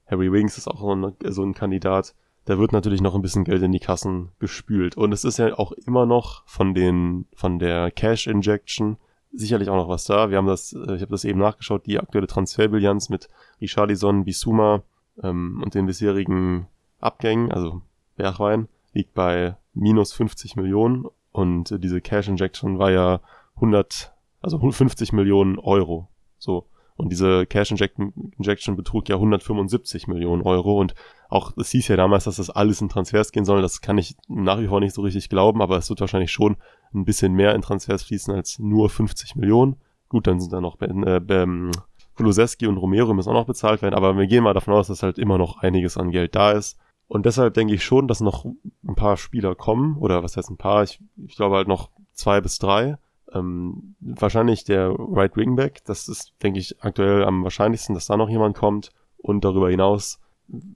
Harry 0.07 0.33
Wings 0.33 0.59
ist 0.59 0.67
auch 0.67 0.81
so 1.29 1.45
ein 1.45 1.55
Kandidat, 1.55 2.15
da 2.49 2.59
wird 2.59 2.73
natürlich 2.73 3.03
noch 3.03 3.15
ein 3.15 3.21
bisschen 3.21 3.45
Geld 3.45 3.63
in 3.63 3.73
die 3.73 3.79
Kassen 3.79 4.31
gespült. 4.39 4.97
Und 4.97 5.13
es 5.13 5.23
ist 5.23 5.37
ja 5.37 5.59
auch 5.59 5.73
immer 5.73 6.07
noch 6.07 6.47
von 6.47 6.73
den, 6.73 7.27
von 7.35 7.59
der 7.59 7.91
Cash 7.91 8.27
Injection 8.27 8.97
sicherlich 9.33 9.69
auch 9.69 9.77
noch 9.77 9.91
was 9.91 10.05
da. 10.05 10.31
Wir 10.31 10.39
haben 10.39 10.47
das, 10.47 10.73
äh, 10.73 10.95
ich 10.95 11.03
habe 11.03 11.11
das 11.11 11.27
eben 11.27 11.39
nachgeschaut, 11.41 11.85
die 11.85 11.99
aktuelle 11.99 12.27
Transferbilanz 12.27 13.11
mit 13.11 13.29
Richarlison, 13.61 14.25
Bisuma 14.25 14.83
ähm, 15.23 15.61
und 15.63 15.75
den 15.75 15.85
bisherigen 15.85 16.69
Abgängen, 17.01 17.53
also 17.53 17.83
Bergwein, 18.17 18.69
liegt 18.95 19.13
bei 19.13 19.55
minus 19.75 20.15
50 20.15 20.57
Millionen 20.57 21.05
und 21.33 21.71
äh, 21.71 21.79
diese 21.79 22.01
Cash 22.01 22.29
Injection 22.29 22.79
war 22.79 22.91
ja 22.91 23.21
100, 23.57 24.15
also 24.41 24.59
50 24.59 25.13
Millionen 25.13 25.59
Euro. 25.59 26.09
So. 26.39 26.65
Und 26.97 27.11
diese 27.13 27.45
Cash 27.45 27.73
Injection 27.73 28.75
betrug 28.75 29.11
ja 29.11 29.17
175 29.17 30.09
Millionen 30.09 30.41
Euro 30.41 30.81
und 30.81 30.95
auch, 31.29 31.53
es 31.57 31.71
hieß 31.71 31.89
ja 31.89 31.97
damals, 31.97 32.25
dass 32.25 32.37
das 32.37 32.51
alles 32.51 32.81
in 32.81 32.89
Transfers 32.89 33.33
gehen 33.33 33.45
soll. 33.45 33.61
Das 33.61 33.81
kann 33.81 33.99
ich 33.99 34.17
nach 34.29 34.59
wie 34.61 34.67
vor 34.67 34.81
nicht 34.81 34.95
so 34.95 35.03
richtig 35.03 35.29
glauben, 35.29 35.61
aber 35.61 35.77
es 35.77 35.89
wird 35.91 36.01
wahrscheinlich 36.01 36.33
schon 36.33 36.57
ein 36.95 37.05
bisschen 37.05 37.35
mehr 37.35 37.55
in 37.55 37.63
Transfers 37.63 38.03
fließen 38.05 38.35
als 38.35 38.59
nur 38.59 38.89
50 38.89 39.37
Millionen. 39.37 39.77
Gut, 40.09 40.27
dann 40.27 40.41
sind 40.41 40.53
da 40.53 40.61
noch 40.61 40.81
äh, 40.81 41.21
ähm, 41.29 41.71
Kulusewski 42.17 42.67
und 42.67 42.79
Romero 42.79 43.13
müssen 43.13 43.29
auch 43.29 43.35
noch 43.35 43.47
bezahlt 43.47 43.83
werden, 43.83 43.95
aber 43.95 44.17
wir 44.17 44.27
gehen 44.27 44.43
mal 44.43 44.55
davon 44.55 44.75
aus, 44.75 44.89
dass 44.89 45.03
halt 45.03 45.19
immer 45.19 45.39
noch 45.39 45.59
einiges 45.59 45.97
an 45.97 46.11
Geld 46.11 46.35
da 46.35 46.53
ist. 46.53 46.79
Und 47.07 47.27
deshalb 47.27 47.55
denke 47.55 47.75
ich 47.75 47.85
schon, 47.85 48.09
dass 48.09 48.21
noch 48.21 48.45
ein 48.45 48.95
paar 48.95 49.17
Spieler 49.17 49.55
kommen, 49.55 49.97
oder 49.99 50.23
was 50.23 50.37
heißt 50.37 50.51
ein 50.51 50.57
paar? 50.57 50.83
Ich, 50.83 51.01
ich 51.27 51.37
glaube 51.37 51.57
halt 51.57 51.69
noch 51.69 51.91
zwei 52.13 52.41
bis 52.41 52.59
drei. 52.59 52.99
Ähm, 53.33 53.95
wahrscheinlich 54.01 54.65
der 54.65 54.91
Right 54.91 55.37
Wingback, 55.37 55.85
das 55.85 56.09
ist, 56.09 56.33
denke 56.43 56.59
ich, 56.59 56.83
aktuell 56.83 57.25
am 57.25 57.45
wahrscheinlichsten, 57.45 57.95
dass 57.95 58.07
da 58.07 58.17
noch 58.17 58.29
jemand 58.29 58.57
kommt. 58.57 58.91
Und 59.19 59.45
darüber 59.45 59.71
hinaus, 59.71 60.21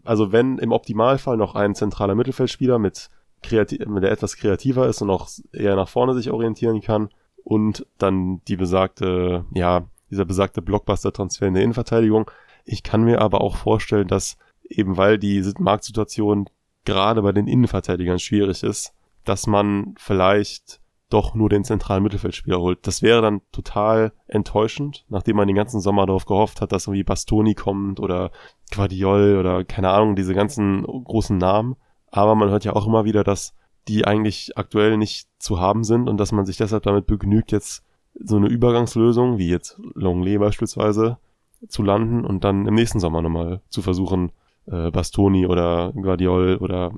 also 0.05 0.33
wenn 0.33 0.59
im 0.59 0.73
Optimalfall 0.73 1.37
noch 1.37 1.55
ein 1.55 1.75
zentraler 1.75 2.15
Mittelfeldspieler 2.15 2.79
mit, 2.79 3.11
kreativ, 3.43 3.81
der 4.01 4.11
etwas 4.11 4.37
kreativer 4.37 4.89
ist 4.89 5.03
und 5.03 5.11
auch 5.11 5.29
eher 5.53 5.77
nach 5.77 5.89
vorne 5.89 6.15
sich 6.15 6.31
orientieren 6.31 6.81
kann 6.81 7.11
und 7.45 7.87
dann 7.99 8.41
die 8.47 8.57
besagte, 8.57 9.45
ja, 9.53 9.89
dieser 10.11 10.25
besagte 10.25 10.63
Blockbuster-Transfer 10.63 11.47
in 11.47 11.55
der 11.55 11.63
Innenverteidigung. 11.63 12.31
Ich 12.65 12.83
kann 12.83 13.03
mir 13.03 13.21
aber 13.21 13.41
auch 13.41 13.57
vorstellen, 13.57 14.07
dass 14.07 14.37
eben 14.69 14.97
weil 14.97 15.19
die 15.19 15.43
Marktsituation 15.59 16.49
gerade 16.85 17.23
bei 17.23 17.33
den 17.33 17.49
Innenverteidigern 17.49 18.19
schwierig 18.19 18.63
ist, 18.63 18.95
dass 19.25 19.47
man 19.47 19.95
vielleicht 19.99 20.81
doch 21.13 21.35
nur 21.35 21.49
den 21.49 21.65
zentralen 21.65 22.03
Mittelfeldspieler 22.03 22.59
holt. 22.59 22.87
Das 22.87 23.03
wäre 23.03 23.23
dann 23.23 23.43
total 23.53 24.13
enttäuschend, 24.27 25.05
nachdem 25.09 25.37
man 25.37 25.47
den 25.47 25.57
ganzen 25.57 25.81
Sommer 25.81 26.07
darauf 26.07 26.27
gehofft 26.27 26.61
hat, 26.61 26.73
dass 26.73 26.87
irgendwie 26.87 27.05
Bastoni 27.05 27.55
kommt 27.55 28.01
oder 28.01 28.31
Guardiol 28.75 29.37
oder 29.39 29.65
keine 29.65 29.91
Ahnung, 29.91 30.17
diese 30.17 30.35
ganzen 30.35 30.83
großen 30.83 31.37
Namen. 31.37 31.77
Aber 32.11 32.35
man 32.35 32.51
hört 32.51 32.65
ja 32.65 32.75
auch 32.75 32.87
immer 32.87 33.05
wieder, 33.05 33.25
dass 33.25 33.55
die 33.89 34.07
eigentlich 34.07 34.57
aktuell 34.57 34.97
nicht 34.97 35.29
zu 35.39 35.61
haben 35.61 35.85
sind 35.85 36.09
und 36.09 36.19
dass 36.19 36.33
man 36.33 36.47
sich 36.47 36.57
deshalb 36.57 36.85
damit 36.85 37.07
begnügt, 37.07 37.53
jetzt 37.53 37.85
so 38.15 38.37
eine 38.37 38.49
Übergangslösung, 38.49 39.39
wie 39.39 39.49
jetzt 39.49 39.81
Longley 39.95 40.39
beispielsweise, 40.39 41.19
zu 41.69 41.83
landen 41.83 42.25
und 42.25 42.45
dann 42.45 42.67
im 42.67 42.75
nächsten 42.75 43.01
Sommer 43.01 43.23
nochmal 43.23 43.61
zu 43.69 43.83
versuchen, 43.83 44.33
äh, 44.67 44.91
Bastoni 44.91 45.47
oder 45.47 45.93
Guardiol 45.93 46.57
oder 46.57 46.93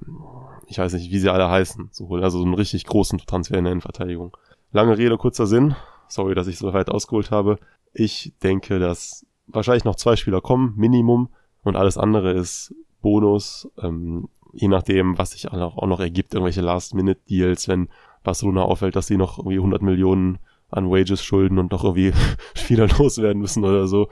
ich 0.67 0.79
weiß 0.79 0.95
nicht, 0.95 1.11
wie 1.11 1.19
sie 1.19 1.33
alle 1.33 1.49
heißen, 1.49 1.93
zu 1.93 2.09
holen. 2.09 2.25
Also 2.25 2.39
so 2.39 2.45
einen 2.45 2.55
richtig 2.55 2.85
großen 2.85 3.19
Transfer 3.19 3.59
in 3.59 3.65
der 3.65 3.73
Innenverteidigung. 3.73 4.37
Lange 4.73 4.97
Rede, 4.99 5.17
kurzer 5.17 5.47
Sinn. 5.47 5.77
Sorry, 6.09 6.35
dass 6.35 6.47
ich 6.47 6.59
so 6.59 6.73
weit 6.73 6.91
ausgeholt 6.91 7.31
habe. 7.31 7.59
Ich 7.93 8.33
denke, 8.43 8.79
dass 8.79 9.27
wahrscheinlich 9.47 9.85
noch 9.85 9.97
zwei 9.97 10.17
Spieler 10.17 10.41
kommen, 10.41 10.75
Minimum, 10.77 11.29
und 11.63 11.77
alles 11.77 11.97
andere 11.97 12.33
ist 12.33 12.75
Bonus, 13.01 13.71
ähm, 13.83 14.29
je 14.53 14.69
nachdem, 14.69 15.19
was 15.19 15.33
sich 15.33 15.51
auch 15.51 15.87
noch 15.87 16.01
ergibt, 16.01 16.35
irgendwelche 16.35 16.61
Last-Minute-Deals, 16.61 17.69
wenn 17.69 17.89
Barcelona 18.23 18.63
auffällt, 18.63 18.97
dass 18.97 19.07
sie 19.07 19.17
noch 19.17 19.39
irgendwie 19.39 19.57
100 19.57 19.83
Millionen 19.83 20.39
an 20.71 20.91
Wages 20.91 21.23
schulden 21.23 21.59
und 21.59 21.73
doch 21.73 21.85
irgendwie 21.85 22.13
Spieler 22.55 22.89
loswerden 22.89 23.41
müssen 23.41 23.65
oder 23.65 23.87
so, 23.87 24.09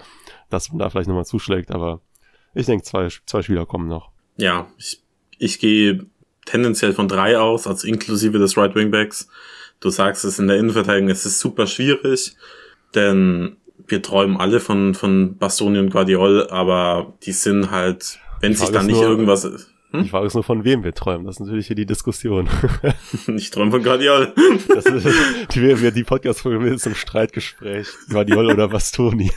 dass 0.50 0.70
man 0.70 0.78
da 0.78 0.90
vielleicht 0.90 1.08
nochmal 1.08 1.26
zuschlägt, 1.26 1.70
aber 1.70 2.00
ich 2.54 2.66
denke, 2.66 2.84
zwei, 2.84 3.08
zwei 3.26 3.42
Spieler 3.42 3.66
kommen 3.66 3.88
noch. 3.88 4.10
Ja, 4.36 4.66
ich, 4.78 5.02
ich 5.38 5.58
gehe 5.58 6.06
tendenziell 6.44 6.92
von 6.92 7.08
drei 7.08 7.38
aus, 7.38 7.66
also 7.66 7.86
inklusive 7.86 8.38
des 8.38 8.56
Right 8.56 8.74
Wingbacks. 8.74 9.28
Du 9.80 9.90
sagst 9.90 10.24
es 10.24 10.38
in 10.38 10.48
der 10.48 10.58
Innenverteidigung, 10.58 11.10
es 11.10 11.26
ist 11.26 11.40
super 11.40 11.66
schwierig, 11.66 12.36
denn 12.94 13.56
wir 13.86 14.02
träumen 14.02 14.36
alle 14.36 14.60
von, 14.60 14.94
von 14.94 15.36
Bastoni 15.38 15.78
und 15.78 15.90
Guardiol, 15.90 16.48
aber 16.50 17.14
die 17.24 17.32
sind 17.32 17.70
halt, 17.70 18.18
wenn 18.40 18.54
sich 18.54 18.70
da 18.70 18.82
nicht 18.82 18.96
nur, 18.96 19.08
irgendwas... 19.08 19.44
Hm? 19.90 20.00
Ich 20.04 20.10
frage 20.10 20.26
es 20.26 20.34
nur, 20.34 20.44
von 20.44 20.64
wem 20.64 20.84
wir 20.84 20.94
träumen. 20.94 21.26
Das 21.26 21.36
ist 21.36 21.40
natürlich 21.40 21.66
hier 21.66 21.76
die 21.76 21.84
Diskussion. 21.84 22.48
ich 23.36 23.50
träume 23.50 23.72
von 23.72 23.82
Guardiol. 23.82 24.32
das 24.68 24.86
ist, 24.86 25.06
die, 25.54 25.92
die 25.92 26.04
Podcast-Folge 26.04 26.66
ist 26.68 26.82
zum 26.82 26.94
Streitgespräch. 26.94 27.88
Guardiol 28.08 28.46
oder 28.46 28.68
Bastoni. 28.68 29.30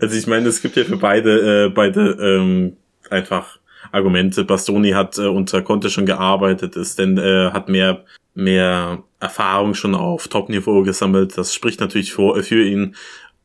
Also 0.00 0.16
ich 0.16 0.26
meine, 0.26 0.48
es 0.48 0.62
gibt 0.62 0.76
ja 0.76 0.84
für 0.84 0.96
beide, 0.96 1.66
äh, 1.66 1.68
beide 1.70 2.16
ähm, 2.20 2.76
einfach 3.10 3.58
Argumente. 3.90 4.44
Bastoni 4.44 4.90
hat 4.90 5.18
äh, 5.18 5.26
unter 5.26 5.62
Conte 5.62 5.90
schon 5.90 6.06
gearbeitet, 6.06 6.76
ist 6.76 6.98
denn 6.98 7.18
äh, 7.18 7.50
hat 7.50 7.68
mehr 7.68 8.04
mehr 8.34 9.02
Erfahrung 9.20 9.74
schon 9.74 9.94
auf 9.94 10.28
Top-Niveau 10.28 10.82
gesammelt. 10.82 11.36
Das 11.36 11.54
spricht 11.54 11.80
natürlich 11.80 12.12
für, 12.12 12.42
für 12.42 12.62
ihn. 12.62 12.96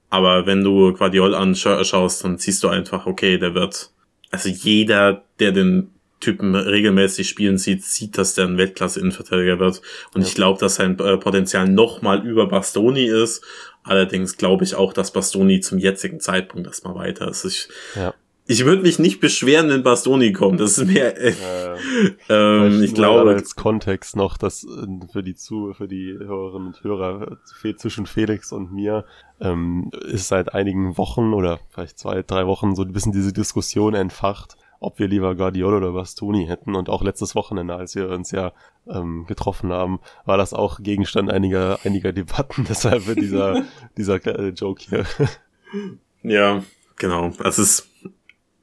Aber 0.10 0.46
wenn 0.46 0.64
du 0.64 0.94
Guardiol 0.94 1.36
anschaust, 1.36 2.24
dann 2.24 2.38
siehst 2.38 2.64
du 2.64 2.70
einfach, 2.70 3.06
okay, 3.06 3.38
der 3.38 3.54
wird, 3.54 3.92
also 4.32 4.50
jeder, 4.50 5.24
der 5.40 5.52
den 5.52 5.92
Typen 6.20 6.56
regelmäßig 6.56 7.28
spielen 7.28 7.58
sieht, 7.58 7.84
sieht, 7.84 8.18
dass 8.18 8.34
der 8.34 8.46
ein 8.46 8.58
Weltklasse-Innenverteidiger 8.58 9.60
wird. 9.60 9.82
Und 10.14 10.22
ja. 10.22 10.28
ich 10.28 10.34
glaube, 10.34 10.60
dass 10.60 10.76
sein 10.76 10.98
äh, 11.00 11.18
Potenzial 11.18 11.68
nochmal 11.68 12.26
über 12.26 12.48
Bastoni 12.48 13.06
ist. 13.06 13.44
Allerdings 13.84 14.38
glaube 14.38 14.64
ich 14.64 14.76
auch, 14.76 14.94
dass 14.94 15.12
Bastoni 15.12 15.60
zum 15.60 15.78
jetzigen 15.78 16.20
Zeitpunkt 16.20 16.68
erstmal 16.68 16.96
weiter 16.96 17.28
ist. 17.28 17.46
Ich, 17.46 17.68
ja. 17.96 18.14
Ich 18.48 18.66
würde 18.66 18.82
mich 18.82 18.98
nicht 19.00 19.20
beschweren, 19.20 19.70
wenn 19.70 19.84
Bastoni 19.84 20.32
kommt. 20.32 20.60
Das 20.60 20.78
ist 20.78 20.88
mehr, 20.88 21.20
äh, 21.22 21.34
ähm, 22.30 22.82
ich 22.82 22.94
glaube. 22.94 23.30
Als 23.32 23.56
Kontext 23.56 24.16
noch, 24.16 24.38
dass 24.38 24.64
äh, 24.64 25.08
für 25.12 25.24
die 25.24 25.36
zu, 25.36 25.74
für 25.74 25.88
die 25.88 26.18
Hörerinnen 26.18 26.68
und 26.68 26.84
Hörer 26.84 27.38
zwischen 27.78 28.06
Felix 28.06 28.52
und 28.52 28.72
mir 28.72 29.06
ähm, 29.40 29.92
ist 30.08 30.30
seit 30.30 30.54
einigen 30.54 30.98
Wochen 30.98 31.34
oder 31.34 31.60
vielleicht 31.70 32.00
zwei, 32.00 32.24
drei 32.24 32.48
Wochen 32.48 32.76
so 32.76 32.84
ein 32.84 32.94
bisschen 32.94 33.12
diese 33.12 33.34
Diskussion 33.34 33.94
entfacht 33.94 34.58
ob 34.80 35.00
wir 35.00 35.08
lieber 35.08 35.36
Guardiola 35.36 35.78
oder 35.78 35.92
Bastoni 35.92 36.46
hätten. 36.46 36.76
Und 36.76 36.90
auch 36.90 37.04
letztes 37.04 37.36
Wochenende, 37.36 37.76
als 37.76 37.96
wir 37.96 38.10
uns 38.10 38.32
ja 38.32 38.54
ähm, 38.88 39.26
getroffen 39.26 39.72
haben, 39.72 40.00
war 40.26 40.38
das 40.38 40.54
auch 40.54 40.80
Gegenstand 40.82 41.32
einiger, 41.32 41.80
einiger 41.84 42.14
Debatten. 42.14 42.66
Deshalb 42.70 43.04
dieser, 43.16 43.64
dieser 43.98 44.26
äh, 44.28 44.50
Joke 44.50 44.82
hier. 44.88 45.06
Ja, 46.24 46.64
genau. 46.98 47.32
Es 47.44 47.60
ist 47.60 47.90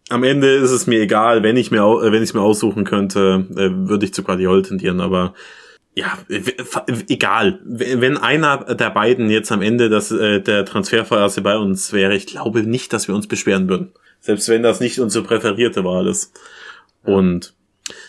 am 0.08 0.22
Ende 0.22 0.48
ist 0.48 0.70
es 0.70 0.86
mir 0.86 1.00
egal, 1.00 1.42
wenn 1.42 1.56
ich 1.56 1.70
mir 1.70 1.80
äh, 1.80 2.12
wenn 2.12 2.22
ich 2.22 2.30
es 2.30 2.34
mir 2.34 2.42
aussuchen 2.42 2.84
könnte, 2.84 3.46
äh, 3.52 3.88
würde 3.88 4.04
ich 4.04 4.14
zu 4.14 4.22
Guardiola 4.22 4.62
tendieren, 4.62 5.00
aber 5.00 5.34
ja, 5.96 6.18
egal. 7.08 7.60
Wenn 7.64 8.16
einer 8.16 8.74
der 8.74 8.90
beiden 8.90 9.30
jetzt 9.30 9.52
am 9.52 9.62
Ende 9.62 9.88
das, 9.88 10.10
äh, 10.10 10.40
der 10.40 10.64
Transferphase 10.64 11.40
bei 11.40 11.56
uns 11.56 11.92
wäre, 11.92 12.16
ich 12.16 12.26
glaube 12.26 12.64
nicht, 12.64 12.92
dass 12.92 13.06
wir 13.06 13.14
uns 13.14 13.28
beschweren 13.28 13.68
würden. 13.68 13.92
Selbst 14.18 14.48
wenn 14.48 14.64
das 14.64 14.80
nicht 14.80 14.98
unsere 14.98 15.24
präferierte 15.24 15.84
Wahl 15.84 16.08
ist. 16.08 16.32
Und 17.04 17.54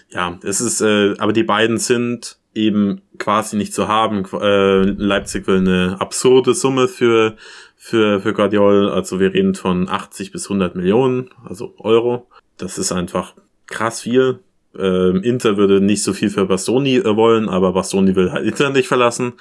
ja, 0.09 0.39
es 0.41 0.61
ist, 0.61 0.81
aber 0.81 1.33
die 1.33 1.43
beiden 1.43 1.77
sind 1.77 2.39
eben 2.55 3.01
quasi 3.19 3.57
nicht 3.57 3.73
zu 3.73 3.87
haben. 3.87 4.25
Äh, 4.33 4.83
Leipzig 4.83 5.45
will 5.47 5.57
eine 5.57 5.97
absurde 5.99 6.53
Summe 6.53 6.87
für, 6.87 7.35
für, 7.75 8.21
für 8.21 8.33
Guardiol. 8.33 8.89
Also 8.89 9.19
wir 9.19 9.33
reden 9.33 9.53
von 9.53 9.87
80 9.87 10.31
bis 10.31 10.45
100 10.45 10.75
Millionen, 10.75 11.29
also 11.47 11.75
Euro. 11.77 12.27
Das 12.57 12.77
ist 12.77 12.91
einfach 12.91 13.33
krass 13.67 14.01
viel. 14.01 14.39
Ähm, 14.77 15.21
Inter 15.23 15.57
würde 15.57 15.79
nicht 15.79 16.03
so 16.03 16.13
viel 16.13 16.29
für 16.29 16.45
Bastoni 16.45 16.97
äh, 16.97 17.15
wollen, 17.15 17.47
aber 17.47 17.73
Bastoni 17.73 18.15
will 18.15 18.31
halt 18.31 18.45
Inter 18.45 18.71
nicht 18.71 18.87
verlassen. 18.87 19.33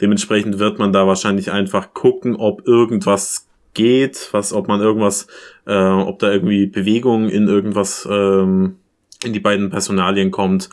Dementsprechend 0.00 0.58
wird 0.58 0.78
man 0.78 0.92
da 0.92 1.06
wahrscheinlich 1.06 1.50
einfach 1.52 1.92
gucken, 1.94 2.36
ob 2.36 2.66
irgendwas 2.66 3.46
geht, 3.74 4.28
was, 4.32 4.52
ob 4.52 4.66
man 4.66 4.80
irgendwas, 4.80 5.26
äh, 5.66 5.74
ob 5.74 6.18
da 6.18 6.32
irgendwie 6.32 6.66
Bewegung 6.66 7.28
in 7.28 7.46
irgendwas, 7.46 8.08
ähm, 8.10 8.76
in 9.24 9.32
die 9.32 9.40
beiden 9.40 9.70
Personalien 9.70 10.30
kommt. 10.30 10.70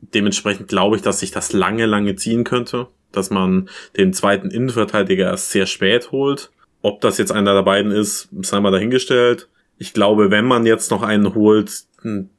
Dementsprechend 0.00 0.68
glaube 0.68 0.96
ich, 0.96 1.02
dass 1.02 1.20
sich 1.20 1.30
das 1.30 1.52
lange, 1.52 1.86
lange 1.86 2.16
ziehen 2.16 2.44
könnte, 2.44 2.88
dass 3.12 3.30
man 3.30 3.68
den 3.96 4.12
zweiten 4.12 4.50
Innenverteidiger 4.50 5.24
erst 5.24 5.50
sehr 5.50 5.66
spät 5.66 6.12
holt. 6.12 6.50
Ob 6.82 7.00
das 7.00 7.18
jetzt 7.18 7.32
einer 7.32 7.54
der 7.54 7.62
beiden 7.62 7.90
ist, 7.90 8.28
sei 8.42 8.60
mal 8.60 8.70
dahingestellt. 8.70 9.48
Ich 9.78 9.92
glaube, 9.92 10.30
wenn 10.30 10.44
man 10.44 10.66
jetzt 10.66 10.90
noch 10.90 11.02
einen 11.02 11.34
holt, 11.34 11.70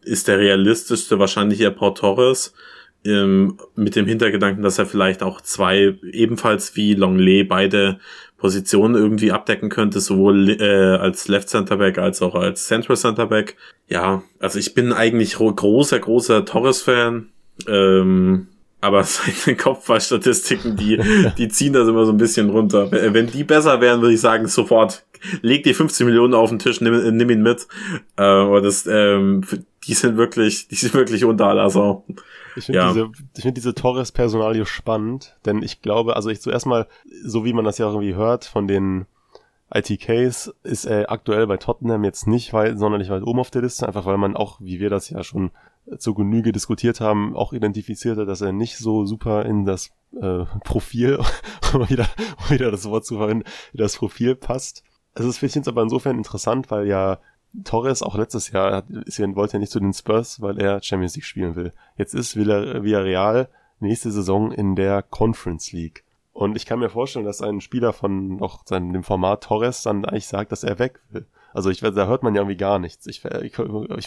ist 0.01 0.27
der 0.27 0.39
realistischste 0.39 1.19
wahrscheinlich 1.19 1.61
eher 1.61 1.71
Port 1.71 1.97
Torres 1.97 2.53
ähm, 3.05 3.57
mit 3.75 3.95
dem 3.95 4.05
Hintergedanken, 4.05 4.63
dass 4.63 4.79
er 4.79 4.85
vielleicht 4.85 5.23
auch 5.23 5.41
zwei 5.41 5.95
ebenfalls 6.11 6.75
wie 6.75 6.93
Longley 6.93 7.43
beide 7.43 7.99
Positionen 8.37 8.95
irgendwie 8.95 9.31
abdecken 9.31 9.69
könnte, 9.69 9.99
sowohl 9.99 10.49
äh, 10.61 10.97
als 10.97 11.27
Left 11.27 11.49
Center 11.49 11.77
Back 11.77 11.97
als 11.97 12.21
auch 12.21 12.35
als 12.35 12.67
Central 12.67 12.97
Center 12.97 13.25
Back. 13.25 13.55
Ja, 13.87 14.23
also 14.39 14.59
ich 14.59 14.73
bin 14.73 14.93
eigentlich 14.93 15.35
großer, 15.35 15.99
großer 15.99 16.45
Torres-Fan. 16.45 17.29
Ähm, 17.67 18.47
aber 18.81 19.03
seine 19.05 19.57
Kopfballstatistiken, 19.57 20.75
die, 20.75 20.99
die 21.37 21.47
ziehen 21.47 21.73
das 21.73 21.87
immer 21.87 22.05
so 22.05 22.11
ein 22.11 22.17
bisschen 22.17 22.49
runter. 22.49 22.91
Wenn 22.91 23.27
die 23.27 23.43
besser 23.43 23.81
wären, 23.81 24.01
würde 24.01 24.13
ich 24.13 24.21
sagen, 24.21 24.47
sofort 24.47 25.05
leg 25.41 25.63
die 25.63 25.73
15 25.73 26.05
Millionen 26.05 26.33
auf 26.33 26.49
den 26.49 26.59
Tisch, 26.59 26.81
nimm, 26.81 27.17
nimm 27.17 27.29
ihn 27.29 27.41
mit. 27.41 27.67
Äh, 28.17 28.23
aber 28.23 28.61
das, 28.61 28.85
ähm, 28.85 29.43
die 29.87 29.93
sind 29.93 30.17
wirklich, 30.17 30.67
die 30.67 30.75
sind 30.75 30.93
wirklich 30.93 31.25
unter 31.25 31.47
aller 31.47 31.69
Sau. 31.69 32.05
Ich 32.55 32.65
finde 32.65 32.79
ja. 32.79 32.87
diese, 32.93 33.11
ich 33.35 33.41
finde 33.41 33.53
diese 33.53 33.73
Torres-Personalie 33.73 34.65
spannend, 34.65 35.35
denn 35.45 35.61
ich 35.61 35.81
glaube, 35.81 36.15
also 36.15 36.29
ich 36.29 36.41
zuerst 36.41 36.65
mal, 36.65 36.87
so 37.23 37.45
wie 37.45 37.53
man 37.53 37.65
das 37.65 37.77
ja 37.77 37.87
irgendwie 37.87 38.15
hört 38.15 38.45
von 38.45 38.67
den 38.67 39.05
ITKs, 39.73 40.53
ist 40.63 40.85
er 40.85 41.11
aktuell 41.11 41.45
bei 41.47 41.57
Tottenham 41.57 42.03
jetzt 42.03 42.25
nicht 42.25 42.53
weit, 42.53 42.79
sonderlich 42.79 43.09
weit 43.09 43.23
oben 43.23 43.39
auf 43.39 43.51
der 43.51 43.61
Liste, 43.61 43.87
einfach 43.87 44.05
weil 44.05 44.17
man 44.17 44.35
auch, 44.35 44.59
wie 44.61 44.79
wir 44.79 44.89
das 44.89 45.09
ja 45.09 45.23
schon 45.23 45.51
zur 45.97 46.15
Genüge 46.15 46.51
diskutiert 46.51 46.99
haben, 46.99 47.35
auch 47.35 47.53
identifiziert 47.53 48.17
hat, 48.17 48.27
dass 48.27 48.41
er 48.41 48.51
nicht 48.51 48.77
so 48.77 49.05
super 49.05 49.45
in 49.45 49.65
das 49.65 49.91
äh, 50.21 50.45
Profil, 50.63 51.19
um 51.73 51.89
wieder, 51.89 52.07
um 52.39 52.49
wieder 52.53 52.71
das 52.71 52.85
Wort 52.85 53.05
zu 53.05 53.17
verwenden, 53.17 53.45
das 53.73 53.97
Profil 53.97 54.35
passt. 54.35 54.83
Es 55.13 55.25
ist 55.25 55.37
für 55.37 55.47
jetzt 55.47 55.67
aber 55.67 55.81
insofern 55.81 56.17
interessant, 56.17 56.69
weil 56.69 56.87
ja 56.87 57.19
Torres 57.63 58.03
auch 58.03 58.15
letztes 58.17 58.51
Jahr 58.51 58.75
hat, 58.75 58.89
ist 58.89 59.17
ja, 59.17 59.35
wollte 59.35 59.53
ja 59.53 59.59
nicht 59.59 59.71
zu 59.71 59.79
den 59.79 59.93
Spurs, 59.93 60.41
weil 60.41 60.59
er 60.59 60.83
Champions 60.83 61.15
League 61.15 61.25
spielen 61.25 61.55
will. 61.55 61.73
Jetzt 61.97 62.13
ist 62.13 62.35
Villarreal 62.35 63.49
nächste 63.79 64.11
Saison 64.11 64.51
in 64.51 64.75
der 64.75 65.01
Conference 65.01 65.71
League. 65.71 66.03
Und 66.33 66.55
ich 66.55 66.67
kann 66.67 66.79
mir 66.79 66.89
vorstellen, 66.89 67.25
dass 67.25 67.41
ein 67.41 67.61
Spieler 67.61 67.93
von 67.93 68.35
noch 68.35 68.65
seinem, 68.65 68.93
dem 68.93 69.03
Format 69.03 69.43
Torres 69.45 69.81
dann 69.81 70.05
eigentlich 70.05 70.27
sagt, 70.27 70.51
dass 70.51 70.63
er 70.63 70.77
weg 70.77 70.99
will. 71.09 71.25
Also 71.53 71.69
ich, 71.69 71.79
da 71.79 72.07
hört 72.07 72.23
man 72.23 72.35
ja 72.35 72.41
irgendwie 72.41 72.57
gar 72.57 72.79
nichts. 72.79 73.07
Ich, 73.07 73.23
ich, 73.25 73.57
ich 73.57 73.57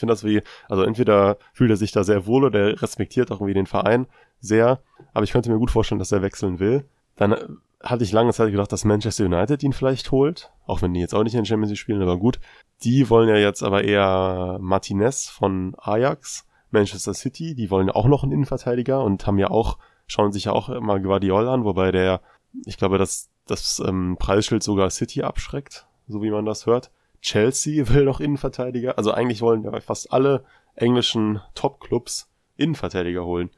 finde 0.00 0.12
das 0.12 0.24
wie, 0.24 0.42
also 0.68 0.82
entweder 0.82 1.38
fühlt 1.52 1.70
er 1.70 1.76
sich 1.76 1.92
da 1.92 2.04
sehr 2.04 2.26
wohl 2.26 2.44
oder 2.44 2.70
er 2.70 2.82
respektiert 2.82 3.30
auch 3.30 3.36
irgendwie 3.36 3.54
den 3.54 3.66
Verein 3.66 4.06
sehr. 4.40 4.80
Aber 5.12 5.24
ich 5.24 5.32
könnte 5.32 5.50
mir 5.50 5.58
gut 5.58 5.70
vorstellen, 5.70 5.98
dass 5.98 6.12
er 6.12 6.22
wechseln 6.22 6.58
will. 6.58 6.84
Dann 7.16 7.58
hatte 7.82 8.04
ich 8.04 8.12
lange 8.12 8.32
Zeit 8.32 8.50
gedacht, 8.50 8.72
dass 8.72 8.84
Manchester 8.84 9.24
United 9.24 9.62
ihn 9.62 9.72
vielleicht 9.72 10.10
holt. 10.10 10.50
Auch 10.66 10.82
wenn 10.82 10.94
die 10.94 11.00
jetzt 11.00 11.14
auch 11.14 11.22
nicht 11.22 11.34
in 11.34 11.46
Champions 11.46 11.70
League 11.70 11.78
spielen, 11.78 12.02
aber 12.02 12.18
gut. 12.18 12.38
Die 12.82 13.10
wollen 13.10 13.28
ja 13.28 13.36
jetzt 13.36 13.62
aber 13.62 13.84
eher 13.84 14.58
Martinez 14.60 15.28
von 15.28 15.74
Ajax, 15.78 16.46
Manchester 16.70 17.14
City, 17.14 17.54
die 17.54 17.70
wollen 17.70 17.90
auch 17.90 18.06
noch 18.06 18.22
einen 18.22 18.32
Innenverteidiger 18.32 19.02
und 19.02 19.26
haben 19.26 19.38
ja 19.38 19.50
auch, 19.50 19.78
schauen 20.06 20.32
sich 20.32 20.44
ja 20.44 20.52
auch 20.52 20.68
immer 20.68 21.00
Guardiol 21.00 21.48
an, 21.48 21.64
wobei 21.64 21.90
der, 21.90 22.20
ich 22.64 22.78
glaube, 22.78 22.98
dass 22.98 23.28
das 23.46 23.82
ähm, 23.84 24.16
Preisschild 24.18 24.62
sogar 24.62 24.90
City 24.90 25.22
abschreckt, 25.22 25.86
so 26.06 26.22
wie 26.22 26.30
man 26.30 26.46
das 26.46 26.66
hört. 26.66 26.90
Chelsea 27.22 27.88
will 27.88 28.04
noch 28.04 28.20
Innenverteidiger, 28.20 28.96
also 28.98 29.12
eigentlich 29.12 29.42
wollen 29.42 29.64
ja 29.64 29.80
fast 29.80 30.12
alle 30.12 30.44
englischen 30.74 31.40
Top-Clubs 31.54 32.28
Innenverteidiger 32.56 33.24
holen. 33.24 33.50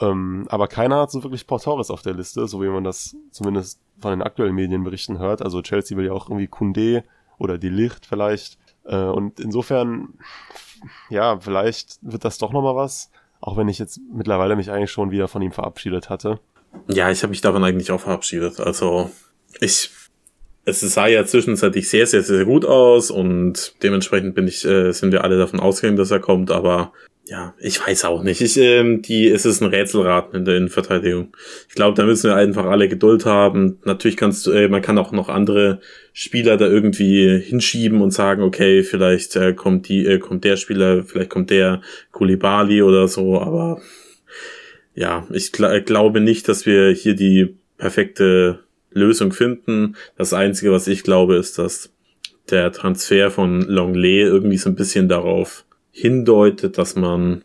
Ähm, 0.00 0.46
aber 0.48 0.68
keiner 0.68 1.00
hat 1.00 1.10
so 1.10 1.22
wirklich 1.22 1.46
Portores 1.46 1.90
auf 1.90 2.02
der 2.02 2.14
Liste, 2.14 2.48
so 2.48 2.62
wie 2.62 2.68
man 2.68 2.84
das 2.84 3.16
zumindest 3.30 3.78
von 4.00 4.10
den 4.10 4.22
aktuellen 4.22 4.54
Medienberichten 4.54 5.18
hört. 5.18 5.42
Also 5.42 5.60
Chelsea 5.62 5.96
will 5.96 6.06
ja 6.06 6.12
auch 6.12 6.28
irgendwie 6.28 6.46
Kunde 6.46 7.04
oder 7.38 7.58
die 7.58 7.68
Licht 7.68 8.06
vielleicht. 8.06 8.58
Äh, 8.84 8.96
und 8.96 9.38
insofern, 9.38 10.14
ja, 11.10 11.38
vielleicht 11.38 11.98
wird 12.00 12.24
das 12.24 12.38
doch 12.38 12.52
nochmal 12.52 12.74
was, 12.74 13.10
auch 13.40 13.56
wenn 13.56 13.68
ich 13.68 13.78
jetzt 13.78 14.00
mittlerweile 14.10 14.56
mich 14.56 14.70
eigentlich 14.70 14.90
schon 14.90 15.10
wieder 15.10 15.28
von 15.28 15.42
ihm 15.42 15.52
verabschiedet 15.52 16.08
hatte. 16.08 16.40
Ja, 16.88 17.10
ich 17.10 17.22
habe 17.22 17.30
mich 17.30 17.42
davon 17.42 17.62
eigentlich 17.62 17.92
auch 17.92 18.00
verabschiedet. 18.00 18.60
Also 18.60 19.10
ich, 19.60 19.90
es 20.64 20.80
sah 20.80 21.08
ja 21.08 21.24
zwischenzeitlich 21.24 21.88
sehr, 21.88 22.06
sehr, 22.06 22.22
sehr 22.22 22.44
gut 22.44 22.64
aus 22.64 23.10
und 23.10 23.74
dementsprechend 23.82 24.34
bin 24.34 24.46
ich, 24.46 24.64
äh, 24.64 24.92
sind 24.92 25.12
wir 25.12 25.24
alle 25.24 25.38
davon 25.38 25.60
ausgegangen, 25.60 25.96
dass 25.96 26.10
er 26.10 26.20
kommt, 26.20 26.50
aber 26.50 26.92
ja, 27.24 27.54
ich 27.60 27.84
weiß 27.84 28.04
auch 28.04 28.24
nicht. 28.24 28.40
Ich, 28.40 28.56
ähm, 28.56 29.00
die, 29.00 29.28
es 29.28 29.46
ist 29.46 29.62
ein 29.62 29.68
Rätselraten 29.68 30.34
in 30.36 30.44
der 30.44 30.56
Innenverteidigung. 30.56 31.34
Ich 31.68 31.74
glaube, 31.76 31.96
da 31.96 32.04
müssen 32.04 32.28
wir 32.28 32.36
einfach 32.36 32.66
alle 32.66 32.88
Geduld 32.88 33.26
haben. 33.26 33.78
Natürlich 33.84 34.16
kannst 34.16 34.44
du, 34.46 34.50
äh, 34.50 34.68
man 34.68 34.82
kann 34.82 34.98
auch 34.98 35.12
noch 35.12 35.28
andere 35.28 35.80
Spieler 36.12 36.56
da 36.56 36.66
irgendwie 36.66 37.38
hinschieben 37.38 38.02
und 38.02 38.10
sagen, 38.10 38.42
okay, 38.42 38.82
vielleicht 38.82 39.36
äh, 39.36 39.54
kommt 39.54 39.88
die, 39.88 40.04
äh, 40.04 40.18
kommt 40.18 40.42
der 40.42 40.56
Spieler, 40.56 41.04
vielleicht 41.04 41.30
kommt 41.30 41.50
der 41.50 41.80
Kulibali 42.10 42.82
oder 42.82 43.06
so, 43.06 43.40
aber 43.40 43.80
ja, 44.94 45.26
ich 45.32 45.52
gl 45.52 45.80
glaube 45.82 46.20
nicht, 46.20 46.48
dass 46.48 46.66
wir 46.66 46.90
hier 46.90 47.14
die 47.14 47.56
perfekte 47.78 48.60
Lösung 48.94 49.32
finden. 49.32 49.96
Das 50.16 50.32
Einzige, 50.32 50.72
was 50.72 50.86
ich 50.86 51.02
glaube, 51.02 51.36
ist, 51.36 51.58
dass 51.58 51.92
der 52.50 52.72
Transfer 52.72 53.30
von 53.30 53.62
Longley 53.62 54.20
irgendwie 54.20 54.56
so 54.56 54.68
ein 54.68 54.74
bisschen 54.74 55.08
darauf 55.08 55.64
hindeutet, 55.90 56.78
dass 56.78 56.96
man 56.96 57.42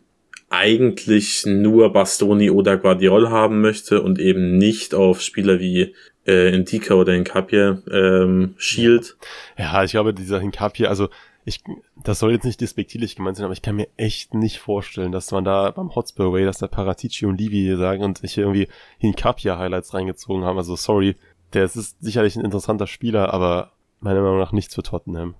eigentlich 0.50 1.44
nur 1.46 1.92
Bastoni 1.92 2.50
oder 2.50 2.78
Guardiol 2.78 3.30
haben 3.30 3.60
möchte 3.60 4.02
und 4.02 4.18
eben 4.18 4.56
nicht 4.56 4.94
auf 4.94 5.20
Spieler 5.20 5.60
wie 5.60 5.94
äh, 6.26 6.54
Indika 6.54 6.94
oder 6.94 7.14
Incapia 7.14 7.82
ähm, 7.90 8.54
schielt. 8.56 9.16
Ja, 9.58 9.84
ich 9.84 9.92
glaube, 9.92 10.14
dieser 10.14 10.40
Incapia, 10.40 10.88
also 10.88 11.08
ich, 11.44 11.62
das 12.04 12.18
soll 12.18 12.32
jetzt 12.32 12.44
nicht 12.44 12.60
despektierlich 12.60 13.16
gemeint 13.16 13.36
sein, 13.36 13.44
aber 13.44 13.54
ich 13.54 13.62
kann 13.62 13.76
mir 13.76 13.88
echt 13.96 14.34
nicht 14.34 14.58
vorstellen, 14.58 15.12
dass 15.12 15.30
man 15.30 15.44
da 15.44 15.70
beim 15.70 15.94
Hotspur 15.94 16.32
Way, 16.32 16.44
dass 16.44 16.58
da 16.58 16.66
Paratici 16.66 17.24
und 17.24 17.40
Livi 17.40 17.74
sagen 17.76 18.04
und 18.04 18.18
sich 18.18 18.36
irgendwie 18.36 18.68
Hincapia 18.98 19.58
Highlights 19.58 19.94
reingezogen 19.94 20.44
haben. 20.44 20.58
Also 20.58 20.76
sorry, 20.76 21.16
der 21.52 21.64
ist 21.64 21.96
sicherlich 22.00 22.36
ein 22.36 22.44
interessanter 22.44 22.86
Spieler, 22.86 23.32
aber 23.32 23.72
meiner 24.00 24.20
Meinung 24.20 24.38
nach 24.38 24.52
nichts 24.52 24.74
für 24.74 24.82
Tottenham. 24.82 25.34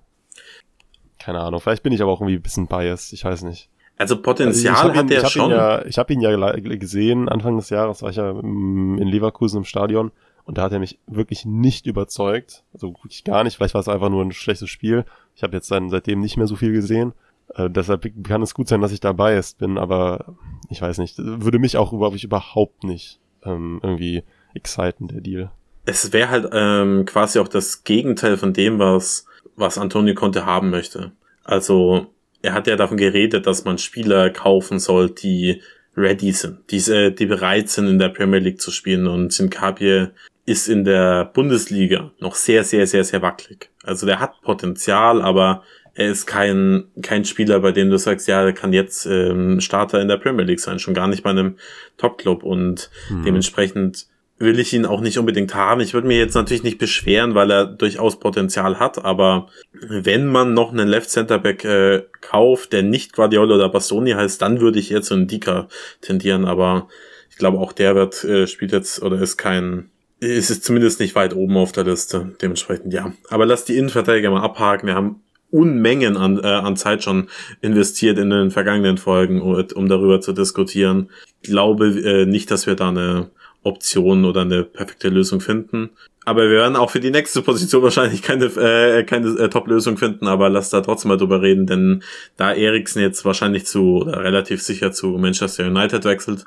Keine 1.17 1.39
Ahnung. 1.41 1.59
Vielleicht 1.59 1.83
bin 1.83 1.93
ich 1.93 2.01
aber 2.01 2.11
auch 2.11 2.21
irgendwie 2.21 2.37
ein 2.37 2.41
bisschen 2.41 2.67
biased. 2.67 3.13
Ich 3.13 3.25
weiß 3.25 3.43
nicht. 3.43 3.69
Also 3.97 4.15
Also 4.15 4.23
Potenzial 4.23 4.73
ich 4.73 4.81
hab 4.81 4.95
hat 4.95 5.05
ihn, 5.05 5.11
er 5.11 5.17
ich 5.17 5.23
hab 5.25 5.31
schon. 5.31 5.51
Ihn 5.51 5.57
ja, 5.57 5.85
ich 5.85 5.97
habe 5.97 6.13
ihn 6.13 6.21
ja 6.21 6.51
gesehen, 6.53 7.27
Anfang 7.27 7.57
des 7.57 7.69
Jahres 7.69 8.01
war 8.01 8.09
ich 8.09 8.15
ja 8.15 8.31
mm, 8.31 8.97
in 8.97 9.07
Leverkusen 9.07 9.57
im 9.57 9.65
Stadion 9.65 10.11
und 10.45 10.57
da 10.57 10.63
hat 10.63 10.71
er 10.71 10.79
mich 10.79 10.99
wirklich 11.05 11.45
nicht 11.45 11.85
überzeugt. 11.85 12.63
Also 12.73 12.93
wirklich 12.93 13.25
gar 13.25 13.43
nicht. 13.43 13.57
Vielleicht 13.57 13.73
war 13.73 13.81
es 13.81 13.89
einfach 13.89 14.09
nur 14.09 14.23
ein 14.23 14.31
schlechtes 14.31 14.69
Spiel. 14.69 15.05
Ich 15.35 15.43
habe 15.43 15.55
jetzt 15.55 15.69
dann 15.69 15.89
seitdem 15.89 16.21
nicht 16.21 16.37
mehr 16.37 16.47
so 16.47 16.55
viel 16.55 16.71
gesehen. 16.71 17.13
Äh, 17.55 17.69
deshalb 17.69 18.09
kann 18.23 18.41
es 18.41 18.53
gut 18.53 18.69
sein, 18.69 18.81
dass 18.81 18.93
ich 18.93 19.01
dabei 19.01 19.35
ist, 19.35 19.57
bin, 19.57 19.77
aber 19.77 20.37
ich 20.69 20.81
weiß 20.81 20.97
nicht. 20.99 21.17
Würde 21.17 21.59
mich 21.59 21.75
auch 21.77 21.91
überhaupt, 21.91 22.23
überhaupt 22.23 22.83
nicht 22.85 23.19
ähm, 23.43 23.79
irgendwie 23.83 24.23
exciten, 24.53 25.07
der 25.07 25.21
Deal. 25.21 25.51
Es 25.89 26.13
wäre 26.13 26.29
halt 26.29 26.49
ähm, 26.53 27.05
quasi 27.05 27.39
auch 27.39 27.47
das 27.47 27.83
Gegenteil 27.83 28.37
von 28.37 28.53
dem, 28.53 28.79
was, 28.79 29.25
was 29.55 29.77
Antonio 29.77 30.13
Conte 30.13 30.45
haben 30.45 30.69
möchte. 30.69 31.11
Also 31.43 32.07
er 32.41 32.53
hat 32.53 32.67
ja 32.67 32.75
davon 32.75 32.97
geredet, 32.97 33.47
dass 33.47 33.65
man 33.65 33.77
Spieler 33.77 34.29
kaufen 34.29 34.79
soll, 34.79 35.09
die 35.09 35.61
ready 35.97 36.31
sind, 36.31 36.71
die, 36.71 37.15
die 37.15 37.25
bereit 37.25 37.69
sind, 37.69 37.87
in 37.87 37.99
der 37.99 38.09
Premier 38.09 38.39
League 38.39 38.61
zu 38.61 38.71
spielen. 38.71 39.07
Und 39.07 39.33
Sinkapie 39.33 40.07
ist 40.45 40.69
in 40.69 40.85
der 40.85 41.25
Bundesliga 41.25 42.11
noch 42.19 42.35
sehr, 42.35 42.63
sehr, 42.63 42.87
sehr, 42.87 43.03
sehr 43.03 43.21
wackelig. 43.21 43.69
Also 43.83 44.05
der 44.05 44.19
hat 44.19 44.41
Potenzial, 44.41 45.21
aber 45.21 45.63
er 45.95 46.11
ist 46.11 46.27
kein, 46.27 46.85
kein 47.01 47.25
Spieler, 47.25 47.59
bei 47.59 47.71
dem 47.71 47.89
du 47.89 47.97
sagst, 47.97 48.27
ja, 48.27 48.43
der 48.43 48.53
kann 48.53 48.71
jetzt 48.71 49.05
ähm, 49.05 49.59
Starter 49.59 49.99
in 49.99 50.07
der 50.07 50.17
Premier 50.17 50.45
League 50.45 50.61
sein, 50.61 50.79
schon 50.79 50.93
gar 50.93 51.07
nicht 51.07 51.23
bei 51.23 51.31
einem 51.31 51.57
Top-Club. 51.97 52.43
Und 52.43 52.89
dementsprechend 53.25 54.07
will 54.39 54.57
ich 54.57 54.73
ihn 54.73 54.85
auch 54.85 55.01
nicht 55.01 55.19
unbedingt 55.19 55.53
haben. 55.53 55.81
Ich 55.81 55.93
würde 55.93 56.07
mir 56.07 56.17
jetzt 56.17 56.33
natürlich 56.33 56.63
nicht 56.63 56.77
beschweren, 56.77 57.35
weil 57.35 57.51
er 57.51 57.65
durchaus 57.65 58.19
Potenzial 58.19 58.79
hat, 58.79 59.03
aber 59.03 59.47
wenn 59.73 60.27
man 60.27 60.53
noch 60.53 60.71
einen 60.71 60.87
Left 60.87 61.09
Center 61.09 61.37
Back 61.37 61.65
äh, 61.65 62.03
kauft, 62.21 62.73
der 62.73 62.83
nicht 62.83 63.13
Guardiola 63.13 63.55
oder 63.55 63.69
Bastoni 63.69 64.11
heißt, 64.11 64.41
dann 64.41 64.61
würde 64.61 64.79
ich 64.79 64.89
jetzt 64.89 65.07
zu 65.07 65.13
einem 65.13 65.27
Dika 65.27 65.67
tendieren, 66.01 66.45
aber 66.45 66.87
ich 67.29 67.37
glaube 67.37 67.59
auch 67.59 67.73
der 67.73 67.95
wird 67.95 68.23
äh, 68.23 68.47
spielt 68.47 68.71
jetzt 68.71 69.01
oder 69.01 69.21
ist 69.21 69.37
kein 69.37 69.91
ist 70.21 70.49
es 70.49 70.61
zumindest 70.61 70.99
nicht 70.99 71.15
weit 71.15 71.33
oben 71.33 71.55
auf 71.55 71.71
der 71.71 71.85
Liste. 71.85 72.35
Dementsprechend 72.41 72.93
ja. 72.93 73.13
Aber 73.29 73.45
lass 73.45 73.63
die 73.63 73.77
Innenverteidiger 73.77 74.29
mal 74.29 74.41
abhaken. 74.41 74.87
Wir 74.87 74.95
haben 74.95 75.21
Unmengen 75.51 76.15
an, 76.17 76.37
äh, 76.37 76.45
an 76.45 76.75
Zeit 76.75 77.03
schon 77.03 77.29
investiert 77.61 78.19
in 78.19 78.29
den 78.29 78.51
vergangenen 78.51 78.97
Folgen, 78.97 79.41
um, 79.41 79.65
um 79.73 79.87
darüber 79.87 80.21
zu 80.21 80.33
diskutieren. 80.33 81.09
Ich 81.41 81.49
glaube 81.49 81.87
äh, 81.87 82.25
nicht, 82.25 82.51
dass 82.51 82.67
wir 82.67 82.75
da 82.75 82.89
eine 82.89 83.31
Option 83.63 84.25
oder 84.25 84.41
eine 84.41 84.63
perfekte 84.63 85.09
Lösung 85.09 85.41
finden. 85.41 85.89
Aber 86.25 86.43
wir 86.43 86.57
werden 86.57 86.75
auch 86.75 86.91
für 86.91 86.99
die 86.99 87.11
nächste 87.11 87.41
Position 87.41 87.83
wahrscheinlich 87.83 88.21
keine, 88.21 88.45
äh, 88.45 89.03
keine 89.03 89.29
äh, 89.39 89.49
Top-Lösung 89.49 89.97
finden, 89.97 90.27
aber 90.27 90.49
lass 90.49 90.69
da 90.69 90.81
trotzdem 90.81 91.09
mal 91.09 91.17
drüber 91.17 91.41
reden, 91.41 91.65
denn 91.65 92.03
da 92.37 92.53
Eriksen 92.53 93.01
jetzt 93.01 93.25
wahrscheinlich 93.25 93.65
zu, 93.65 94.01
oder 94.01 94.23
relativ 94.23 94.61
sicher 94.61 94.91
zu 94.91 95.07
Manchester 95.17 95.67
United 95.67 96.05
wechselt, 96.05 96.45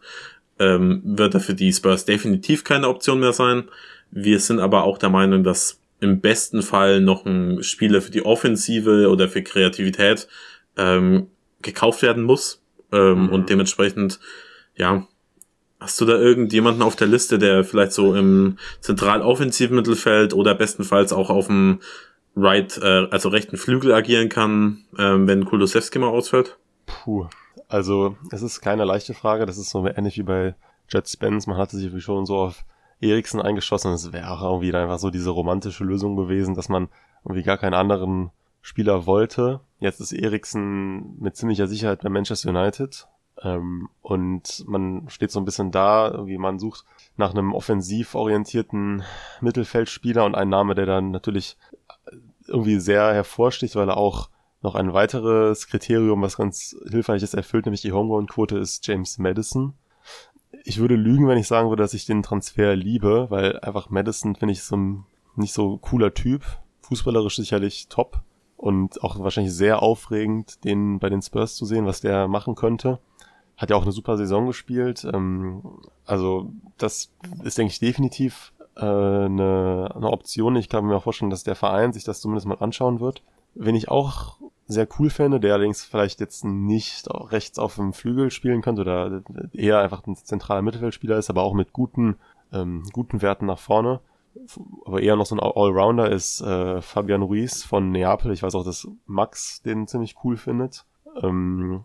ähm, 0.58 1.02
wird 1.04 1.34
er 1.34 1.40
für 1.40 1.54
die 1.54 1.72
Spurs 1.72 2.04
definitiv 2.04 2.64
keine 2.64 2.88
Option 2.88 3.20
mehr 3.20 3.32
sein. 3.32 3.64
Wir 4.10 4.38
sind 4.38 4.60
aber 4.60 4.84
auch 4.84 4.98
der 4.98 5.10
Meinung, 5.10 5.42
dass 5.42 5.80
im 6.00 6.20
besten 6.20 6.62
Fall 6.62 7.00
noch 7.00 7.24
ein 7.24 7.62
Spieler 7.62 8.02
für 8.02 8.10
die 8.10 8.24
Offensive 8.24 9.08
oder 9.08 9.28
für 9.28 9.42
Kreativität 9.42 10.28
ähm, 10.76 11.28
gekauft 11.62 12.02
werden 12.02 12.24
muss. 12.24 12.62
Ähm, 12.92 13.24
Mhm. 13.24 13.28
Und 13.30 13.50
dementsprechend, 13.50 14.20
ja, 14.76 15.06
hast 15.82 16.00
du 16.00 16.04
da 16.04 16.14
irgendjemanden 16.14 16.82
auf 16.82 16.96
der 16.96 17.06
Liste, 17.06 17.38
der 17.38 17.64
vielleicht 17.64 17.92
so 17.92 18.14
im 18.14 18.56
zentral-offensiven 18.80 19.76
Mittelfeld 19.76 20.32
oder 20.32 20.54
bestenfalls 20.54 21.12
auch 21.12 21.30
auf 21.30 21.48
dem 21.48 21.80
Right, 22.34 22.78
äh, 22.78 23.08
also 23.10 23.28
rechten 23.28 23.58
Flügel 23.58 23.92
agieren 23.92 24.30
kann, 24.30 24.84
ähm, 24.98 25.28
wenn 25.28 25.44
Kulusewski 25.44 25.98
mal 25.98 26.08
ausfällt? 26.08 26.56
Puh. 26.86 27.26
Also, 27.68 28.16
es 28.30 28.40
ist 28.40 28.62
keine 28.62 28.84
leichte 28.84 29.12
Frage. 29.12 29.44
Das 29.44 29.58
ist 29.58 29.70
so 29.70 29.86
ähnlich 29.86 30.16
wie 30.16 30.22
bei 30.22 30.54
Jet 30.88 31.08
Spence. 31.08 31.46
Man 31.46 31.58
hatte 31.58 31.76
sich 31.76 32.02
schon 32.02 32.24
so 32.24 32.36
auf 32.36 32.64
Eriksen 33.00 33.40
eingeschossen. 33.40 33.92
Es 33.92 34.12
wäre 34.12 34.44
irgendwie 34.44 34.74
einfach 34.74 34.98
so 34.98 35.10
diese 35.10 35.30
romantische 35.30 35.84
Lösung 35.84 36.16
gewesen, 36.16 36.54
dass 36.54 36.68
man 36.68 36.88
irgendwie 37.24 37.42
gar 37.42 37.58
keinen 37.58 37.74
anderen 37.74 38.30
Spieler 38.62 39.06
wollte. 39.06 39.60
Jetzt 39.78 40.00
ist 40.00 40.12
Eriksen 40.12 41.18
mit 41.18 41.36
ziemlicher 41.36 41.66
Sicherheit 41.66 42.02
bei 42.02 42.08
Manchester 42.08 42.50
United. 42.50 43.08
Ähm, 43.44 43.88
und 44.00 44.64
man 44.66 45.08
steht 45.08 45.30
so 45.30 45.40
ein 45.40 45.44
bisschen 45.44 45.70
da, 45.70 46.10
irgendwie 46.10 46.38
man 46.38 46.58
sucht 46.58 46.84
nach 47.16 47.30
einem 47.30 47.52
offensiv 47.54 48.14
orientierten 48.14 49.02
Mittelfeldspieler 49.40 50.24
und 50.24 50.34
ein 50.34 50.48
Name, 50.48 50.74
der 50.74 50.86
dann 50.86 51.10
natürlich 51.10 51.56
irgendwie 52.46 52.78
sehr 52.78 53.12
hervorsticht, 53.12 53.76
weil 53.76 53.88
er 53.88 53.96
auch 53.96 54.28
noch 54.62 54.74
ein 54.74 54.92
weiteres 54.92 55.66
Kriterium, 55.66 56.22
was 56.22 56.36
ganz 56.36 56.76
hilfreich 56.88 57.22
ist, 57.22 57.34
erfüllt, 57.34 57.66
nämlich 57.66 57.82
die 57.82 57.92
Homegrown-Quote, 57.92 58.58
ist 58.58 58.86
James 58.86 59.18
Madison. 59.18 59.74
Ich 60.64 60.78
würde 60.78 60.94
lügen, 60.94 61.26
wenn 61.26 61.38
ich 61.38 61.48
sagen 61.48 61.68
würde, 61.68 61.82
dass 61.82 61.94
ich 61.94 62.06
den 62.06 62.22
Transfer 62.22 62.76
liebe, 62.76 63.26
weil 63.30 63.58
einfach 63.60 63.90
Madison 63.90 64.36
finde 64.36 64.52
ich 64.52 64.62
so 64.62 64.76
ein 64.76 65.04
nicht 65.34 65.52
so 65.52 65.78
cooler 65.78 66.14
Typ. 66.14 66.44
Fußballerisch 66.82 67.36
sicherlich 67.36 67.88
top 67.88 68.22
und 68.56 69.02
auch 69.02 69.18
wahrscheinlich 69.18 69.52
sehr 69.52 69.82
aufregend, 69.82 70.64
den 70.64 71.00
bei 71.00 71.08
den 71.08 71.22
Spurs 71.22 71.56
zu 71.56 71.64
sehen, 71.64 71.86
was 71.86 72.00
der 72.00 72.28
machen 72.28 72.54
könnte. 72.54 73.00
Hat 73.56 73.70
ja 73.70 73.76
auch 73.76 73.82
eine 73.82 73.92
super 73.92 74.16
Saison 74.16 74.46
gespielt. 74.46 75.06
Ähm, 75.12 75.62
also 76.04 76.50
das 76.78 77.12
ist, 77.44 77.58
denke 77.58 77.72
ich, 77.72 77.80
definitiv 77.80 78.52
äh, 78.76 78.80
eine, 78.80 79.92
eine 79.94 80.10
Option. 80.10 80.56
Ich 80.56 80.68
kann 80.68 80.86
mir 80.86 80.96
auch 80.96 81.04
vorstellen, 81.04 81.30
dass 81.30 81.44
der 81.44 81.54
Verein 81.54 81.92
sich 81.92 82.04
das 82.04 82.20
zumindest 82.20 82.46
mal 82.46 82.58
anschauen 82.58 83.00
wird. 83.00 83.22
Wen 83.54 83.74
ich 83.74 83.90
auch 83.90 84.38
sehr 84.66 84.88
cool 84.98 85.10
fände, 85.10 85.40
der 85.40 85.54
allerdings 85.54 85.84
vielleicht 85.84 86.20
jetzt 86.20 86.44
nicht 86.44 87.06
rechts 87.10 87.58
auf 87.58 87.76
dem 87.76 87.92
Flügel 87.92 88.30
spielen 88.30 88.62
könnte 88.62 88.82
oder 88.82 89.22
eher 89.52 89.80
einfach 89.80 90.06
ein 90.06 90.16
zentraler 90.16 90.62
Mittelfeldspieler 90.62 91.18
ist, 91.18 91.30
aber 91.30 91.42
auch 91.42 91.54
mit 91.54 91.72
guten, 91.72 92.16
ähm, 92.52 92.84
guten 92.92 93.22
Werten 93.22 93.46
nach 93.46 93.58
vorne. 93.58 94.00
Aber 94.86 95.02
eher 95.02 95.16
noch 95.16 95.26
so 95.26 95.36
ein 95.36 95.40
Allrounder 95.40 96.10
ist 96.10 96.40
äh, 96.40 96.80
Fabian 96.80 97.20
Ruiz 97.20 97.62
von 97.62 97.90
Neapel. 97.90 98.32
Ich 98.32 98.42
weiß 98.42 98.54
auch, 98.54 98.64
dass 98.64 98.88
Max 99.06 99.60
den 99.62 99.86
ziemlich 99.86 100.16
cool 100.24 100.38
findet. 100.38 100.86
Ähm, 101.22 101.84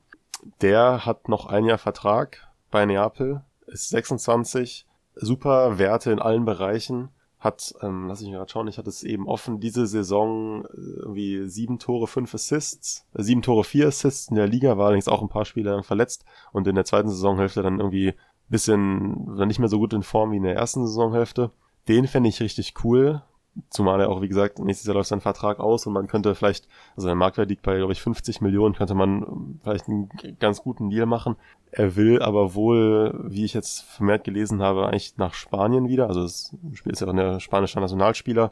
der 0.61 1.05
hat 1.05 1.29
noch 1.29 1.45
ein 1.47 1.65
Jahr 1.65 1.77
Vertrag 1.77 2.47
bei 2.71 2.85
Neapel, 2.85 3.43
ist 3.67 3.89
26, 3.89 4.85
super 5.15 5.77
Werte 5.77 6.11
in 6.11 6.19
allen 6.19 6.45
Bereichen, 6.45 7.09
hat, 7.39 7.75
ähm, 7.81 8.07
lass 8.07 8.21
ich 8.21 8.27
mich 8.27 8.35
gerade 8.35 8.51
schauen, 8.51 8.67
ich 8.67 8.77
hatte 8.77 8.89
es 8.89 9.03
eben 9.03 9.27
offen, 9.27 9.59
diese 9.59 9.85
Saison 9.85 10.65
äh, 10.65 10.99
irgendwie 11.01 11.47
sieben 11.47 11.77
Tore, 11.77 12.07
fünf 12.07 12.33
Assists, 12.33 13.05
äh, 13.13 13.21
sieben 13.21 13.41
Tore, 13.41 13.63
vier 13.63 13.87
Assists 13.87 14.29
in 14.29 14.35
der 14.35 14.47
Liga, 14.47 14.77
war 14.77 14.87
allerdings 14.87 15.07
auch 15.07 15.21
ein 15.21 15.29
paar 15.29 15.45
Spiele 15.45 15.71
lang 15.71 15.83
verletzt 15.83 16.25
und 16.51 16.67
in 16.67 16.75
der 16.75 16.85
zweiten 16.85 17.09
Saisonhälfte 17.09 17.61
dann 17.61 17.79
irgendwie 17.79 18.15
bisschen, 18.49 19.35
nicht 19.45 19.59
mehr 19.59 19.69
so 19.69 19.79
gut 19.79 19.93
in 19.93 20.03
Form 20.03 20.31
wie 20.31 20.37
in 20.37 20.43
der 20.43 20.55
ersten 20.55 20.85
Saisonhälfte. 20.85 21.51
Den 21.87 22.07
fände 22.07 22.29
ich 22.29 22.41
richtig 22.41 22.73
cool. 22.83 23.21
Zumal 23.70 24.01
er 24.01 24.10
auch, 24.10 24.22
wie 24.22 24.28
gesagt, 24.28 24.60
nächstes 24.60 24.88
Jahr 24.88 24.95
läuft 24.95 25.10
sein 25.10 25.22
Vertrag 25.22 25.60
aus 25.60 25.86
und 25.88 25.93
man 25.93 26.08
könnte 26.08 26.36
vielleicht, 26.36 26.68
also 26.95 27.08
der 27.08 27.16
Marktwert 27.16 27.49
liegt 27.49 27.64
bei, 27.64 27.78
glaube 27.78 27.93
ich, 27.93 28.01
50 28.01 28.41
Millionen, 28.41 28.76
könnte 28.76 28.93
man 28.93 29.60
vielleicht 29.64 29.88
einen 29.88 30.10
ganz 30.39 30.62
guten 30.62 30.89
Deal 30.89 31.05
machen. 31.05 31.36
Er 31.72 31.95
will 31.95 32.22
aber 32.22 32.55
wohl, 32.55 33.14
wie 33.24 33.45
ich 33.45 33.53
jetzt 33.53 33.84
vermehrt 33.84 34.24
gelesen 34.24 34.62
habe, 34.62 34.88
eigentlich 34.88 35.18
nach 35.18 35.34
Spanien 35.34 35.88
wieder. 35.88 36.08
Also 36.08 36.22
das 36.22 36.55
Spiel 36.74 36.91
ist 36.91 37.01
ja 37.01 37.08
auch 37.08 37.14
ein 37.14 37.39
spanischer 37.39 37.80
Nationalspieler, 37.80 38.51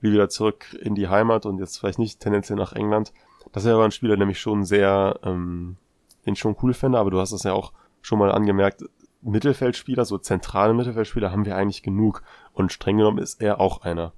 will 0.00 0.12
wieder 0.12 0.28
zurück 0.28 0.76
in 0.80 0.94
die 0.94 1.08
Heimat 1.08 1.46
und 1.46 1.58
jetzt 1.58 1.78
vielleicht 1.78 1.98
nicht 1.98 2.20
tendenziell 2.20 2.58
nach 2.58 2.72
England. 2.72 3.12
Das 3.52 3.64
ist 3.64 3.70
aber 3.70 3.84
ein 3.84 3.92
Spieler, 3.92 4.16
mich 4.24 4.40
schon 4.40 4.64
sehr, 4.64 5.18
ähm, 5.22 5.76
den 6.24 6.34
ich 6.34 6.40
schon 6.40 6.56
cool 6.62 6.74
fände, 6.74 6.98
aber 6.98 7.10
du 7.10 7.20
hast 7.20 7.32
es 7.32 7.44
ja 7.44 7.52
auch 7.52 7.72
schon 8.02 8.18
mal 8.18 8.30
angemerkt, 8.32 8.84
Mittelfeldspieler, 9.22 10.04
so 10.04 10.18
zentrale 10.18 10.72
Mittelfeldspieler 10.74 11.32
haben 11.32 11.44
wir 11.44 11.56
eigentlich 11.56 11.82
genug. 11.82 12.22
Und 12.52 12.72
streng 12.72 12.98
genommen 12.98 13.18
ist 13.18 13.40
er 13.42 13.60
auch 13.60 13.82
einer. 13.82 14.12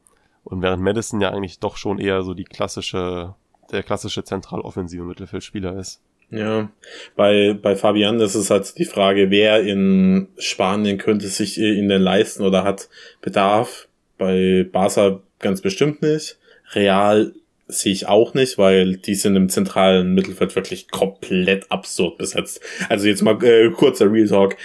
Und 0.49 0.63
während 0.63 0.83
Madison 0.83 1.21
ja 1.21 1.31
eigentlich 1.31 1.59
doch 1.59 1.77
schon 1.77 1.99
eher 1.99 2.23
so 2.23 2.33
die 2.33 2.45
klassische, 2.45 3.35
der 3.71 3.83
klassische 3.83 4.25
zentral-offensive 4.25 5.03
Mittelfeldspieler 5.05 5.79
ist. 5.79 6.01
Ja, 6.31 6.71
bei, 7.17 7.53
bei 7.53 7.77
Fabian 7.77 8.19
ist 8.21 8.35
es 8.35 8.51
halt 8.51 8.79
die 8.79 8.87
Frage, 8.87 9.31
wer 9.31 9.63
in 9.63 10.29
Spanien 10.39 10.97
könnte 10.97 11.29
sich 11.29 11.59
ihn 11.59 11.91
denn 11.91 12.01
leisten 12.01 12.45
oder 12.45 12.65
hat 12.65 12.89
Bedarf. 13.21 13.89
Bei 14.17 14.67
Barca 14.71 15.21
ganz 15.39 15.61
bestimmt 15.61 16.01
nicht. 16.01 16.39
Real 16.73 17.35
sehe 17.67 17.93
ich 17.93 18.09
auch 18.09 18.33
nicht, 18.33 18.57
weil 18.57 18.97
die 18.97 19.15
sind 19.15 19.37
im 19.37 19.51
zentralen 19.51 20.15
Mittelfeld 20.15 20.57
wirklich 20.57 20.91
komplett 20.91 21.71
absurd 21.71 22.17
besetzt. 22.17 22.63
Also 22.89 23.07
jetzt 23.07 23.23
mal 23.23 23.43
äh, 23.45 23.71
kurzer 23.71 24.11
Real 24.11 24.29
Talk. 24.29 24.57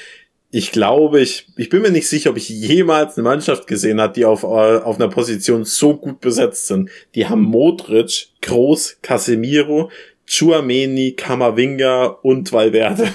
Ich 0.55 0.71
glaube, 0.71 1.19
ich, 1.19 1.47
ich 1.57 1.69
bin 1.69 1.81
mir 1.81 1.89
nicht 1.89 2.07
sicher, 2.07 2.29
ob 2.29 2.37
ich 2.37 2.47
jemals 2.47 3.17
eine 3.17 3.23
Mannschaft 3.23 3.65
gesehen 3.65 3.99
habe, 3.99 4.13
die 4.13 4.23
auf, 4.23 4.43
äh, 4.43 4.45
auf 4.45 4.97
einer 4.97 5.09
Position 5.09 5.65
so 5.65 5.97
gut 5.97 6.21
besetzt 6.21 6.67
sind. 6.67 6.91
Die 7.15 7.27
haben 7.27 7.41
Modric, 7.41 8.27
Groß, 8.43 8.99
Casemiro, 9.01 9.89
Chuameni, 10.27 11.13
Kamavinga 11.13 12.05
und 12.21 12.53
Valverde. 12.53 13.07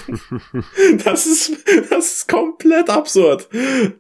das 1.05 1.27
ist, 1.27 1.65
das 1.91 2.13
ist 2.13 2.29
komplett 2.29 2.91
absurd. 2.91 3.49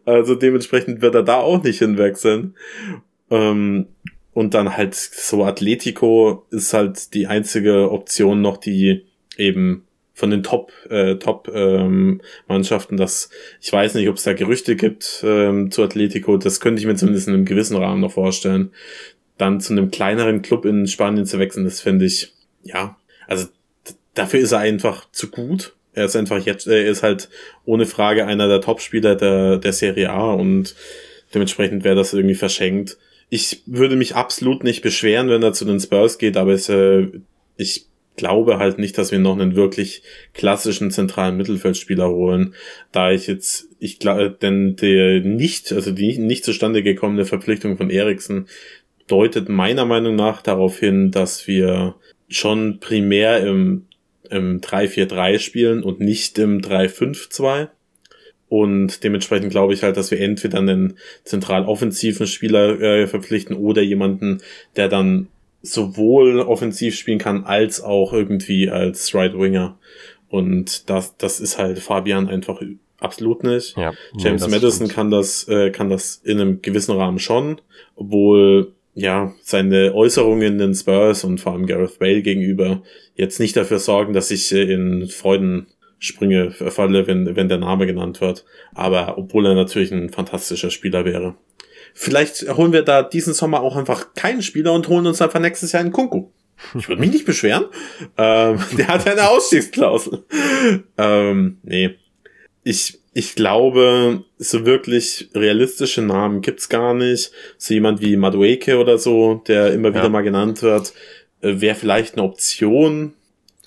Also 0.05 0.34
dementsprechend 0.34 1.01
wird 1.01 1.14
er 1.14 1.22
da 1.22 1.36
auch 1.36 1.62
nicht 1.62 1.78
hinwechseln. 1.78 2.57
Ähm, 3.30 3.86
und 4.32 4.55
dann 4.55 4.76
halt 4.76 4.97
so 4.97 5.45
Atletico 5.45 6.45
ist 6.51 6.74
halt 6.74 7.14
die 7.14 7.28
einzige 7.28 7.93
Option 7.93 8.41
noch, 8.41 8.57
die 8.57 9.07
eben 9.36 9.84
von 10.19 10.31
den 10.31 10.43
Top 10.43 10.73
äh, 10.91 11.14
Top 11.14 11.49
ähm, 11.55 12.21
Mannschaften, 12.49 12.97
dass 12.97 13.31
ich 13.61 13.73
weiß 13.73 13.95
nicht, 13.95 14.09
ob 14.09 14.16
es 14.16 14.25
da 14.25 14.33
Gerüchte 14.33 14.75
gibt 14.75 15.23
ähm, 15.25 15.71
zu 15.71 15.85
Atletico, 15.85 16.37
das 16.37 16.59
könnte 16.59 16.81
ich 16.81 16.87
mir 16.89 16.97
zumindest 16.97 17.29
in 17.29 17.35
einem 17.35 17.45
gewissen 17.45 17.77
Rahmen 17.77 18.01
noch 18.01 18.12
vorstellen. 18.12 18.73
Dann 19.37 19.61
zu 19.61 19.73
einem 19.73 19.93
kleineren 19.93 20.43
Club 20.43 20.64
in 20.64 20.89
Spanien 20.89 21.25
zu 21.25 21.39
wechseln, 21.39 21.64
das 21.64 21.81
finde 21.81 22.05
ich 22.05 22.33
ja, 22.64 22.97
also 23.29 23.47
dafür 24.14 24.41
ist 24.41 24.51
er 24.51 24.59
einfach 24.59 25.09
zu 25.12 25.31
gut. 25.31 25.77
Er 25.93 26.07
ist 26.07 26.16
einfach 26.16 26.45
jetzt, 26.45 26.66
er 26.66 26.85
ist 26.85 27.05
halt 27.05 27.29
ohne 27.64 27.87
Frage 27.87 28.27
einer 28.27 28.49
der 28.49 28.61
Topspieler 28.61 29.14
der 29.14 29.59
der 29.59 29.73
Serie 29.73 30.11
A 30.11 30.33
und 30.33 30.75
dementsprechend 31.33 31.85
wäre 31.85 31.95
das 31.95 32.12
irgendwie 32.12 32.35
verschenkt. 32.35 32.99
Ich 33.31 33.62
würde 33.66 33.95
mich 33.95 34.16
absolut 34.16 34.64
nicht 34.64 34.83
beschweren, 34.83 35.29
wenn 35.29 35.45
er 35.45 35.53
zu 35.53 35.64
den 35.64 35.79
Spurs 35.79 36.19
geht, 36.19 36.37
aber 36.37 36.55
es, 36.55 36.69
äh, 36.69 37.07
ich 37.57 37.87
glaube 38.19 38.59
halt 38.59 38.79
nicht, 38.79 38.99
dass 38.99 39.11
wir 39.11 39.19
noch 39.19 39.39
einen 39.39 39.57
wirklich 39.57 40.03
klassischen 40.35 40.91
zentralen 40.91 41.39
Mittelfeldspieler 41.39 42.11
holen, 42.11 42.55
da 42.93 43.11
ich 43.11 43.27
jetzt, 43.27 43.69
ich 43.79 43.99
glaube, 43.99 44.31
denn 44.31 44.77
der 44.77 45.21
nicht, 45.21 45.73
also 45.73 45.91
die 45.91 46.19
nicht 46.19 46.45
zustande 46.45 46.83
gekommene 46.83 47.25
Verpflichtung 47.25 47.79
von 47.79 47.89
Eriksen 47.89 48.47
deutet 49.07 49.49
meiner 49.49 49.87
Meinung 49.87 50.16
nach 50.16 50.43
darauf 50.43 50.79
hin, 50.79 51.11
dass 51.11 51.47
wir 51.47 51.95
schon 52.29 52.79
primär 52.81 53.41
im, 53.41 53.87
im 54.29 54.61
3-4-3 54.61 55.39
spielen 55.39 55.83
und 55.83 56.01
nicht 56.01 56.39
im 56.39 56.61
3-5-2. 56.61 57.69
Und 58.49 59.05
dementsprechend 59.05 59.51
glaube 59.51 59.75
ich 59.75 59.83
halt, 59.83 59.97
dass 59.97 60.11
wir 60.11 60.21
entweder 60.21 60.59
einen 60.59 60.99
zentral 61.25 61.64
offensiven 61.66 62.27
Spieler 62.27 62.81
äh, 62.81 63.07
verpflichten 63.07 63.57
oder 63.57 63.83
jemanden, 63.83 64.41
der 64.77 64.89
dann 64.89 65.29
sowohl 65.63 66.41
offensiv 66.41 66.97
spielen 66.97 67.19
kann, 67.19 67.45
als 67.45 67.83
auch 67.83 68.13
irgendwie 68.13 68.71
als 68.71 69.15
Right 69.15 69.39
Winger. 69.39 69.79
Und 70.29 70.89
das, 70.91 71.17
das 71.17 71.41
ist 71.41 71.59
halt 71.59 71.79
Fabian 71.79 72.29
einfach 72.29 72.61
absolut 73.01 73.45
nicht. 73.45 73.77
Ja, 73.77 73.93
James 74.17 74.45
nee, 74.45 74.51
Madison 74.51 74.87
stimmt. 74.87 74.93
kann 74.93 75.11
das, 75.11 75.49
äh, 75.49 75.71
kann 75.71 75.89
das 75.89 76.21
in 76.25 76.41
einem 76.41 76.63
gewissen 76.63 76.97
Rahmen 76.97 77.19
schon, 77.19 77.61
obwohl 77.97 78.73
ja 78.95 79.33
seine 79.43 79.95
Äußerungen 79.95 80.59
den 80.59 80.75
Spurs 80.75 81.25
und 81.25 81.39
vor 81.41 81.53
allem 81.53 81.67
Gareth 81.67 81.99
Bale 81.99 82.23
gegenüber 82.23 82.83
jetzt 83.15 83.39
nicht 83.39 83.57
dafür 83.57 83.79
sorgen, 83.79 84.13
dass 84.13 84.31
ich 84.31 84.53
äh, 84.53 84.63
in 84.63 85.07
Freuden 85.09 85.69
springe, 86.01 86.51
falle, 86.53 87.07
wenn, 87.07 87.35
wenn 87.37 87.49
der 87.49 87.59
Name 87.59 87.87
genannt 87.87 88.21
wird. 88.21 88.45
Aber 88.75 89.19
obwohl 89.19 89.47
er 89.47 89.55
natürlich 89.55 89.91
ein 89.93 90.11
fantastischer 90.11 90.71
Spieler 90.71 91.05
wäre. 91.05 91.35
Vielleicht 91.95 92.49
holen 92.57 92.72
wir 92.72 92.82
da 92.82 93.03
diesen 93.03 93.34
Sommer 93.34 93.61
auch 93.61 93.76
einfach 93.76 94.14
keinen 94.14 94.43
Spieler 94.43 94.72
und 94.72 94.89
holen 94.89 95.07
uns 95.07 95.20
einfach 95.22 95.41
nächstes 95.41 95.72
Jahr 95.72 95.80
einen 95.82 95.93
Kunku. 95.93 96.30
Ich 96.76 96.89
würde 96.89 97.01
mich 97.01 97.12
nicht 97.12 97.24
beschweren. 97.24 97.66
Ähm, 98.16 98.59
der 98.76 98.89
hat 98.89 99.05
ja 99.07 99.12
eine 99.12 99.28
Ausstiegsklausel. 99.30 100.24
ähm, 100.97 101.59
nee. 101.62 101.95
Ich, 102.64 102.99
ich 103.14 103.34
glaube, 103.34 104.24
so 104.39 104.66
wirklich 104.66 105.30
realistische 105.34 106.03
Namen 106.03 106.41
gibt's 106.41 106.68
gar 106.68 106.95
nicht. 106.95 107.32
So 107.57 107.74
jemand 107.74 108.01
wie 108.01 108.16
Madueke 108.16 108.78
oder 108.78 108.99
so, 108.99 109.43
der 109.47 109.72
immer 109.72 109.91
wieder 109.91 110.05
Ja. 110.05 110.09
mal 110.09 110.22
genannt 110.22 110.62
wird, 110.62 110.93
äh, 111.41 111.61
wäre 111.61 111.76
vielleicht 111.76 112.14
eine 112.14 112.24
Option. 112.24 113.14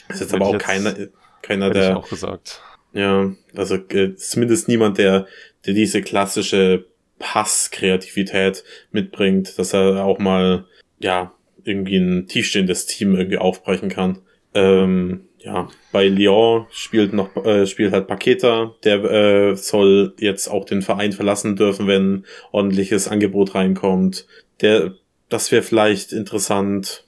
Ist 0.09 0.19
jetzt 0.21 0.33
aber 0.33 0.45
auch 0.47 0.53
jetzt- 0.53 0.63
keiner, 0.65 0.93
keiner 1.41 1.67
Hätte 1.67 1.79
ich 1.79 1.85
der, 1.85 1.97
auch 1.97 2.09
gesagt. 2.09 2.61
ja, 2.93 3.31
also 3.55 3.75
äh, 3.75 4.15
zumindest 4.15 4.67
niemand, 4.67 4.97
der, 4.97 5.25
der 5.65 5.73
diese 5.73 6.01
klassische 6.01 6.85
Passkreativität 7.21 8.63
mitbringt, 8.91 9.57
dass 9.57 9.73
er 9.73 10.03
auch 10.03 10.19
mal, 10.19 10.65
ja, 10.99 11.31
irgendwie 11.63 11.97
ein 11.97 12.27
tiefstehendes 12.27 12.87
Team 12.87 13.15
irgendwie 13.15 13.37
aufbrechen 13.37 13.89
kann. 13.89 14.19
Ähm, 14.53 15.21
ja, 15.39 15.69
bei 15.91 16.07
Lyon 16.07 16.65
spielt 16.71 17.13
noch 17.13 17.35
äh, 17.45 17.65
spielt 17.65 17.93
halt 17.93 18.07
Paketa, 18.07 18.75
der 18.83 19.03
äh, 19.03 19.55
soll 19.55 20.13
jetzt 20.19 20.47
auch 20.47 20.65
den 20.65 20.81
Verein 20.81 21.13
verlassen 21.13 21.55
dürfen, 21.55 21.87
wenn 21.87 22.25
ordentliches 22.51 23.07
Angebot 23.07 23.55
reinkommt. 23.55 24.27
Der, 24.61 24.93
das 25.29 25.51
wäre 25.51 25.63
vielleicht 25.63 26.13
interessant. 26.13 27.05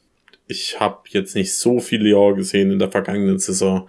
Ich 0.47 0.79
habe 0.79 1.01
jetzt 1.09 1.35
nicht 1.35 1.53
so 1.53 1.79
viel 1.79 2.01
Lyon 2.01 2.35
gesehen 2.35 2.71
in 2.71 2.79
der 2.79 2.91
vergangenen 2.91 3.39
Saison, 3.39 3.87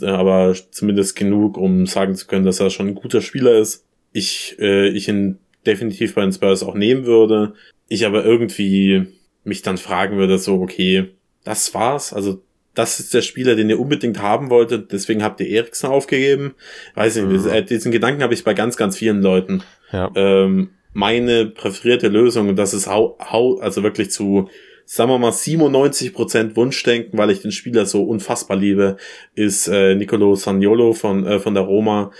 äh, 0.00 0.06
aber 0.06 0.54
zumindest 0.70 1.16
genug, 1.16 1.56
um 1.56 1.86
sagen 1.86 2.14
zu 2.16 2.26
können, 2.26 2.44
dass 2.44 2.60
er 2.60 2.70
schon 2.70 2.88
ein 2.88 2.94
guter 2.94 3.22
Spieler 3.22 3.58
ist. 3.58 3.86
Ich, 4.12 4.56
äh, 4.58 4.88
ich 4.88 5.08
ihn 5.08 5.38
definitiv 5.66 6.14
bei 6.14 6.22
den 6.22 6.32
Spurs 6.32 6.62
auch 6.62 6.74
nehmen 6.74 7.06
würde. 7.06 7.54
Ich 7.88 8.06
aber 8.06 8.24
irgendwie 8.24 9.06
mich 9.44 9.62
dann 9.62 9.78
fragen 9.78 10.16
würde, 10.16 10.38
so, 10.38 10.60
okay, 10.60 11.08
das 11.44 11.74
war's. 11.74 12.12
Also, 12.12 12.42
das 12.74 13.00
ist 13.00 13.12
der 13.14 13.22
Spieler, 13.22 13.56
den 13.56 13.68
ihr 13.68 13.80
unbedingt 13.80 14.22
haben 14.22 14.48
wolltet, 14.48 14.92
deswegen 14.92 15.24
habt 15.24 15.40
ihr 15.40 15.48
Eriksen 15.48 15.88
aufgegeben. 15.88 16.54
Weiß 16.94 17.16
ich 17.16 17.24
nicht, 17.24 17.44
Mhm. 17.44 17.50
äh, 17.50 17.62
diesen 17.64 17.90
Gedanken 17.90 18.22
habe 18.22 18.34
ich 18.34 18.44
bei 18.44 18.54
ganz, 18.54 18.76
ganz 18.76 18.96
vielen 18.96 19.22
Leuten. 19.22 19.62
Ja. 19.92 20.10
Ähm, 20.14 20.70
meine 20.92 21.46
präferierte 21.46 22.08
Lösung, 22.08 22.48
und 22.48 22.56
das 22.56 22.74
ist 22.74 22.86
hau, 22.86 23.16
hau, 23.20 23.58
also 23.58 23.82
wirklich 23.82 24.10
zu, 24.10 24.48
sagen 24.84 25.10
wir 25.10 25.18
mal, 25.18 25.32
97% 25.32 26.54
Wunschdenken, 26.56 27.18
weil 27.18 27.30
ich 27.30 27.42
den 27.42 27.52
Spieler 27.52 27.86
so 27.86 28.04
unfassbar 28.04 28.56
liebe, 28.56 28.96
ist 29.34 29.66
äh, 29.68 29.94
Nicolo 29.94 30.34
Saniolo 30.36 30.92
von, 30.92 31.26
äh, 31.26 31.38
von 31.40 31.54
der 31.54 31.64
Roma. 31.64 32.12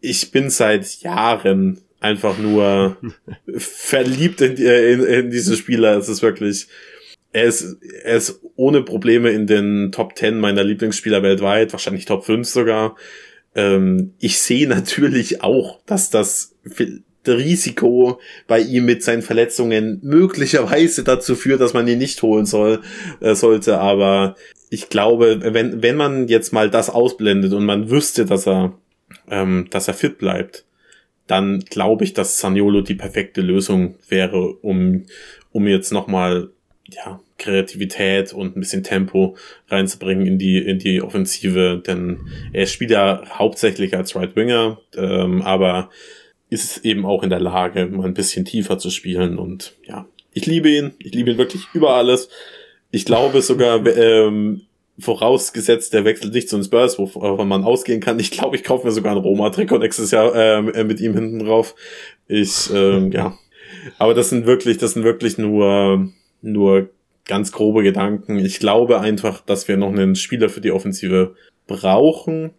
Ich 0.00 0.30
bin 0.30 0.50
seit 0.50 1.00
Jahren 1.00 1.80
einfach 2.04 2.38
nur 2.38 2.98
verliebt 3.56 4.40
in, 4.42 4.56
in, 4.56 5.02
in 5.02 5.30
diese 5.30 5.56
Spieler. 5.56 5.96
Es 5.96 6.08
ist 6.08 6.22
wirklich, 6.22 6.68
er 7.32 7.44
ist, 7.44 7.78
er 8.02 8.16
ist 8.16 8.40
ohne 8.56 8.82
Probleme 8.82 9.30
in 9.30 9.46
den 9.46 9.90
Top 9.90 10.16
10 10.16 10.38
meiner 10.38 10.62
Lieblingsspieler 10.62 11.22
weltweit, 11.22 11.72
wahrscheinlich 11.72 12.04
Top 12.04 12.24
5 12.24 12.46
sogar. 12.46 12.96
Ähm, 13.54 14.12
ich 14.20 14.38
sehe 14.38 14.68
natürlich 14.68 15.42
auch, 15.42 15.80
dass 15.86 16.10
das 16.10 16.54
Risiko 17.26 18.20
bei 18.46 18.60
ihm 18.60 18.84
mit 18.84 19.02
seinen 19.02 19.22
Verletzungen 19.22 19.98
möglicherweise 20.02 21.04
dazu 21.04 21.34
führt, 21.34 21.62
dass 21.62 21.72
man 21.72 21.88
ihn 21.88 21.98
nicht 21.98 22.20
holen 22.20 22.44
soll, 22.44 22.82
äh, 23.20 23.34
sollte. 23.34 23.78
Aber 23.78 24.36
ich 24.68 24.90
glaube, 24.90 25.40
wenn, 25.42 25.82
wenn 25.82 25.96
man 25.96 26.28
jetzt 26.28 26.52
mal 26.52 26.68
das 26.68 26.90
ausblendet 26.90 27.54
und 27.54 27.64
man 27.64 27.88
wüsste, 27.88 28.26
dass 28.26 28.46
er, 28.46 28.74
ähm, 29.30 29.68
dass 29.70 29.88
er 29.88 29.94
fit 29.94 30.18
bleibt, 30.18 30.66
dann 31.26 31.60
glaube 31.60 32.04
ich, 32.04 32.12
dass 32.12 32.38
Saniolo 32.38 32.82
die 32.82 32.94
perfekte 32.94 33.40
Lösung 33.40 33.96
wäre, 34.08 34.54
um, 34.54 35.04
um 35.52 35.66
jetzt 35.66 35.92
nochmal, 35.92 36.50
ja, 36.90 37.20
Kreativität 37.38 38.32
und 38.32 38.56
ein 38.56 38.60
bisschen 38.60 38.84
Tempo 38.84 39.36
reinzubringen 39.68 40.26
in 40.26 40.38
die, 40.38 40.58
in 40.58 40.78
die 40.78 41.02
Offensive, 41.02 41.82
denn 41.84 42.20
er 42.52 42.66
spielt 42.66 42.90
ja 42.90 43.22
hauptsächlich 43.38 43.96
als 43.96 44.14
Right 44.14 44.36
Winger, 44.36 44.78
ähm, 44.96 45.42
aber 45.42 45.90
ist 46.50 46.84
eben 46.84 47.04
auch 47.04 47.22
in 47.22 47.30
der 47.30 47.40
Lage, 47.40 47.86
mal 47.86 48.06
ein 48.06 48.14
bisschen 48.14 48.44
tiefer 48.44 48.78
zu 48.78 48.90
spielen. 48.90 49.38
Und 49.38 49.74
ja, 49.86 50.06
ich 50.32 50.46
liebe 50.46 50.68
ihn, 50.68 50.92
ich 50.98 51.12
liebe 51.12 51.32
ihn 51.32 51.38
wirklich 51.38 51.66
über 51.72 51.94
alles. 51.96 52.28
Ich 52.90 53.04
glaube 53.04 53.42
sogar, 53.42 53.84
ähm, 53.86 54.62
vorausgesetzt, 54.98 55.92
der 55.92 56.04
wechselt 56.04 56.34
nicht 56.34 56.48
zu 56.48 56.56
den 56.56 56.64
Spurs, 56.64 56.98
wovon 56.98 57.48
man 57.48 57.64
ausgehen 57.64 58.00
kann. 58.00 58.20
Ich 58.20 58.30
glaube, 58.30 58.56
ich 58.56 58.64
kaufe 58.64 58.86
mir 58.86 58.92
sogar 58.92 59.12
ein 59.12 59.18
Roma-Trikot 59.18 59.78
nächstes 59.78 60.10
Jahr 60.12 60.34
ähm, 60.34 60.72
äh, 60.72 60.84
mit 60.84 61.00
ihm 61.00 61.14
hinten 61.14 61.40
drauf. 61.40 61.74
Ich, 62.28 62.70
ähm, 62.72 63.10
ja. 63.12 63.36
Aber 63.98 64.14
das 64.14 64.30
sind 64.30 64.46
wirklich, 64.46 64.78
das 64.78 64.92
sind 64.92 65.04
wirklich 65.04 65.36
nur, 65.36 66.08
nur 66.42 66.90
ganz 67.26 67.52
grobe 67.52 67.82
Gedanken. 67.82 68.38
Ich 68.38 68.58
glaube 68.58 69.00
einfach, 69.00 69.40
dass 69.40 69.66
wir 69.68 69.76
noch 69.76 69.88
einen 69.88 70.14
Spieler 70.14 70.48
für 70.48 70.60
die 70.60 70.72
Offensive 70.72 71.34
brauchen, 71.66 72.52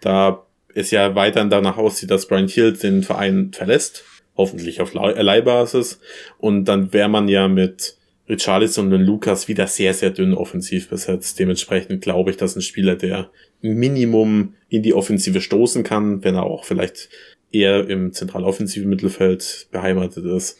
da 0.00 0.46
es 0.74 0.90
ja 0.90 1.14
weiterhin 1.14 1.50
danach 1.50 1.78
aussieht, 1.78 2.10
dass 2.10 2.26
Brian 2.26 2.48
Hill 2.48 2.72
den 2.74 3.02
Verein 3.02 3.50
verlässt, 3.52 4.04
hoffentlich 4.36 4.80
auf 4.80 4.94
Leih- 4.94 5.20
Leihbasis. 5.20 6.00
Und 6.38 6.64
dann 6.66 6.92
wäre 6.92 7.08
man 7.08 7.28
ja 7.28 7.48
mit 7.48 7.96
Richarlison 8.28 8.92
und 8.92 9.00
Lukas 9.00 9.48
wieder 9.48 9.66
sehr, 9.66 9.94
sehr 9.94 10.10
dünn 10.10 10.34
offensiv 10.34 10.88
besetzt. 10.88 11.38
Dementsprechend 11.38 12.02
glaube 12.02 12.30
ich, 12.30 12.36
dass 12.36 12.56
ein 12.56 12.62
Spieler, 12.62 12.96
der 12.96 13.30
Minimum 13.60 14.54
in 14.68 14.82
die 14.82 14.94
Offensive 14.94 15.40
stoßen 15.40 15.82
kann, 15.82 16.22
wenn 16.24 16.36
er 16.36 16.44
auch 16.44 16.64
vielleicht 16.64 17.08
eher 17.50 17.88
im 17.88 18.12
zentraloffensiven 18.12 18.88
Mittelfeld 18.88 19.68
beheimatet 19.70 20.24
ist, 20.24 20.58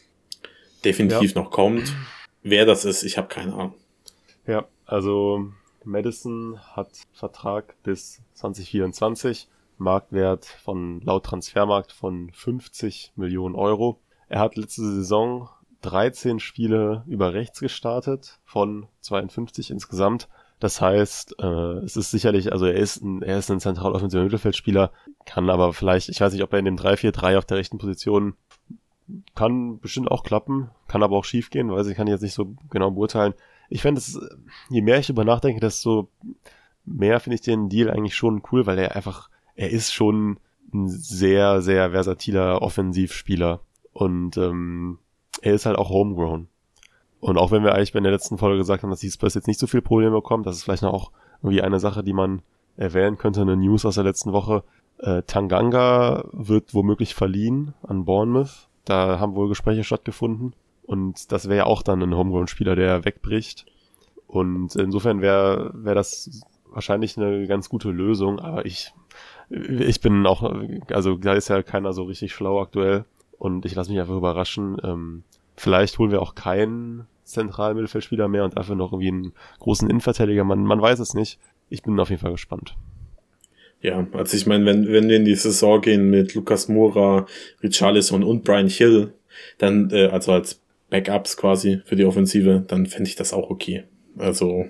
definitiv 0.85 1.35
noch 1.35 1.51
kommt. 1.51 1.93
Wer 2.43 2.65
das 2.65 2.85
ist, 2.85 3.03
ich 3.03 3.17
habe 3.17 3.27
keine 3.27 3.53
Ahnung. 3.53 3.73
Ja, 4.45 4.67
also 4.85 5.47
Madison 5.85 6.59
hat 6.59 6.89
Vertrag 7.13 7.75
bis 7.83 8.21
2024, 8.33 9.47
Marktwert 9.77 10.45
von 10.45 11.01
laut 11.01 11.25
Transfermarkt 11.25 11.91
von 11.91 12.29
50 12.33 13.13
Millionen 13.15 13.55
Euro. 13.55 13.99
Er 14.27 14.39
hat 14.39 14.55
letzte 14.55 14.81
Saison 14.81 15.49
13 15.83 16.39
Spiele 16.39 17.03
über 17.07 17.33
rechts 17.33 17.59
gestartet 17.59 18.39
von 18.45 18.87
52 19.01 19.69
insgesamt. 19.69 20.27
Das 20.59 20.79
heißt, 20.79 21.35
äh, 21.39 21.83
es 21.83 21.97
ist 21.97 22.11
sicherlich, 22.11 22.51
also 22.53 22.65
er 22.65 22.75
ist 22.75 23.03
ein, 23.03 23.21
er 23.21 23.37
ist 23.37 23.51
ein 23.51 23.59
zentral 23.59 23.91
offensiver 23.91 24.23
Mittelfeldspieler, 24.23 24.91
kann 25.25 25.49
aber 25.49 25.73
vielleicht, 25.73 26.09
ich 26.09 26.21
weiß 26.21 26.33
nicht, 26.33 26.43
ob 26.43 26.53
er 26.53 26.59
in 26.59 26.65
dem 26.65 26.77
3-4-3 26.77 27.37
auf 27.37 27.45
der 27.45 27.57
rechten 27.57 27.77
Position 27.77 28.35
kann 29.35 29.79
bestimmt 29.79 30.09
auch 30.09 30.23
klappen, 30.23 30.69
kann 30.87 31.03
aber 31.03 31.17
auch 31.17 31.25
schief 31.25 31.49
gehen, 31.49 31.69
weiß 31.69 31.87
ich, 31.87 31.97
kann 31.97 32.07
ich 32.07 32.11
jetzt 32.11 32.21
nicht 32.21 32.33
so 32.33 32.55
genau 32.69 32.91
beurteilen. 32.91 33.33
Ich 33.69 33.81
fände 33.81 33.99
es, 33.99 34.19
je 34.69 34.81
mehr 34.81 34.99
ich 34.99 35.09
über 35.09 35.25
nachdenke, 35.25 35.59
desto 35.59 36.09
mehr 36.85 37.19
finde 37.19 37.35
ich 37.35 37.41
den 37.41 37.69
Deal 37.69 37.89
eigentlich 37.89 38.15
schon 38.15 38.41
cool, 38.51 38.65
weil 38.65 38.79
er 38.79 38.95
einfach, 38.95 39.29
er 39.55 39.69
ist 39.69 39.93
schon 39.93 40.39
ein 40.73 40.87
sehr, 40.87 41.61
sehr 41.61 41.91
versatiler 41.91 42.61
Offensivspieler. 42.61 43.59
Und 43.91 44.37
ähm, 44.37 44.99
er 45.43 45.53
ist 45.53 45.65
halt 45.65 45.77
auch 45.77 45.89
homegrown. 45.89 46.47
Und 47.19 47.37
auch 47.37 47.51
wenn 47.51 47.63
wir 47.63 47.73
eigentlich 47.73 47.93
in 47.95 48.03
der 48.03 48.11
letzten 48.11 48.37
Folge 48.37 48.57
gesagt 48.57 48.83
haben, 48.83 48.89
dass 48.89 48.99
die 48.99 49.11
Spurs 49.11 49.33
jetzt 49.33 49.47
nicht 49.47 49.59
so 49.59 49.67
viel 49.67 49.81
Probleme 49.81 50.11
bekommt, 50.11 50.45
das 50.45 50.57
ist 50.57 50.63
vielleicht 50.63 50.83
noch 50.83 50.93
auch 50.93 51.11
irgendwie 51.41 51.61
eine 51.61 51.79
Sache, 51.79 52.03
die 52.03 52.13
man 52.13 52.41
erwähnen 52.75 53.17
könnte, 53.17 53.41
eine 53.41 53.55
News 53.55 53.85
aus 53.85 53.95
der 53.95 54.03
letzten 54.03 54.33
Woche. 54.33 54.63
Äh, 54.99 55.23
Tanganga 55.23 56.25
wird 56.31 56.73
womöglich 56.73 57.13
verliehen 57.13 57.73
an 57.83 58.05
Bournemouth. 58.05 58.67
Da 58.85 59.19
haben 59.19 59.35
wohl 59.35 59.49
Gespräche 59.49 59.83
stattgefunden. 59.83 60.53
Und 60.83 61.31
das 61.31 61.47
wäre 61.47 61.59
ja 61.59 61.65
auch 61.65 61.81
dann 61.81 62.01
ein 62.01 62.15
Homegrown-Spieler, 62.15 62.75
der 62.75 63.05
wegbricht. 63.05 63.65
Und 64.27 64.75
insofern 64.75 65.21
wäre 65.21 65.71
wär 65.75 65.95
das 65.95 66.41
wahrscheinlich 66.71 67.17
eine 67.17 67.47
ganz 67.47 67.69
gute 67.69 67.89
Lösung, 67.91 68.39
aber 68.39 68.65
ich, 68.65 68.93
ich 69.49 70.01
bin 70.01 70.25
auch, 70.25 70.43
also 70.91 71.15
da 71.15 71.33
ist 71.33 71.49
ja 71.49 71.61
keiner 71.61 71.93
so 71.93 72.03
richtig 72.03 72.33
schlau 72.33 72.59
aktuell 72.59 73.05
und 73.37 73.65
ich 73.65 73.75
lasse 73.75 73.91
mich 73.91 73.99
einfach 73.99 74.15
überraschen. 74.15 74.77
Ähm, 74.83 75.23
vielleicht 75.55 75.97
holen 75.99 76.11
wir 76.11 76.21
auch 76.21 76.35
keinen 76.35 77.07
zentralen 77.23 77.75
Mittelfeldspieler 77.75 78.27
mehr 78.27 78.43
und 78.43 78.57
einfach 78.57 78.75
noch 78.75 78.91
irgendwie 78.91 79.09
einen 79.09 79.33
großen 79.59 79.89
Innenverteidiger. 79.89 80.43
Man, 80.43 80.63
man 80.63 80.81
weiß 80.81 80.99
es 80.99 81.13
nicht. 81.13 81.39
Ich 81.69 81.81
bin 81.81 81.99
auf 81.99 82.09
jeden 82.09 82.21
Fall 82.21 82.31
gespannt. 82.31 82.75
Ja, 83.81 84.07
also 84.13 84.37
ich 84.37 84.45
meine, 84.45 84.65
wenn, 84.65 84.87
wenn 84.87 85.09
wir 85.09 85.17
in 85.17 85.25
die 85.25 85.35
Saison 85.35 85.81
gehen 85.81 86.09
mit 86.09 86.35
Lukas 86.35 86.69
Moura, 86.69 87.25
Richarlison 87.61 88.23
und 88.23 88.43
Brian 88.43 88.69
Hill, 88.69 89.13
dann, 89.57 89.89
äh, 89.91 90.05
also 90.07 90.31
als 90.31 90.61
Backups 90.89 91.35
quasi 91.35 91.81
für 91.85 91.95
die 91.95 92.05
Offensive, 92.05 92.63
dann 92.67 92.85
fände 92.85 93.09
ich 93.09 93.15
das 93.15 93.33
auch 93.33 93.49
okay. 93.49 93.83
Also, 94.17 94.65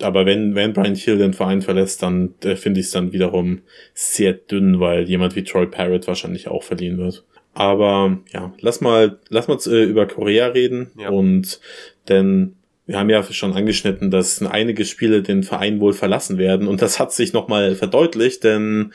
aber 0.00 0.24
wenn, 0.24 0.54
wenn 0.54 0.72
Brian 0.72 0.94
Hill 0.94 1.18
den 1.18 1.34
Verein 1.34 1.62
verlässt, 1.62 2.02
dann 2.02 2.34
äh, 2.42 2.56
finde 2.56 2.80
ich 2.80 2.86
es 2.86 2.92
dann 2.92 3.12
wiederum 3.12 3.60
sehr 3.92 4.32
dünn, 4.32 4.80
weil 4.80 5.08
jemand 5.08 5.36
wie 5.36 5.44
Troy 5.44 5.66
Parrott 5.66 6.06
wahrscheinlich 6.06 6.48
auch 6.48 6.62
verliehen 6.62 6.96
wird. 6.96 7.24
Aber 7.54 8.18
ja, 8.32 8.52
lass 8.60 8.80
mal, 8.80 9.18
lass 9.28 9.48
mal 9.48 9.58
äh, 9.66 9.84
über 9.84 10.06
Korea 10.06 10.48
reden 10.48 10.90
ja. 10.98 11.08
und 11.10 11.60
denn 12.08 12.56
wir 12.86 12.98
haben 12.98 13.08
ja 13.08 13.22
schon 13.22 13.54
angeschnitten, 13.54 14.10
dass 14.10 14.42
einige 14.42 14.84
Spiele 14.84 15.22
den 15.22 15.42
Verein 15.42 15.80
wohl 15.80 15.94
verlassen 15.94 16.36
werden 16.36 16.68
und 16.68 16.82
das 16.82 16.98
hat 16.98 17.12
sich 17.12 17.32
nochmal 17.32 17.76
verdeutlicht, 17.76 18.44
denn 18.44 18.92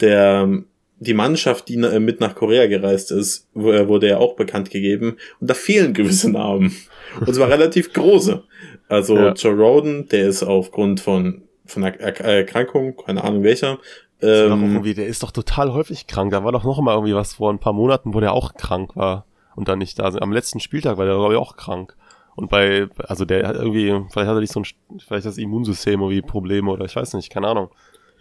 der 0.00 0.62
die 1.02 1.14
Mannschaft, 1.14 1.68
die 1.68 1.78
mit 1.78 2.20
nach 2.20 2.34
Korea 2.34 2.66
gereist 2.66 3.10
ist, 3.10 3.48
äh, 3.54 3.88
wurde 3.88 4.08
ja 4.08 4.18
auch 4.18 4.36
bekannt 4.36 4.70
gegeben 4.70 5.16
und 5.40 5.48
da 5.48 5.54
fehlen 5.54 5.94
gewisse 5.94 6.30
Namen 6.30 6.76
und 7.20 7.34
zwar 7.34 7.48
relativ 7.48 7.92
große. 7.92 8.42
Also 8.88 9.16
ja. 9.16 9.32
Joe 9.32 9.54
Roden, 9.54 10.08
der 10.08 10.28
ist 10.28 10.42
aufgrund 10.42 11.00
von 11.00 11.42
von 11.64 11.84
einer 11.84 11.96
Erkrankung, 12.00 12.96
keine 12.96 13.22
Ahnung 13.22 13.44
welcher, 13.44 13.78
ähm, 14.22 14.82
der 14.82 15.06
ist 15.06 15.22
doch 15.22 15.30
total 15.30 15.72
häufig 15.72 16.06
krank. 16.06 16.32
Da 16.32 16.44
war 16.44 16.52
doch 16.52 16.64
noch 16.64 16.80
mal 16.80 16.94
irgendwie 16.94 17.14
was 17.14 17.34
vor 17.34 17.52
ein 17.52 17.58
paar 17.58 17.72
Monaten, 17.72 18.14
wo 18.14 18.20
der 18.20 18.32
auch 18.32 18.54
krank 18.54 18.96
war 18.96 19.26
und 19.56 19.68
dann 19.68 19.78
nicht 19.78 19.98
da. 19.98 20.04
Am 20.04 20.32
letzten 20.32 20.60
Spieltag 20.60 20.98
war 20.98 21.06
der 21.06 21.14
glaube 21.14 21.34
ich 21.34 21.38
auch 21.38 21.56
krank. 21.56 21.96
Und 22.36 22.48
bei, 22.48 22.88
also 22.98 23.24
der 23.24 23.46
hat 23.46 23.56
irgendwie, 23.56 23.88
vielleicht 24.10 24.28
hat 24.28 24.36
er 24.36 24.40
nicht 24.40 24.52
so 24.52 24.60
ein, 24.60 24.98
vielleicht 25.06 25.26
das 25.26 25.36
Immunsystem 25.36 26.00
irgendwie 26.00 26.22
Probleme 26.22 26.70
oder 26.70 26.84
ich 26.84 26.96
weiß 26.96 27.14
nicht, 27.14 27.30
keine 27.30 27.48
Ahnung. 27.48 27.70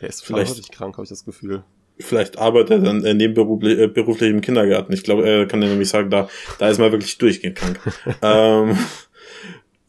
Der 0.02 0.10
ist 0.10 0.26
vielleicht 0.26 0.52
häufig 0.52 0.72
krank, 0.72 0.96
habe 0.96 1.04
ich 1.04 1.10
das 1.10 1.26
Gefühl. 1.26 1.64
Vielleicht 2.02 2.38
arbeitet 2.38 2.72
er 2.72 2.80
dann 2.80 3.18
nebenberuflich 3.18 3.78
äh, 3.78 4.30
im 4.30 4.42
Kindergarten. 4.42 4.94
Ich 4.94 5.04
glaube, 5.04 5.28
er 5.28 5.46
kann 5.46 5.62
ja 5.62 5.68
nämlich 5.68 5.90
sagen, 5.90 6.10
da, 6.10 6.30
da 6.58 6.70
ist 6.70 6.80
man 6.80 6.92
wirklich 6.92 7.18
durchgehend 7.18 7.58
krank. 7.58 7.80
ähm, 8.22 8.78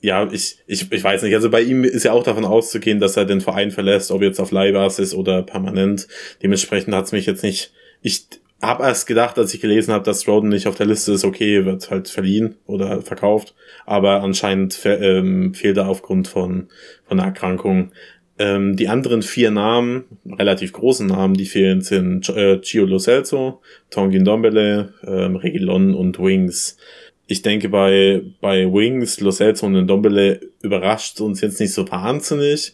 ja, 0.03 0.29
ich, 0.33 0.59
ich, 0.67 0.91
ich 0.91 1.05
weiß 1.05 1.23
nicht. 1.23 1.35
Also 1.35 1.51
bei 1.51 1.61
ihm 1.61 1.85
ist 1.85 2.05
ja 2.05 2.13
auch 2.13 2.23
davon 2.23 2.45
auszugehen, 2.45 3.01
dass 3.01 3.17
er 3.17 3.27
den 3.27 3.41
Verein 3.41 3.71
verlässt, 3.71 4.11
ob 4.11 4.23
jetzt 4.23 4.41
auf 4.41 4.51
Leihbasis 4.51 5.15
oder 5.15 5.43
permanent. 5.43 6.09
Dementsprechend 6.43 6.95
hat's 6.95 7.13
mich 7.13 7.27
jetzt 7.27 7.43
nicht. 7.43 7.73
Ich 8.03 8.27
habe 8.63 8.85
erst 8.85 9.07
gedacht, 9.07 9.39
als 9.39 9.55
ich 9.55 9.61
gelesen 9.61 9.93
habe, 9.93 10.05
dass 10.05 10.27
Roden 10.27 10.49
nicht 10.49 10.67
auf 10.67 10.75
der 10.75 10.87
Liste 10.87 11.13
ist, 11.13 11.25
okay, 11.25 11.65
wird 11.65 11.91
halt 11.91 12.09
verliehen 12.09 12.57
oder 12.67 13.03
verkauft. 13.03 13.55
Aber 13.87 14.23
anscheinend 14.23 14.79
ähm, 14.85 15.55
fehlt 15.55 15.77
er 15.77 15.89
aufgrund 15.89 16.29
von, 16.29 16.69
von 17.07 17.19
einer 17.19 17.29
Erkrankung. 17.29 17.93
Ähm, 18.39 18.77
die 18.77 18.89
anderen 18.89 19.21
vier 19.21 19.51
Namen, 19.51 20.05
relativ 20.27 20.73
großen 20.73 21.07
Namen, 21.07 21.35
die 21.35 21.45
fehlen, 21.45 21.83
sind 21.83 22.31
äh, 22.31 22.59
Gio 22.59 22.87
Lo 22.87 22.99
Celso, 22.99 23.61
Tongin 23.91 24.25
Dombele, 24.25 24.95
ähm, 25.07 25.37
Regilon 25.37 25.95
und 25.95 26.19
Wings 26.19 26.79
ich 27.31 27.43
denke, 27.43 27.69
bei, 27.69 28.23
bei 28.41 28.65
Wings, 28.65 29.21
Los 29.21 29.37
Celso 29.37 29.65
und 29.65 29.87
Dombele 29.87 30.41
überrascht 30.63 31.21
uns 31.21 31.41
jetzt 31.41 31.61
nicht 31.61 31.73
so 31.73 31.89
wahnsinnig. 31.89 32.73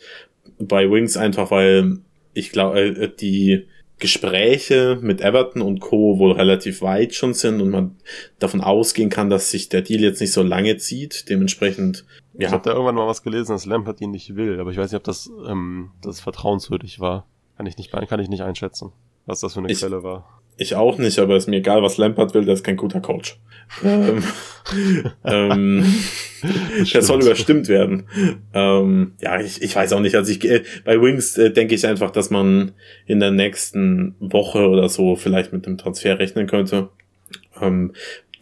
Bei 0.59 0.91
Wings 0.91 1.19
einfach, 1.19 1.51
weil 1.51 1.99
ich 2.33 2.53
glaube, 2.53 2.81
äh, 2.81 3.11
die 3.15 3.67
Gespräche 3.99 4.99
mit 5.03 5.21
Everton 5.21 5.61
und 5.61 5.81
Co. 5.81 6.19
wohl 6.19 6.33
relativ 6.33 6.81
weit 6.81 7.15
schon 7.15 7.35
sind 7.35 7.61
und 7.61 7.69
man 7.69 7.97
davon 8.39 8.63
ausgehen 8.63 9.11
kann, 9.11 9.29
dass 9.29 9.51
sich 9.51 9.69
der 9.69 9.83
Deal 9.83 10.01
jetzt 10.01 10.23
nicht 10.23 10.33
so 10.33 10.43
lange 10.43 10.79
zieht. 10.79 11.29
Dementsprechend, 11.29 12.07
ja. 12.33 12.47
Ich 12.47 12.53
habe 12.55 12.65
da 12.65 12.71
irgendwann 12.71 12.95
mal 12.95 13.07
was 13.07 13.23
gelesen, 13.23 13.53
dass 13.53 13.67
Lampert 13.67 14.01
ihn 14.01 14.11
nicht 14.11 14.37
will, 14.37 14.59
aber 14.59 14.71
ich 14.71 14.79
weiß 14.79 14.91
nicht, 14.91 14.99
ob 14.99 15.05
das, 15.05 15.31
ähm, 15.47 15.91
das 16.01 16.21
vertrauenswürdig 16.21 16.99
war. 16.99 17.27
Kann 17.59 17.67
ich 17.67 17.77
nicht, 17.77 17.91
kann 17.91 18.21
ich 18.21 18.29
nicht 18.31 18.43
einschätzen, 18.43 18.93
was 19.27 19.41
das 19.41 19.53
für 19.53 19.59
eine 19.59 19.71
ich, 19.71 19.81
Quelle 19.81 20.03
war. 20.03 20.41
Ich 20.59 20.75
auch 20.75 20.97
nicht, 20.97 21.19
aber 21.19 21.37
ist 21.37 21.49
mir 21.49 21.57
egal, 21.57 21.83
was 21.83 21.99
Lampard 21.99 22.33
will, 22.33 22.45
der 22.45 22.55
ist 22.55 22.65
kein 22.65 22.77
guter 22.77 23.01
Coach. 23.01 23.39
ähm, 23.85 24.23
ähm, 25.25 25.85
der 26.93 27.03
soll 27.03 27.23
überstimmt 27.23 27.69
werden. 27.69 28.05
Ähm, 28.55 29.13
ja, 29.21 29.39
ich, 29.41 29.61
ich 29.61 29.77
weiß 29.77 29.93
auch 29.93 30.01
nicht. 30.01 30.15
Also 30.15 30.33
ich 30.33 30.43
äh, 30.45 30.63
bei 30.85 31.01
Wings 31.01 31.37
äh, 31.37 31.51
denke 31.51 31.75
ich 31.75 31.87
einfach, 31.87 32.11
dass 32.11 32.31
man 32.31 32.73
in 33.07 33.21
der 33.21 33.33
nächsten 33.33 34.15
Woche 34.19 34.69
oder 34.69 34.89
so 34.89 35.17
vielleicht 35.17 35.53
mit 35.53 35.67
dem 35.67 35.77
Transfer 35.77 36.19
rechnen 36.19 36.47
könnte. 36.47 36.89
Ähm, 37.61 37.93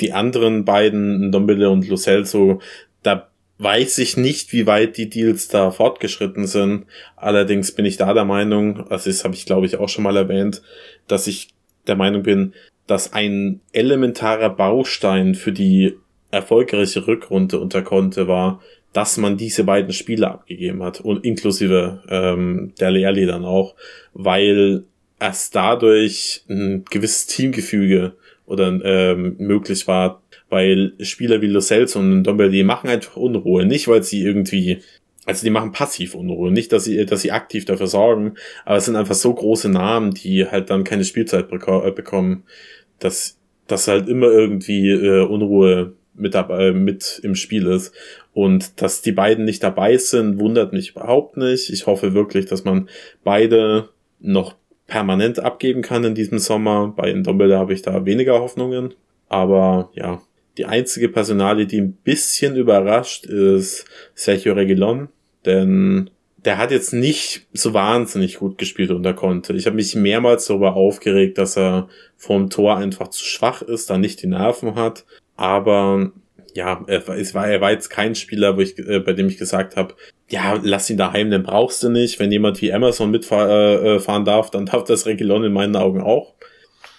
die 0.00 0.12
anderen 0.12 0.64
beiden, 0.64 1.32
Dombele 1.32 1.70
und 1.70 1.88
Lo 1.88 1.96
Celso, 1.96 2.60
da 3.02 3.28
weiß 3.58 3.98
ich 3.98 4.16
nicht, 4.16 4.52
wie 4.52 4.66
weit 4.66 4.96
die 4.96 5.08
Deals 5.08 5.48
da 5.48 5.70
fortgeschritten 5.70 6.46
sind. 6.46 6.86
Allerdings 7.16 7.72
bin 7.72 7.84
ich 7.84 7.96
da 7.96 8.12
der 8.12 8.24
Meinung, 8.24 8.88
also 8.90 9.10
das 9.10 9.24
habe 9.24 9.34
ich 9.34 9.46
glaube 9.46 9.66
ich 9.66 9.76
auch 9.78 9.88
schon 9.88 10.04
mal 10.04 10.16
erwähnt, 10.16 10.62
dass 11.06 11.26
ich 11.26 11.53
der 11.86 11.96
Meinung 11.96 12.22
bin, 12.22 12.52
dass 12.86 13.12
ein 13.12 13.60
elementarer 13.72 14.50
Baustein 14.50 15.34
für 15.34 15.52
die 15.52 15.94
erfolgreiche 16.30 17.06
Rückrunde 17.06 17.58
unter 17.58 17.82
Conte 17.82 18.28
war, 18.28 18.60
dass 18.92 19.16
man 19.16 19.36
diese 19.36 19.64
beiden 19.64 19.92
Spiele 19.92 20.30
abgegeben 20.30 20.82
hat 20.82 21.00
und 21.00 21.24
inklusive 21.24 22.02
ähm, 22.08 22.72
der 22.78 22.90
Lehrli 22.90 23.26
dann 23.26 23.44
auch, 23.44 23.74
weil 24.12 24.84
erst 25.18 25.54
dadurch 25.54 26.44
ein 26.48 26.84
gewisses 26.90 27.26
Teamgefüge 27.26 28.14
oder 28.46 28.68
ähm, 28.84 29.36
möglich 29.38 29.86
war, 29.88 30.22
weil 30.50 30.92
Spieler 31.00 31.40
wie 31.40 31.46
Lo 31.46 31.60
Celso 31.60 31.98
und 31.98 32.24
Dombele 32.24 32.62
machen 32.62 32.90
einfach 32.90 33.16
Unruhe, 33.16 33.64
nicht 33.64 33.88
weil 33.88 34.02
sie 34.02 34.22
irgendwie 34.22 34.80
also 35.26 35.44
die 35.44 35.50
machen 35.50 35.72
passiv 35.72 36.14
Unruhe, 36.14 36.50
nicht, 36.50 36.72
dass 36.72 36.84
sie, 36.84 37.04
dass 37.06 37.22
sie 37.22 37.32
aktiv 37.32 37.64
dafür 37.64 37.86
sorgen, 37.86 38.34
aber 38.64 38.76
es 38.76 38.84
sind 38.84 38.96
einfach 38.96 39.14
so 39.14 39.32
große 39.32 39.68
Namen, 39.68 40.12
die 40.12 40.46
halt 40.46 40.70
dann 40.70 40.84
keine 40.84 41.04
Spielzeit 41.04 41.48
beko 41.48 41.84
äh, 41.86 41.90
bekommen, 41.90 42.44
dass, 42.98 43.38
dass 43.66 43.88
halt 43.88 44.08
immer 44.08 44.26
irgendwie 44.26 44.90
äh, 44.90 45.24
Unruhe 45.24 45.94
mit 46.14 46.34
dabei, 46.34 46.72
mit 46.72 47.20
im 47.22 47.34
Spiel 47.34 47.66
ist. 47.66 47.92
Und 48.32 48.80
dass 48.82 49.02
die 49.02 49.12
beiden 49.12 49.44
nicht 49.44 49.62
dabei 49.62 49.96
sind, 49.96 50.38
wundert 50.38 50.72
mich 50.72 50.90
überhaupt 50.90 51.36
nicht. 51.36 51.70
Ich 51.70 51.86
hoffe 51.86 52.14
wirklich, 52.14 52.46
dass 52.46 52.64
man 52.64 52.88
beide 53.22 53.88
noch 54.20 54.54
permanent 54.86 55.40
abgeben 55.40 55.82
kann 55.82 56.04
in 56.04 56.14
diesem 56.14 56.38
Sommer. 56.38 56.92
Bei 56.96 57.12
Ndombele 57.12 57.58
habe 57.58 57.72
ich 57.72 57.82
da 57.82 58.04
weniger 58.04 58.40
Hoffnungen. 58.40 58.94
Aber 59.28 59.90
ja, 59.94 60.22
die 60.56 60.66
einzige 60.66 61.08
Personalie, 61.08 61.66
die 61.66 61.80
ein 61.80 61.92
bisschen 61.92 62.56
überrascht, 62.56 63.26
ist 63.26 63.86
Sergio 64.14 64.54
Reguilon, 64.54 65.08
denn 65.46 66.10
der 66.44 66.58
hat 66.58 66.70
jetzt 66.70 66.92
nicht 66.92 67.46
so 67.52 67.72
wahnsinnig 67.72 68.38
gut 68.38 68.58
gespielt 68.58 68.90
unter 68.90 69.14
Conte. 69.14 69.54
Ich 69.54 69.66
habe 69.66 69.76
mich 69.76 69.94
mehrmals 69.94 70.46
darüber 70.46 70.74
aufgeregt, 70.74 71.38
dass 71.38 71.56
er 71.56 71.88
vorm 72.16 72.50
Tor 72.50 72.76
einfach 72.76 73.08
zu 73.08 73.24
schwach 73.24 73.62
ist, 73.62 73.88
da 73.88 73.96
nicht 73.96 74.22
die 74.22 74.26
Nerven 74.26 74.74
hat. 74.74 75.04
Aber 75.36 76.12
ja, 76.54 76.84
er, 76.86 77.08
es 77.08 77.34
war, 77.34 77.48
er 77.48 77.60
war 77.60 77.72
jetzt 77.72 77.88
kein 77.88 78.14
Spieler, 78.14 78.56
wo 78.56 78.60
ich, 78.60 78.78
äh, 78.78 79.00
bei 79.00 79.12
dem 79.12 79.28
ich 79.28 79.38
gesagt 79.38 79.76
habe, 79.76 79.94
ja, 80.28 80.58
lass 80.62 80.90
ihn 80.90 80.96
daheim, 80.98 81.30
den 81.30 81.42
brauchst 81.42 81.82
du 81.82 81.88
nicht. 81.88 82.20
Wenn 82.20 82.30
jemand 82.30 82.60
wie 82.60 82.70
Emerson 82.70 83.10
mitfahren 83.10 83.84
äh, 83.84 83.96
äh 83.96 84.24
darf, 84.24 84.50
dann 84.50 84.66
darf 84.66 84.84
das 84.84 85.06
Reguilon 85.06 85.44
in 85.44 85.52
meinen 85.52 85.76
Augen 85.76 86.00
auch. 86.00 86.34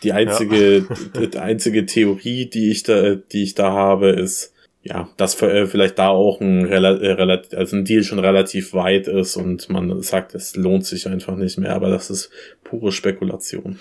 Die 0.04 0.12
einzige, 0.12 0.86
ja. 1.14 1.26
die 1.26 1.38
einzige 1.38 1.86
Theorie, 1.86 2.50
die 2.50 2.72
ich 2.72 2.84
da, 2.84 3.16
die 3.16 3.44
ich 3.44 3.56
da 3.56 3.72
habe, 3.72 4.10
ist, 4.10 4.54
ja, 4.86 5.10
dass 5.18 5.42
äh, 5.42 5.66
vielleicht 5.66 5.98
da 5.98 6.10
auch 6.10 6.40
ein, 6.40 6.64
relativ, 6.66 7.54
äh, 7.54 7.56
also 7.58 7.76
ein 7.76 7.86
Deal 7.86 8.04
schon 8.04 8.20
relativ 8.20 8.74
weit 8.74 9.08
ist 9.08 9.36
und 9.36 9.68
man 9.70 10.02
sagt, 10.04 10.36
es 10.36 10.56
lohnt 10.56 10.86
sich 10.86 11.08
einfach 11.08 11.36
nicht 11.36 11.58
mehr, 11.58 11.76
aber 11.76 11.90
das 11.90 12.12
ist 12.12 12.30
pure 12.64 12.92
Spekulation. 12.92 13.80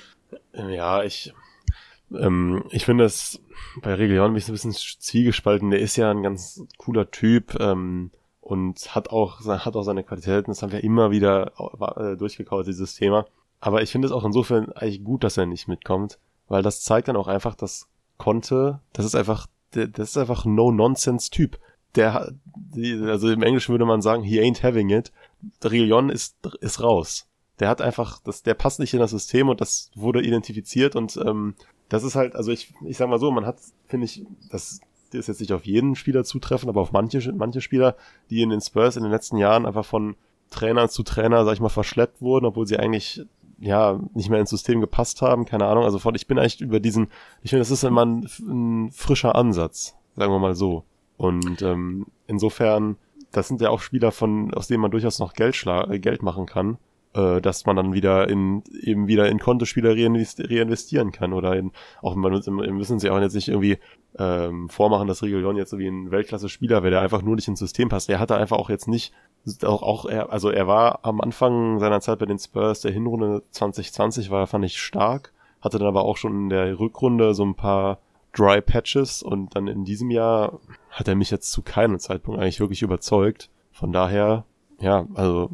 Ja, 0.54 1.04
ich, 1.04 1.34
ähm, 2.18 2.64
ich 2.70 2.86
finde 2.86 3.04
es 3.04 3.38
bei 3.82 3.92
Reglion 3.92 4.30
ein 4.30 4.34
bisschen 4.34 4.72
zwiegespalten. 4.72 5.70
Der 5.70 5.80
ist 5.80 5.96
ja 5.96 6.10
ein 6.10 6.22
ganz 6.22 6.64
cooler 6.78 7.10
Typ 7.10 7.60
ähm, 7.60 8.10
und 8.40 8.94
hat 8.94 9.10
auch, 9.10 9.44
hat 9.44 9.76
auch 9.76 9.82
seine 9.82 10.04
Qualitäten. 10.04 10.52
Das 10.52 10.62
haben 10.62 10.72
wir 10.72 10.82
immer 10.82 11.10
wieder 11.10 11.52
äh, 11.98 12.16
durchgekaut, 12.16 12.66
dieses 12.66 12.94
Thema. 12.94 13.26
Aber 13.60 13.82
ich 13.82 13.92
finde 13.92 14.06
es 14.06 14.12
auch 14.12 14.24
insofern 14.24 14.72
eigentlich 14.72 15.04
gut, 15.04 15.22
dass 15.22 15.36
er 15.36 15.44
nicht 15.44 15.68
mitkommt, 15.68 16.18
weil 16.48 16.62
das 16.62 16.82
zeigt 16.82 17.08
dann 17.08 17.16
auch 17.16 17.28
einfach, 17.28 17.54
dass 17.54 17.88
Conte, 18.16 18.80
das 18.94 19.04
ist 19.04 19.16
einfach, 19.16 19.46
das 19.74 20.10
ist 20.10 20.16
einfach 20.16 20.44
ein 20.44 20.54
No-Nonsense-Typ. 20.54 21.58
Der, 21.94 22.34
also 23.06 23.30
im 23.30 23.42
Englischen 23.42 23.72
würde 23.72 23.84
man 23.84 24.02
sagen, 24.02 24.22
he 24.22 24.40
ain't 24.40 24.62
having 24.62 24.90
it. 24.90 25.12
Reguilon 25.62 26.10
ist, 26.10 26.36
ist 26.60 26.82
raus. 26.82 27.28
Der 27.60 27.68
hat 27.68 27.80
einfach, 27.80 28.20
das, 28.20 28.42
der 28.42 28.54
passt 28.54 28.80
nicht 28.80 28.94
in 28.94 29.00
das 29.00 29.12
System 29.12 29.48
und 29.48 29.60
das 29.60 29.90
wurde 29.94 30.22
identifiziert 30.22 30.96
und 30.96 31.16
ähm, 31.18 31.54
das 31.88 32.02
ist 32.02 32.16
halt, 32.16 32.34
also 32.34 32.50
ich, 32.50 32.74
ich 32.84 32.96
sag 32.96 33.08
mal 33.08 33.20
so, 33.20 33.30
man 33.30 33.46
hat, 33.46 33.58
finde 33.86 34.06
ich, 34.06 34.24
das 34.50 34.80
ist 35.12 35.28
jetzt 35.28 35.40
nicht 35.40 35.52
auf 35.52 35.64
jeden 35.64 35.94
Spieler 35.94 36.24
zutreffen, 36.24 36.68
aber 36.68 36.80
auf 36.80 36.90
manche, 36.90 37.32
manche 37.32 37.60
Spieler, 37.60 37.96
die 38.30 38.42
in 38.42 38.50
den 38.50 38.60
Spurs 38.60 38.96
in 38.96 39.04
den 39.04 39.12
letzten 39.12 39.36
Jahren 39.36 39.66
einfach 39.66 39.84
von 39.84 40.16
Trainer 40.50 40.88
zu 40.88 41.02
Trainer, 41.04 41.44
sag 41.44 41.54
ich 41.54 41.60
mal, 41.60 41.68
verschleppt 41.68 42.20
wurden, 42.20 42.46
obwohl 42.46 42.66
sie 42.66 42.78
eigentlich 42.78 43.22
ja 43.58 44.00
nicht 44.14 44.30
mehr 44.30 44.40
ins 44.40 44.50
System 44.50 44.80
gepasst 44.80 45.22
haben, 45.22 45.44
keine 45.44 45.66
Ahnung. 45.66 45.84
Also 45.84 45.98
von, 45.98 46.14
ich 46.14 46.26
bin 46.26 46.38
eigentlich 46.38 46.60
über 46.60 46.80
diesen, 46.80 47.08
ich 47.42 47.50
finde, 47.50 47.60
das 47.60 47.70
ist 47.70 47.84
immer 47.84 48.04
ein, 48.04 48.28
ein 48.40 48.90
frischer 48.92 49.34
Ansatz, 49.34 49.96
sagen 50.16 50.32
wir 50.32 50.38
mal 50.38 50.54
so. 50.54 50.84
Und 51.16 51.62
ähm, 51.62 52.06
insofern, 52.26 52.96
das 53.32 53.48
sind 53.48 53.60
ja 53.60 53.70
auch 53.70 53.80
Spieler 53.80 54.12
von, 54.12 54.52
aus 54.54 54.66
denen 54.66 54.80
man 54.80 54.90
durchaus 54.90 55.18
noch 55.18 55.34
Geld, 55.34 55.56
schla 55.56 55.90
äh, 55.90 55.98
Geld 55.98 56.22
machen 56.22 56.46
kann 56.46 56.78
äh, 57.14 57.40
dass 57.40 57.64
man 57.66 57.76
dann 57.76 57.92
wieder 57.92 58.28
in 58.28 58.62
eben 58.80 59.06
wieder 59.06 59.28
in 59.28 59.38
Kontospieler 59.38 59.90
reinvestieren 59.90 61.12
kann 61.12 61.32
oder 61.32 61.56
in 61.56 61.72
auch 62.02 62.14
man 62.14 62.32
müssen 62.32 62.98
sie 62.98 63.10
auch 63.10 63.20
jetzt 63.20 63.34
nicht 63.34 63.48
irgendwie 63.48 63.78
ähm, 64.18 64.68
vormachen, 64.68 65.08
dass 65.08 65.22
Regulon 65.22 65.56
jetzt 65.56 65.70
so 65.70 65.78
wie 65.78 65.88
ein 65.88 66.10
Weltklasse-Spieler 66.10 66.82
wäre, 66.82 66.90
der 66.90 67.00
einfach 67.00 67.22
nur 67.22 67.36
nicht 67.36 67.48
ins 67.48 67.60
System 67.60 67.88
passt. 67.88 68.08
Er 68.10 68.20
hatte 68.20 68.36
einfach 68.36 68.58
auch 68.58 68.70
jetzt 68.70 68.88
nicht 68.88 69.12
auch 69.62 69.82
auch 69.82 70.06
er 70.06 70.32
also 70.32 70.50
er 70.50 70.66
war 70.66 71.00
am 71.04 71.20
Anfang 71.20 71.78
seiner 71.78 72.00
Zeit 72.00 72.18
bei 72.18 72.26
den 72.26 72.38
Spurs 72.38 72.80
der 72.80 72.92
Hinrunde 72.92 73.42
2020 73.50 74.30
war 74.30 74.46
fand 74.46 74.64
ich 74.64 74.78
stark, 74.78 75.32
hatte 75.60 75.78
dann 75.78 75.88
aber 75.88 76.04
auch 76.04 76.16
schon 76.16 76.34
in 76.34 76.48
der 76.48 76.78
Rückrunde 76.78 77.34
so 77.34 77.44
ein 77.44 77.54
paar 77.54 77.98
Dry 78.36 78.60
Patches 78.60 79.22
und 79.22 79.54
dann 79.54 79.68
in 79.68 79.84
diesem 79.84 80.10
Jahr 80.10 80.58
hat 80.90 81.08
er 81.08 81.14
mich 81.14 81.30
jetzt 81.30 81.52
zu 81.52 81.62
keinem 81.62 81.98
Zeitpunkt 81.98 82.40
eigentlich 82.40 82.60
wirklich 82.60 82.82
überzeugt. 82.82 83.48
Von 83.70 83.92
daher 83.92 84.44
ja, 84.84 85.06
also 85.14 85.50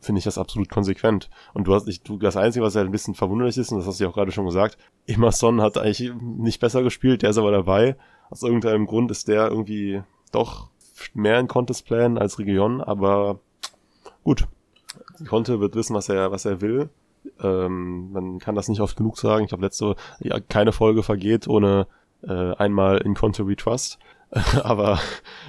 finde 0.00 0.20
ich 0.20 0.24
das 0.24 0.38
absolut 0.38 0.70
konsequent. 0.70 1.28
Und 1.54 1.66
du 1.66 1.74
hast, 1.74 1.88
ich, 1.88 2.02
du, 2.02 2.18
das 2.18 2.36
Einzige, 2.36 2.64
was 2.64 2.74
ja 2.74 2.82
ein 2.82 2.92
bisschen 2.92 3.16
verwunderlich 3.16 3.58
ist, 3.58 3.72
und 3.72 3.78
das 3.78 3.86
hast 3.86 3.98
du 3.98 4.04
ja 4.04 4.10
auch 4.10 4.14
gerade 4.14 4.30
schon 4.30 4.46
gesagt, 4.46 4.78
Emerson 5.08 5.60
hat 5.60 5.76
eigentlich 5.76 6.12
nicht 6.20 6.60
besser 6.60 6.84
gespielt, 6.84 7.22
der 7.22 7.30
ist 7.30 7.38
aber 7.38 7.50
dabei. 7.50 7.96
Aus 8.30 8.44
irgendeinem 8.44 8.86
Grund 8.86 9.10
ist 9.10 9.26
der 9.26 9.48
irgendwie 9.48 10.02
doch 10.30 10.68
mehr 11.14 11.40
in 11.40 11.48
Contest 11.48 11.84
Plan 11.84 12.16
als 12.16 12.38
Region, 12.38 12.80
aber 12.80 13.40
gut. 14.22 14.46
Conte 15.28 15.60
wird 15.60 15.74
wissen, 15.74 15.94
was 15.94 16.08
er, 16.08 16.30
was 16.30 16.44
er 16.44 16.60
will. 16.60 16.90
Ähm, 17.42 18.12
man 18.12 18.38
kann 18.38 18.54
das 18.54 18.68
nicht 18.68 18.80
oft 18.80 18.96
genug 18.96 19.18
sagen. 19.18 19.44
Ich 19.44 19.48
glaube, 19.48 19.64
letzte, 19.64 19.96
ja, 20.20 20.38
keine 20.38 20.72
Folge 20.72 21.02
vergeht 21.02 21.48
ohne 21.48 21.88
äh, 22.22 22.54
einmal 22.54 22.98
in 22.98 23.14
Conte 23.14 23.46
We 23.48 23.56
Trust. 23.56 23.98
aber 24.62 25.00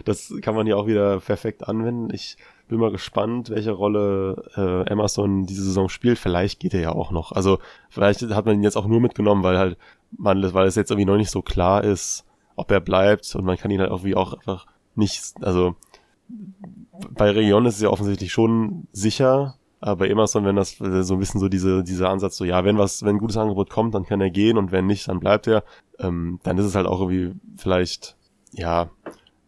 das 0.06 0.34
kann 0.42 0.56
man 0.56 0.66
ja 0.66 0.76
auch 0.76 0.88
wieder 0.88 1.20
perfekt 1.20 1.68
anwenden. 1.68 2.14
Ich 2.14 2.38
bin 2.72 2.80
mal 2.80 2.92
gespannt, 2.92 3.50
welche 3.50 3.72
Rolle 3.72 4.44
äh, 4.56 4.90
Emerson 4.90 5.46
diese 5.46 5.64
Saison 5.64 5.90
spielt. 5.90 6.18
Vielleicht 6.18 6.62
geht 6.62 6.74
er 6.74 6.80
ja 6.80 6.92
auch 6.94 7.12
noch. 7.12 7.34
Also 7.34 7.60
vielleicht 7.90 8.22
hat 8.22 8.46
man 8.46 8.56
ihn 8.56 8.64
jetzt 8.64 8.78
auch 8.78 8.88
nur 8.88 9.02
mitgenommen, 9.02 9.44
weil 9.44 9.58
halt 9.58 9.78
man, 10.18 10.42
weil 10.54 10.68
es 10.68 10.76
jetzt 10.76 10.90
irgendwie 10.90 11.06
noch 11.06 11.18
nicht 11.18 11.32
so 11.32 11.42
klar 11.42 11.84
ist, 11.84 12.26
ob 12.56 12.72
er 12.72 12.80
bleibt 12.80 13.36
und 13.36 13.44
man 13.44 13.58
kann 13.58 13.72
ihn 13.72 13.82
halt 13.82 13.92
irgendwie 13.92 14.16
auch 14.16 14.34
einfach 14.34 14.68
nicht, 14.96 15.22
also 15.42 15.76
bei 17.10 17.30
Region 17.30 17.66
ist 17.66 17.76
es 17.76 17.82
ja 17.82 17.90
offensichtlich 17.90 18.32
schon 18.32 18.88
sicher, 18.94 19.56
aber 19.82 19.98
bei 19.98 20.10
Emerson, 20.10 20.46
wenn 20.46 20.56
das 20.56 20.78
so 20.78 21.14
ein 21.16 21.20
bisschen 21.20 21.42
so 21.42 21.50
diese, 21.50 21.84
dieser 21.84 22.10
Ansatz, 22.10 22.38
so 22.38 22.46
ja, 22.46 22.64
wenn 22.64 22.78
was, 22.78 23.04
wenn 23.04 23.16
ein 23.16 23.20
gutes 23.20 23.38
Angebot 23.38 23.70
kommt, 23.70 23.96
dann 23.96 24.06
kann 24.06 24.22
er 24.22 24.30
gehen 24.30 24.58
und 24.58 24.72
wenn 24.72 24.86
nicht, 24.86 25.10
dann 25.10 25.20
bleibt 25.20 25.48
er, 25.48 25.64
ähm, 26.00 26.40
dann 26.44 26.58
ist 26.58 26.66
es 26.66 26.76
halt 26.76 26.88
auch 26.88 27.02
irgendwie 27.02 27.34
vielleicht, 27.58 28.16
ja, 28.54 28.90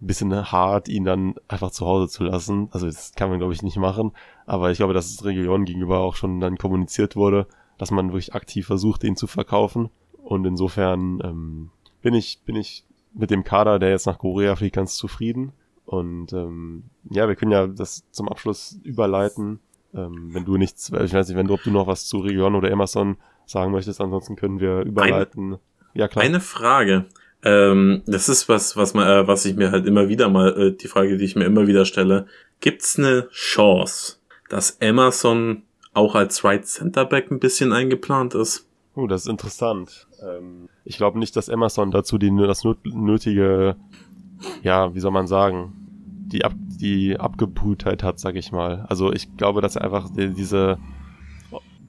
bisschen 0.07 0.51
hart, 0.51 0.87
ihn 0.87 1.03
dann 1.03 1.35
einfach 1.47 1.71
zu 1.71 1.85
Hause 1.85 2.07
zu 2.07 2.23
lassen. 2.23 2.69
Also 2.71 2.85
das 2.85 3.13
kann 3.15 3.29
man, 3.29 3.39
glaube 3.39 3.53
ich, 3.53 3.63
nicht 3.63 3.77
machen. 3.77 4.11
Aber 4.45 4.71
ich 4.71 4.77
glaube, 4.77 4.93
dass 4.93 5.11
es 5.11 5.23
Region 5.23 5.65
gegenüber 5.65 5.99
auch 5.99 6.15
schon 6.15 6.39
dann 6.39 6.57
kommuniziert 6.57 7.15
wurde, 7.15 7.47
dass 7.77 7.91
man 7.91 8.09
wirklich 8.09 8.33
aktiv 8.33 8.67
versucht, 8.67 9.03
ihn 9.03 9.15
zu 9.15 9.27
verkaufen. 9.27 9.89
Und 10.23 10.45
insofern 10.45 11.19
ähm, 11.23 11.69
bin 12.01 12.13
ich, 12.13 12.41
bin 12.45 12.55
ich 12.55 12.85
mit 13.13 13.31
dem 13.31 13.43
Kader, 13.43 13.79
der 13.79 13.89
jetzt 13.89 14.07
nach 14.07 14.19
Korea 14.19 14.55
fliegt, 14.55 14.75
ganz 14.75 14.95
zufrieden. 14.95 15.53
Und 15.85 16.33
ähm, 16.33 16.83
ja, 17.09 17.27
wir 17.27 17.35
können 17.35 17.51
ja 17.51 17.67
das 17.67 18.09
zum 18.11 18.29
Abschluss 18.29 18.79
überleiten. 18.83 19.59
Ähm, 19.93 20.29
wenn 20.33 20.45
du 20.45 20.57
nichts, 20.57 20.89
ich 20.89 21.13
weiß 21.13 21.27
nicht, 21.27 21.37
wenn 21.37 21.47
du, 21.47 21.53
ob 21.53 21.63
du 21.63 21.71
noch 21.71 21.87
was 21.87 22.07
zu 22.07 22.19
Region 22.19 22.55
oder 22.55 22.71
Emerson 22.71 23.17
sagen 23.45 23.71
möchtest, 23.71 24.01
ansonsten 24.01 24.35
können 24.35 24.59
wir 24.59 24.81
überleiten. 24.81 25.45
Eine, 25.47 25.59
ja, 25.93 26.07
klar. 26.07 26.23
Eine 26.23 26.39
Frage. 26.39 27.05
Ähm, 27.43 28.03
das 28.05 28.29
ist 28.29 28.47
was, 28.47 28.77
was 28.77 28.93
man, 28.93 29.07
äh, 29.07 29.27
was 29.27 29.45
ich 29.45 29.55
mir 29.55 29.71
halt 29.71 29.85
immer 29.85 30.07
wieder 30.07 30.29
mal, 30.29 30.49
äh, 30.57 30.71
die 30.71 30.87
Frage, 30.87 31.17
die 31.17 31.25
ich 31.25 31.35
mir 31.35 31.45
immer 31.45 31.67
wieder 31.67 31.85
stelle. 31.85 32.25
Gibt's 32.61 32.97
eine 32.97 33.27
Chance, 33.31 34.17
dass 34.49 34.77
Emerson 34.79 35.63
auch 35.93 36.15
als 36.15 36.43
Right 36.43 36.65
Center 36.65 37.05
Back 37.05 37.31
ein 37.31 37.39
bisschen 37.39 37.73
eingeplant 37.73 38.33
ist? 38.33 38.67
Oh, 38.95 39.07
das 39.07 39.23
ist 39.23 39.29
interessant. 39.29 40.07
Ähm, 40.21 40.69
ich 40.85 40.97
glaube 40.97 41.19
nicht, 41.19 41.35
dass 41.35 41.49
Emerson 41.49 41.91
dazu 41.91 42.17
die, 42.17 42.33
das 42.35 42.63
nötige, 42.83 43.75
ja, 44.61 44.93
wie 44.95 44.99
soll 44.99 45.11
man 45.11 45.27
sagen, 45.27 45.73
die, 46.27 46.45
Ab 46.45 46.53
die 46.57 47.19
Abgebrühtheit 47.19 48.03
hat, 48.03 48.19
sag 48.19 48.35
ich 48.35 48.51
mal. 48.51 48.85
Also 48.89 49.11
ich 49.11 49.35
glaube, 49.37 49.61
dass 49.61 49.75
er 49.75 49.83
einfach 49.83 50.09
diese, 50.15 50.77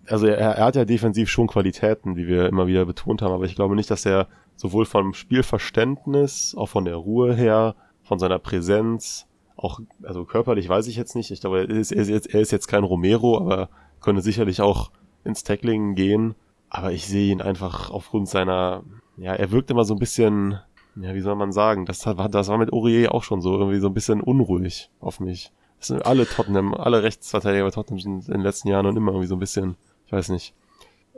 also 0.06 0.26
er, 0.26 0.36
er 0.36 0.64
hat 0.64 0.76
ja 0.76 0.84
defensiv 0.84 1.30
schon 1.30 1.46
Qualitäten, 1.46 2.16
wie 2.16 2.26
wir 2.26 2.46
immer 2.46 2.66
wieder 2.66 2.84
betont 2.84 3.22
haben, 3.22 3.32
aber 3.32 3.44
ich 3.44 3.54
glaube 3.54 3.74
nicht, 3.74 3.90
dass 3.90 4.04
er 4.06 4.28
sowohl 4.56 4.86
vom 4.86 5.14
Spielverständnis, 5.14 6.54
auch 6.56 6.68
von 6.68 6.84
der 6.84 6.96
Ruhe 6.96 7.34
her, 7.34 7.74
von 8.02 8.18
seiner 8.18 8.38
Präsenz, 8.38 9.26
auch, 9.56 9.80
also 10.02 10.24
körperlich 10.24 10.68
weiß 10.68 10.86
ich 10.88 10.96
jetzt 10.96 11.14
nicht. 11.14 11.30
Ich 11.30 11.40
glaube, 11.40 11.60
er 11.60 11.70
ist, 11.70 11.92
er 11.92 12.02
ist, 12.02 12.08
jetzt, 12.08 12.34
er 12.34 12.40
ist 12.40 12.52
jetzt 12.52 12.66
kein 12.66 12.84
Romero, 12.84 13.38
aber 13.38 13.68
könnte 14.00 14.22
sicherlich 14.22 14.60
auch 14.60 14.90
ins 15.24 15.44
Tackling 15.44 15.94
gehen. 15.94 16.34
Aber 16.68 16.92
ich 16.92 17.06
sehe 17.06 17.32
ihn 17.32 17.40
einfach 17.40 17.90
aufgrund 17.90 18.28
seiner, 18.28 18.82
ja, 19.16 19.32
er 19.32 19.52
wirkt 19.52 19.70
immer 19.70 19.84
so 19.84 19.94
ein 19.94 20.00
bisschen, 20.00 20.58
ja, 20.96 21.14
wie 21.14 21.20
soll 21.20 21.36
man 21.36 21.52
sagen, 21.52 21.86
das, 21.86 22.04
hat, 22.04 22.34
das 22.34 22.48
war 22.48 22.58
mit 22.58 22.72
Aurier 22.72 23.14
auch 23.14 23.22
schon 23.22 23.40
so, 23.40 23.56
irgendwie 23.56 23.78
so 23.78 23.86
ein 23.86 23.94
bisschen 23.94 24.20
unruhig 24.20 24.90
auf 25.00 25.20
mich. 25.20 25.52
Das 25.78 25.88
sind 25.88 26.04
alle 26.04 26.26
Tottenham, 26.26 26.74
alle 26.74 27.02
Rechtsverteidiger 27.02 27.64
bei 27.64 27.70
Tottenham 27.70 28.00
sind 28.00 28.26
in 28.26 28.34
den 28.34 28.42
letzten 28.42 28.68
Jahren 28.68 28.86
und 28.86 28.96
immer 28.96 29.12
irgendwie 29.12 29.28
so 29.28 29.36
ein 29.36 29.40
bisschen, 29.40 29.76
ich 30.06 30.12
weiß 30.12 30.30
nicht. 30.30 30.54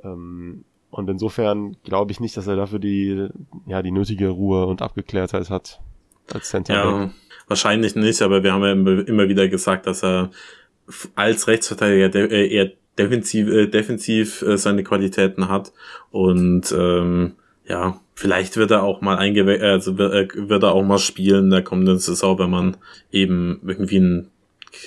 Ähm, 0.03 0.65
und 0.91 1.11
insofern 1.11 1.77
glaube 1.85 2.13
ich 2.13 2.21
nicht, 2.21 2.37
dass 2.37 2.47
er 2.47 2.57
dafür 2.57 2.79
die, 2.79 3.29
ja, 3.67 3.83
die 3.83 3.91
nötige 3.91 4.29
Ruhe 4.29 4.67
und 4.67 4.83
Abgeklärtheit 4.83 5.51
hat 5.51 5.81
als 6.33 6.49
Center. 6.49 6.75
Ja, 6.75 7.11
wahrscheinlich 7.49 7.95
nicht, 7.95 8.23
aber 8.23 8.43
wir 8.43 8.53
haben 8.53 8.63
ja 8.65 9.03
immer 9.05 9.29
wieder 9.29 9.49
gesagt, 9.49 9.87
dass 9.87 10.03
er 10.03 10.31
als 11.15 11.49
Rechtsverteidiger 11.49 12.15
äh, 12.31 12.49
eher 12.49 12.73
defensiv, 12.99 13.49
äh, 13.49 13.67
defensiv 13.67 14.43
äh, 14.43 14.57
seine 14.57 14.85
Qualitäten 14.85 15.49
hat 15.49 15.73
und 16.11 16.73
ähm, 16.77 17.33
ja, 17.69 18.01
vielleicht 18.15 18.57
wird 18.57 18.71
er 18.71 18.85
auch 18.85 19.01
mal 19.01 19.17
eingewe 19.17 19.61
also 19.61 19.99
wird 19.99 20.63
er 20.63 20.73
auch 20.73 20.85
mal 20.85 20.99
spielen 20.99 21.45
in 21.45 21.51
der 21.51 21.63
kommenden 21.63 21.99
Saison, 21.99 22.39
wenn 22.39 22.51
man 22.51 22.77
eben 23.11 23.61
irgendwie 23.67 23.99
ein 23.99 24.31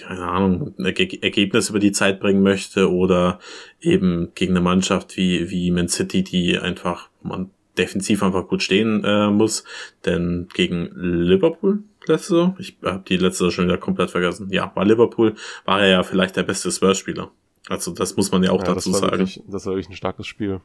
keine 0.01 0.27
Ahnung, 0.27 0.73
ein 0.77 0.85
Ergebnis 0.85 1.69
über 1.69 1.79
die 1.79 1.91
Zeit 1.91 2.19
bringen 2.19 2.43
möchte 2.43 2.91
oder 2.91 3.39
eben 3.81 4.31
gegen 4.35 4.53
eine 4.53 4.61
Mannschaft 4.61 5.17
wie, 5.17 5.49
wie 5.49 5.71
Man 5.71 5.87
City, 5.87 6.23
die 6.23 6.57
einfach 6.57 7.09
man 7.21 7.51
defensiv 7.77 8.23
einfach 8.23 8.47
gut 8.47 8.63
stehen 8.63 9.03
äh, 9.03 9.29
muss. 9.29 9.63
Denn 10.05 10.47
gegen 10.53 10.89
Liverpool 10.95 11.83
letzte 12.05 12.29
Saison, 12.29 12.55
ich 12.59 12.77
habe 12.83 13.03
die 13.07 13.17
letzte 13.17 13.39
Saison 13.39 13.51
schon 13.51 13.65
wieder 13.65 13.77
komplett 13.77 14.11
vergessen. 14.11 14.49
Ja, 14.51 14.71
war 14.75 14.85
Liverpool, 14.85 15.35
war 15.65 15.81
er 15.81 15.87
ja 15.87 16.03
vielleicht 16.03 16.35
der 16.35 16.43
beste 16.43 16.71
Spurs-Spieler. 16.71 17.31
Also 17.67 17.91
das 17.91 18.17
muss 18.17 18.31
man 18.31 18.43
ja 18.43 18.51
auch 18.51 18.63
ja, 18.63 18.73
dazu 18.73 18.91
das 18.91 18.99
sagen. 18.99 19.19
Wirklich, 19.19 19.41
das 19.47 19.65
war 19.65 19.73
wirklich 19.73 19.89
ein 19.89 19.95
starkes 19.95 20.27
Spiel. 20.27 20.61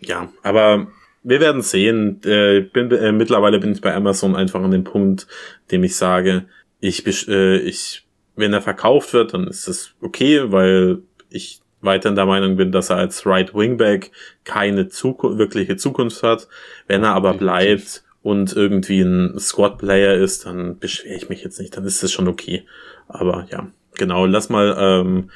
Ja, 0.00 0.32
aber 0.42 0.88
wir 1.22 1.40
werden 1.40 1.62
sehen. 1.62 2.20
Äh, 2.24 2.60
bin, 2.60 2.90
äh, 2.90 3.12
mittlerweile 3.12 3.58
bin 3.58 3.72
ich 3.72 3.80
bei 3.80 3.94
Amazon 3.94 4.36
einfach 4.36 4.62
an 4.62 4.70
dem 4.70 4.84
Punkt, 4.84 5.26
dem 5.70 5.82
ich 5.84 5.96
sage, 5.96 6.46
ich, 6.80 7.04
äh, 7.28 7.58
ich 7.58 8.06
wenn 8.38 8.52
er 8.52 8.62
verkauft 8.62 9.12
wird, 9.12 9.34
dann 9.34 9.48
ist 9.48 9.68
das 9.68 9.90
okay, 10.00 10.52
weil 10.52 11.02
ich 11.28 11.60
weiterhin 11.80 12.16
der 12.16 12.26
Meinung 12.26 12.56
bin, 12.56 12.72
dass 12.72 12.90
er 12.90 12.96
als 12.96 13.26
Right 13.26 13.54
Wingback 13.54 14.12
keine 14.44 14.88
Zukunft, 14.88 15.38
wirkliche 15.38 15.76
Zukunft 15.76 16.22
hat. 16.22 16.48
Wenn 16.86 17.02
er 17.02 17.14
aber 17.14 17.34
bleibt 17.34 18.04
und 18.22 18.54
irgendwie 18.54 19.00
ein 19.00 19.38
Squad 19.38 19.78
Player 19.78 20.14
ist, 20.14 20.46
dann 20.46 20.78
beschwere 20.78 21.16
ich 21.16 21.28
mich 21.28 21.42
jetzt 21.42 21.58
nicht, 21.60 21.76
dann 21.76 21.84
ist 21.84 22.02
das 22.02 22.12
schon 22.12 22.28
okay. 22.28 22.64
Aber 23.08 23.46
ja, 23.50 23.68
genau, 23.94 24.26
lass 24.26 24.48
mal 24.48 24.76
ähm, 24.78 25.30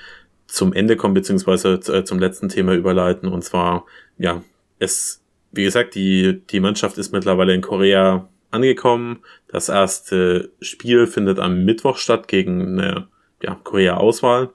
zum 0.46 0.72
Ende 0.72 0.96
kommen, 0.96 1.14
beziehungsweise 1.14 1.74
äh, 1.74 2.04
zum 2.04 2.18
letzten 2.18 2.48
Thema 2.48 2.74
überleiten. 2.74 3.28
Und 3.28 3.42
zwar, 3.42 3.86
ja, 4.18 4.42
es, 4.78 5.22
wie 5.50 5.64
gesagt, 5.64 5.94
die, 5.94 6.42
die 6.50 6.60
Mannschaft 6.60 6.98
ist 6.98 7.12
mittlerweile 7.12 7.54
in 7.54 7.62
Korea 7.62 8.28
angekommen. 8.52 9.20
Das 9.48 9.68
erste 9.68 10.50
Spiel 10.60 11.06
findet 11.06 11.38
am 11.38 11.64
Mittwoch 11.64 11.96
statt 11.96 12.28
gegen 12.28 12.78
eine 12.78 13.08
ja, 13.42 13.58
Korea-Auswahl. 13.62 14.50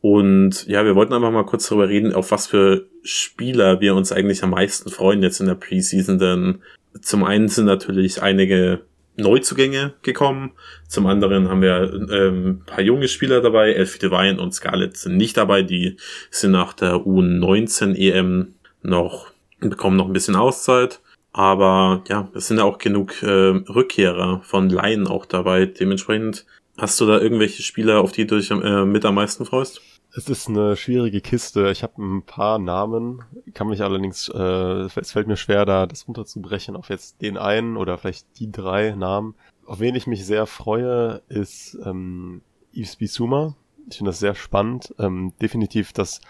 Und 0.00 0.66
ja, 0.66 0.84
wir 0.84 0.94
wollten 0.94 1.12
einfach 1.12 1.30
mal 1.30 1.44
kurz 1.44 1.68
darüber 1.68 1.88
reden, 1.88 2.14
auf 2.14 2.30
was 2.30 2.46
für 2.46 2.86
Spieler 3.02 3.80
wir 3.80 3.94
uns 3.94 4.12
eigentlich 4.12 4.42
am 4.42 4.50
meisten 4.50 4.90
freuen 4.90 5.22
jetzt 5.22 5.40
in 5.40 5.46
der 5.46 5.54
Preseason, 5.54 6.18
denn 6.18 6.62
zum 7.02 7.24
einen 7.24 7.48
sind 7.48 7.66
natürlich 7.66 8.22
einige 8.22 8.80
Neuzugänge 9.16 9.94
gekommen. 10.02 10.52
Zum 10.88 11.06
anderen 11.06 11.48
haben 11.48 11.62
wir 11.62 12.08
ähm, 12.10 12.62
paar 12.64 12.80
junge 12.80 13.08
Spieler 13.08 13.40
dabei. 13.40 13.72
Elfie 13.72 13.98
Devine 13.98 14.40
und 14.40 14.54
Scarlett 14.54 14.96
sind 14.96 15.16
nicht 15.16 15.36
dabei. 15.36 15.62
Die 15.62 15.96
sind 16.30 16.52
nach 16.52 16.72
der 16.72 16.94
U19 16.94 17.94
EM 17.94 18.54
noch, 18.82 19.30
bekommen 19.60 19.96
noch 19.96 20.06
ein 20.06 20.12
bisschen 20.12 20.36
Auszeit. 20.36 21.00
Aber 21.32 22.02
ja, 22.08 22.28
es 22.34 22.48
sind 22.48 22.58
ja 22.58 22.64
auch 22.64 22.78
genug 22.78 23.22
äh, 23.22 23.26
Rückkehrer 23.26 24.40
von 24.42 24.68
Laien 24.68 25.06
auch 25.06 25.26
dabei. 25.26 25.66
Dementsprechend 25.66 26.44
hast 26.76 27.00
du 27.00 27.06
da 27.06 27.20
irgendwelche 27.20 27.62
Spieler, 27.62 28.00
auf 28.00 28.12
die 28.12 28.26
du 28.26 28.36
dich 28.36 28.50
äh, 28.50 28.84
mit 28.84 29.04
am 29.04 29.14
meisten 29.14 29.44
freust? 29.44 29.80
Es 30.12 30.28
ist 30.28 30.48
eine 30.48 30.76
schwierige 30.76 31.20
Kiste. 31.20 31.70
Ich 31.70 31.84
habe 31.84 32.02
ein 32.02 32.22
paar 32.22 32.58
Namen, 32.58 33.22
kann 33.54 33.68
mich 33.68 33.80
allerdings, 33.82 34.28
äh, 34.28 34.88
es 34.96 35.12
fällt 35.12 35.28
mir 35.28 35.36
schwer, 35.36 35.64
da 35.64 35.86
das 35.86 36.08
runterzubrechen 36.08 36.74
auf 36.74 36.88
jetzt 36.88 37.22
den 37.22 37.38
einen 37.38 37.76
oder 37.76 37.96
vielleicht 37.96 38.26
die 38.40 38.50
drei 38.50 38.90
Namen. 38.90 39.36
Auf 39.66 39.78
wen 39.78 39.94
ich 39.94 40.08
mich 40.08 40.26
sehr 40.26 40.46
freue, 40.46 41.22
ist 41.28 41.78
ähm, 41.84 42.42
Yves 42.74 42.96
Bissouma. 42.96 43.54
Ich 43.88 43.98
finde 43.98 44.10
das 44.10 44.18
sehr 44.18 44.34
spannend. 44.34 44.92
Ähm, 44.98 45.32
definitiv 45.40 45.92
das 45.92 46.20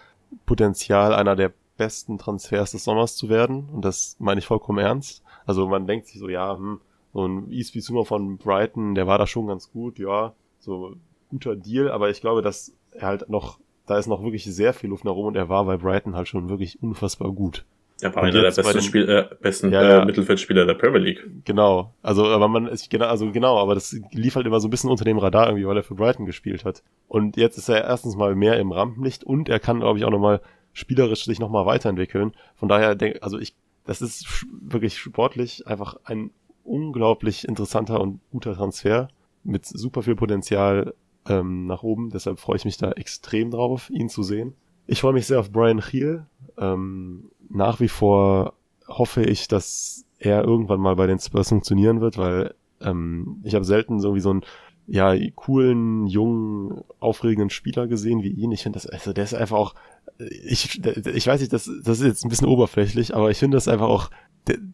Potenzial 0.44 1.14
einer 1.14 1.36
der 1.36 1.52
besten 1.80 2.18
Transfers 2.18 2.72
des 2.72 2.84
Sommers 2.84 3.16
zu 3.16 3.28
werden. 3.28 3.68
Und 3.72 3.84
das 3.84 4.16
meine 4.18 4.38
ich 4.38 4.46
vollkommen 4.46 4.78
ernst. 4.78 5.22
Also 5.46 5.66
man 5.66 5.86
denkt 5.86 6.06
sich 6.06 6.20
so, 6.20 6.28
ja, 6.28 6.56
hm, 6.56 6.80
so 7.12 7.26
ein 7.26 7.50
Yves 7.50 7.72
Bissouma 7.72 8.04
von 8.04 8.36
Brighton, 8.36 8.94
der 8.94 9.06
war 9.06 9.18
da 9.18 9.26
schon 9.26 9.46
ganz 9.46 9.72
gut, 9.72 9.98
ja, 9.98 10.34
so 10.60 10.94
guter 11.30 11.56
Deal, 11.56 11.90
aber 11.90 12.10
ich 12.10 12.20
glaube, 12.20 12.42
dass 12.42 12.72
er 12.92 13.06
halt 13.08 13.28
noch 13.28 13.58
da 13.90 13.98
ist 13.98 14.06
noch 14.06 14.22
wirklich 14.22 14.44
sehr 14.44 14.72
viel 14.72 14.90
Luft 14.90 15.04
nach 15.04 15.12
oben 15.12 15.28
und 15.28 15.36
er 15.36 15.48
war 15.48 15.64
bei 15.64 15.76
Brighton 15.76 16.14
halt 16.14 16.28
schon 16.28 16.48
wirklich 16.48 16.80
unfassbar 16.80 17.32
gut. 17.32 17.64
Er 18.00 18.14
war 18.14 18.22
einer 18.22 18.40
der 18.40 18.42
besten, 18.42 18.72
den, 18.72 18.82
Spiel, 18.82 19.08
äh, 19.08 19.28
besten 19.42 19.72
ja, 19.72 19.82
ja. 19.82 20.02
Äh, 20.02 20.04
Mittelfeldspieler 20.04 20.64
der 20.64 20.74
Premier 20.74 21.00
League. 21.00 21.28
Genau. 21.44 21.92
Also, 22.00 22.24
aber 22.26 22.46
man 22.46 22.68
ist, 22.68 22.88
genau, 22.88 23.06
also 23.06 23.32
genau, 23.32 23.58
aber 23.58 23.74
das 23.74 24.00
lief 24.12 24.36
halt 24.36 24.46
immer 24.46 24.60
so 24.60 24.68
ein 24.68 24.70
bisschen 24.70 24.90
unter 24.90 25.04
dem 25.04 25.18
Radar 25.18 25.48
irgendwie, 25.48 25.66
weil 25.66 25.76
er 25.76 25.82
für 25.82 25.96
Brighton 25.96 26.24
gespielt 26.24 26.64
hat. 26.64 26.82
Und 27.08 27.36
jetzt 27.36 27.58
ist 27.58 27.68
er 27.68 27.84
erstens 27.84 28.16
mal 28.16 28.36
mehr 28.36 28.58
im 28.58 28.70
Rampenlicht 28.70 29.24
und 29.24 29.48
er 29.48 29.58
kann, 29.58 29.80
glaube 29.80 29.98
ich, 29.98 30.04
auch 30.04 30.10
nochmal 30.10 30.40
spielerisch 30.72 31.24
sich 31.24 31.38
nochmal 31.38 31.66
weiterentwickeln. 31.66 32.32
Von 32.56 32.68
daher 32.68 32.94
denke, 32.94 33.22
also 33.22 33.38
ich, 33.38 33.54
das 33.84 34.02
ist 34.02 34.46
wirklich 34.60 34.98
sportlich 34.98 35.66
einfach 35.66 35.96
ein 36.04 36.30
unglaublich 36.64 37.46
interessanter 37.46 38.00
und 38.00 38.20
guter 38.30 38.54
Transfer 38.54 39.08
mit 39.42 39.66
super 39.66 40.02
viel 40.02 40.16
Potenzial 40.16 40.94
ähm, 41.28 41.66
nach 41.66 41.82
oben. 41.82 42.10
Deshalb 42.10 42.38
freue 42.38 42.56
ich 42.56 42.64
mich 42.64 42.76
da 42.76 42.92
extrem 42.92 43.50
drauf, 43.50 43.90
ihn 43.90 44.08
zu 44.08 44.22
sehen. 44.22 44.54
Ich 44.86 45.00
freue 45.00 45.12
mich 45.12 45.26
sehr 45.26 45.40
auf 45.40 45.50
Brian 45.50 45.82
Hill. 45.82 46.26
Ähm, 46.58 47.30
nach 47.48 47.80
wie 47.80 47.88
vor 47.88 48.54
hoffe 48.86 49.22
ich, 49.22 49.48
dass 49.48 50.04
er 50.18 50.44
irgendwann 50.44 50.80
mal 50.80 50.96
bei 50.96 51.06
den 51.06 51.18
Spurs 51.18 51.48
funktionieren 51.48 52.00
wird, 52.00 52.18
weil 52.18 52.54
ähm, 52.80 53.40
ich 53.44 53.54
habe 53.54 53.64
selten 53.64 54.00
so 54.00 54.14
wie 54.14 54.20
so 54.20 54.30
einen 54.30 54.42
ja 54.90 55.14
coolen, 55.36 56.06
jungen, 56.06 56.82
aufregenden 56.98 57.50
Spieler 57.50 57.86
gesehen 57.86 58.22
wie 58.22 58.30
ihn. 58.30 58.52
Ich 58.52 58.64
finde 58.64 58.76
das, 58.76 58.86
also 58.86 59.12
der 59.12 59.24
ist 59.24 59.34
einfach 59.34 59.56
auch, 59.56 59.74
ich, 60.18 60.84
ich 60.84 61.26
weiß 61.26 61.40
nicht, 61.40 61.52
das, 61.52 61.70
das 61.84 62.00
ist 62.00 62.06
jetzt 62.06 62.24
ein 62.24 62.28
bisschen 62.28 62.48
oberflächlich, 62.48 63.14
aber 63.14 63.30
ich 63.30 63.38
finde 63.38 63.56
das 63.56 63.68
einfach 63.68 63.88
auch 63.88 64.10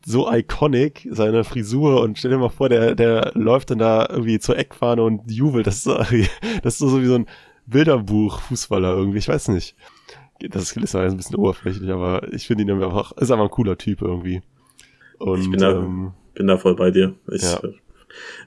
so 0.06 0.32
iconic, 0.32 1.06
seine 1.10 1.44
Frisur 1.44 2.00
und 2.00 2.18
stell 2.18 2.30
dir 2.30 2.38
mal 2.38 2.48
vor, 2.48 2.68
der, 2.70 2.94
der 2.94 3.32
läuft 3.34 3.70
dann 3.70 3.78
da 3.78 4.06
irgendwie 4.08 4.38
zur 4.38 4.56
Eckfahne 4.56 5.02
und 5.02 5.30
jubelt. 5.30 5.66
Das 5.66 5.76
ist, 5.76 5.84
so, 5.84 5.94
das 6.62 6.74
ist 6.74 6.78
so 6.78 7.00
wie 7.02 7.06
so 7.06 7.16
ein 7.16 7.26
Bilderbuch-Fußballer 7.66 8.96
irgendwie, 8.96 9.18
ich 9.18 9.28
weiß 9.28 9.48
nicht. 9.48 9.76
Das 10.40 10.70
ist 10.70 10.96
ein 10.96 11.16
bisschen 11.16 11.36
oberflächlich, 11.36 11.90
aber 11.90 12.32
ich 12.32 12.46
finde 12.46 12.64
ihn 12.64 12.70
einfach, 12.70 13.12
ist 13.12 13.30
einfach 13.30 13.46
ein 13.46 13.50
cooler 13.50 13.76
Typ 13.76 14.02
irgendwie. 14.02 14.42
Und, 15.18 15.40
ich 15.40 15.50
bin 15.50 15.60
da, 15.60 15.72
ähm, 15.72 16.12
bin 16.34 16.46
da 16.46 16.56
voll 16.56 16.76
bei 16.76 16.90
dir. 16.90 17.14
Ich, 17.30 17.42
ja. 17.42 17.58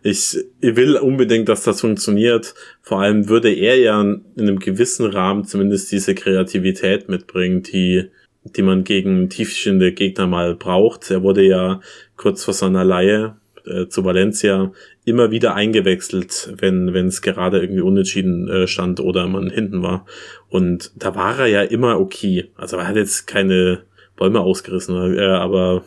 Ich, 0.04 0.38
ich 0.62 0.76
will 0.76 0.98
unbedingt, 0.98 1.50
dass 1.50 1.64
das 1.64 1.82
funktioniert. 1.82 2.54
Vor 2.82 3.02
allem 3.02 3.30
würde 3.30 3.54
er 3.54 3.78
ja 3.78 4.02
in 4.02 4.24
einem 4.38 4.60
gewissen 4.60 5.06
Rahmen 5.06 5.46
zumindest 5.46 5.92
diese 5.92 6.16
Kreativität 6.16 7.10
mitbringen, 7.10 7.64
die 7.64 8.10
die 8.44 8.62
man 8.62 8.84
gegen 8.84 9.30
tiefstehende 9.30 9.92
Gegner 9.92 10.28
mal 10.28 10.56
braucht. 10.56 11.12
Er 11.12 11.24
wurde 11.24 11.44
ja 11.44 11.82
kurz 12.16 12.46
vor 12.46 12.54
seiner 12.54 12.84
Leihe 12.84 13.36
äh, 13.66 13.88
zu 13.88 14.06
Valencia 14.06 14.72
immer 15.06 15.32
wieder 15.32 15.56
eingewechselt, 15.56 16.54
wenn 16.58 16.94
wenn 16.94 17.08
es 17.08 17.22
gerade 17.22 17.60
irgendwie 17.60 17.82
unentschieden 17.82 18.48
äh, 18.48 18.68
stand 18.68 19.02
oder 19.02 19.28
man 19.28 19.50
hinten 19.50 19.82
war. 19.82 20.06
Und 20.48 20.92
da 20.96 21.16
war 21.16 21.40
er 21.40 21.48
ja 21.48 21.62
immer 21.64 22.00
okay. 22.00 22.52
Also 22.56 22.78
er 22.78 22.88
hat 22.88 22.96
jetzt 22.96 23.28
keine 23.28 23.84
Bäume 24.16 24.40
ausgerissen, 24.40 25.18
äh, 25.18 25.22
aber 25.22 25.84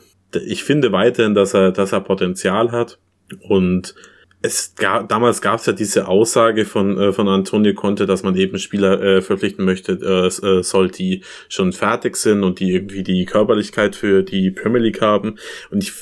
ich 0.47 0.65
finde 0.65 0.93
weiterhin, 0.93 1.35
dass 1.35 1.55
er, 1.55 1.73
dass 1.73 1.93
er 1.93 2.01
Potenzial 2.01 2.71
hat 2.73 2.99
und 3.41 3.95
es 4.43 4.75
gab, 4.75 5.09
damals 5.09 5.41
gab 5.41 5.61
es 5.61 5.67
ja 5.67 5.73
diese 5.73 6.09
Aussage 6.09 6.65
von, 6.65 6.99
äh, 6.99 7.13
von 7.13 7.29
Antonio 7.29 7.75
Conte, 7.75 8.07
dass 8.07 8.25
man 8.25 8.35
eben 8.37 8.59
Spieler 8.59 9.01
äh, 9.01 9.23
verpflichten 9.23 9.65
möchte, 9.65 9.93
äh, 9.93 10.27
äh, 10.27 10.63
soll, 10.63 10.91
die 10.91 11.23
schon 11.49 11.73
fertig 11.73 12.17
sind 12.17 12.43
und 12.43 12.59
die 12.59 12.73
irgendwie 12.73 13.05
die 13.05 13.25
Körperlichkeit 13.25 13.95
für 13.95 14.25
die 14.25 14.51
Premier 14.51 14.81
League 14.81 15.01
haben. 15.01 15.37
Und 15.71 15.85
ich 15.85 15.93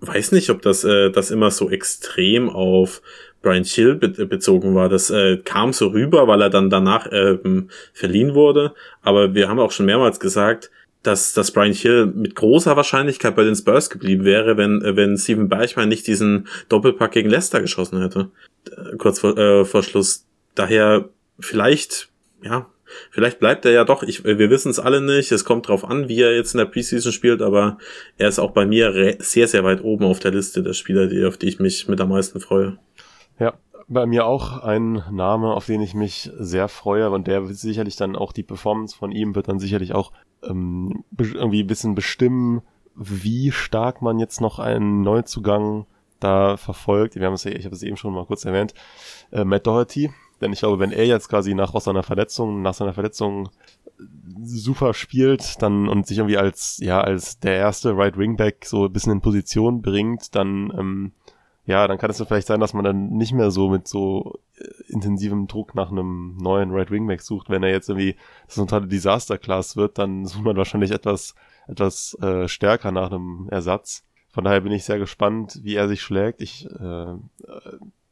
weiß 0.00 0.32
nicht, 0.32 0.50
ob 0.50 0.60
das, 0.62 0.82
äh, 0.82 1.10
das 1.10 1.30
immer 1.30 1.52
so 1.52 1.70
extrem 1.70 2.50
auf 2.50 3.00
Brian 3.42 3.62
Chill 3.62 3.94
be 3.94 4.08
bezogen 4.26 4.74
war. 4.74 4.88
Das 4.88 5.10
äh, 5.10 5.36
kam 5.36 5.72
so 5.72 5.88
rüber, 5.88 6.26
weil 6.26 6.42
er 6.42 6.50
dann 6.50 6.70
danach 6.70 7.08
ähm, 7.12 7.68
verliehen 7.92 8.34
wurde. 8.34 8.74
Aber 9.02 9.34
wir 9.34 9.48
haben 9.48 9.60
auch 9.60 9.70
schon 9.70 9.86
mehrmals 9.86 10.18
gesagt, 10.18 10.70
dass, 11.04 11.34
dass 11.34 11.52
Brian 11.52 11.72
Hill 11.72 12.06
mit 12.06 12.34
großer 12.34 12.76
Wahrscheinlichkeit 12.76 13.36
bei 13.36 13.44
den 13.44 13.54
Spurs 13.54 13.90
geblieben 13.90 14.24
wäre, 14.24 14.56
wenn, 14.56 14.80
wenn 14.82 15.16
Steven 15.16 15.48
Bergmann 15.48 15.88
nicht 15.88 16.06
diesen 16.06 16.48
Doppelpack 16.68 17.12
gegen 17.12 17.30
Leicester 17.30 17.60
geschossen 17.60 18.00
hätte. 18.00 18.30
Äh, 18.70 18.96
kurz 18.96 19.20
vor, 19.20 19.36
äh, 19.38 19.64
vor 19.64 19.82
Schluss. 19.82 20.26
Daher 20.54 21.08
vielleicht, 21.38 22.08
ja, 22.42 22.66
vielleicht 23.10 23.38
bleibt 23.38 23.64
er 23.64 23.72
ja 23.72 23.84
doch. 23.84 24.02
Ich, 24.02 24.24
wir 24.24 24.50
wissen 24.50 24.70
es 24.70 24.78
alle 24.78 25.00
nicht. 25.00 25.30
Es 25.30 25.44
kommt 25.44 25.68
drauf 25.68 25.84
an, 25.84 26.08
wie 26.08 26.20
er 26.20 26.34
jetzt 26.34 26.54
in 26.54 26.58
der 26.58 26.66
Preseason 26.66 27.12
spielt, 27.12 27.42
aber 27.42 27.78
er 28.16 28.28
ist 28.28 28.38
auch 28.38 28.52
bei 28.52 28.64
mir 28.64 29.16
sehr, 29.18 29.48
sehr 29.48 29.64
weit 29.64 29.84
oben 29.84 30.04
auf 30.04 30.20
der 30.20 30.30
Liste 30.30 30.62
der 30.62 30.72
Spieler, 30.72 31.06
die, 31.06 31.24
auf 31.24 31.36
die 31.36 31.48
ich 31.48 31.60
mich 31.60 31.86
mit 31.88 32.00
am 32.00 32.08
meisten 32.08 32.40
freue. 32.40 32.78
Ja, 33.38 33.54
bei 33.88 34.06
mir 34.06 34.26
auch 34.26 34.62
ein 34.62 35.02
Name, 35.10 35.52
auf 35.52 35.66
den 35.66 35.82
ich 35.82 35.94
mich 35.94 36.30
sehr 36.38 36.68
freue 36.68 37.10
und 37.10 37.26
der 37.26 37.46
wird 37.46 37.56
sicherlich 37.56 37.96
dann 37.96 38.16
auch 38.16 38.32
die 38.32 38.42
Performance 38.42 38.96
von 38.96 39.12
ihm 39.12 39.34
wird 39.34 39.48
dann 39.48 39.58
sicherlich 39.58 39.92
auch 39.92 40.12
ähm, 40.48 41.04
irgendwie 41.16 41.62
ein 41.62 41.66
bisschen 41.66 41.94
bestimmen, 41.94 42.62
wie 42.94 43.50
stark 43.52 44.02
man 44.02 44.18
jetzt 44.18 44.40
noch 44.40 44.58
einen 44.58 45.02
Neuzugang 45.02 45.86
da 46.20 46.56
verfolgt. 46.56 47.16
Wir 47.16 47.26
haben 47.26 47.34
es 47.34 47.44
ja, 47.44 47.52
ich 47.52 47.64
habe 47.64 47.74
es 47.74 47.82
eben 47.82 47.96
schon 47.96 48.14
mal 48.14 48.26
kurz 48.26 48.44
erwähnt, 48.44 48.74
äh, 49.32 49.44
Matt 49.44 49.66
Doherty. 49.66 50.10
Denn 50.40 50.52
ich 50.52 50.60
glaube, 50.60 50.78
wenn 50.78 50.92
er 50.92 51.06
jetzt 51.06 51.28
quasi 51.28 51.54
nach 51.54 51.78
seiner 51.80 52.02
Verletzung, 52.02 52.62
nach 52.62 52.74
seiner 52.74 52.92
Verletzung 52.92 53.48
super 54.42 54.92
spielt, 54.92 55.62
dann 55.62 55.88
und 55.88 56.06
sich 56.06 56.18
irgendwie 56.18 56.36
als 56.36 56.78
ja 56.80 57.00
als 57.00 57.38
der 57.38 57.56
erste 57.56 57.96
Right 57.96 58.18
Wingback 58.18 58.64
so 58.64 58.86
ein 58.86 58.92
bisschen 58.92 59.12
in 59.12 59.20
Position 59.20 59.82
bringt, 59.82 60.34
dann 60.34 60.72
ähm, 60.76 61.12
ja, 61.66 61.88
dann 61.88 61.96
kann 61.96 62.10
es 62.10 62.22
vielleicht 62.22 62.46
sein, 62.46 62.60
dass 62.60 62.74
man 62.74 62.84
dann 62.84 63.08
nicht 63.10 63.32
mehr 63.32 63.50
so 63.50 63.70
mit 63.70 63.88
so 63.88 64.38
äh, 64.58 64.92
intensivem 64.92 65.46
Druck 65.46 65.74
nach 65.74 65.90
einem 65.90 66.36
neuen 66.36 66.70
Right 66.72 66.90
Wingback 66.90 67.22
sucht. 67.22 67.48
Wenn 67.48 67.62
er 67.62 67.70
jetzt 67.70 67.88
irgendwie 67.88 68.16
so 68.46 68.62
ein 68.62 68.68
total 68.68 68.86
Disaster 68.86 69.38
Class 69.38 69.76
wird, 69.76 69.98
dann 69.98 70.26
sucht 70.26 70.44
man 70.44 70.56
wahrscheinlich 70.56 70.90
etwas, 70.90 71.34
etwas 71.66 72.18
äh, 72.20 72.48
stärker 72.48 72.92
nach 72.92 73.10
einem 73.10 73.48
Ersatz. 73.50 74.04
Von 74.28 74.44
daher 74.44 74.60
bin 74.60 74.72
ich 74.72 74.84
sehr 74.84 74.98
gespannt, 74.98 75.60
wie 75.62 75.74
er 75.74 75.88
sich 75.88 76.02
schlägt. 76.02 76.42
Ich, 76.42 76.66
äh, 76.66 77.14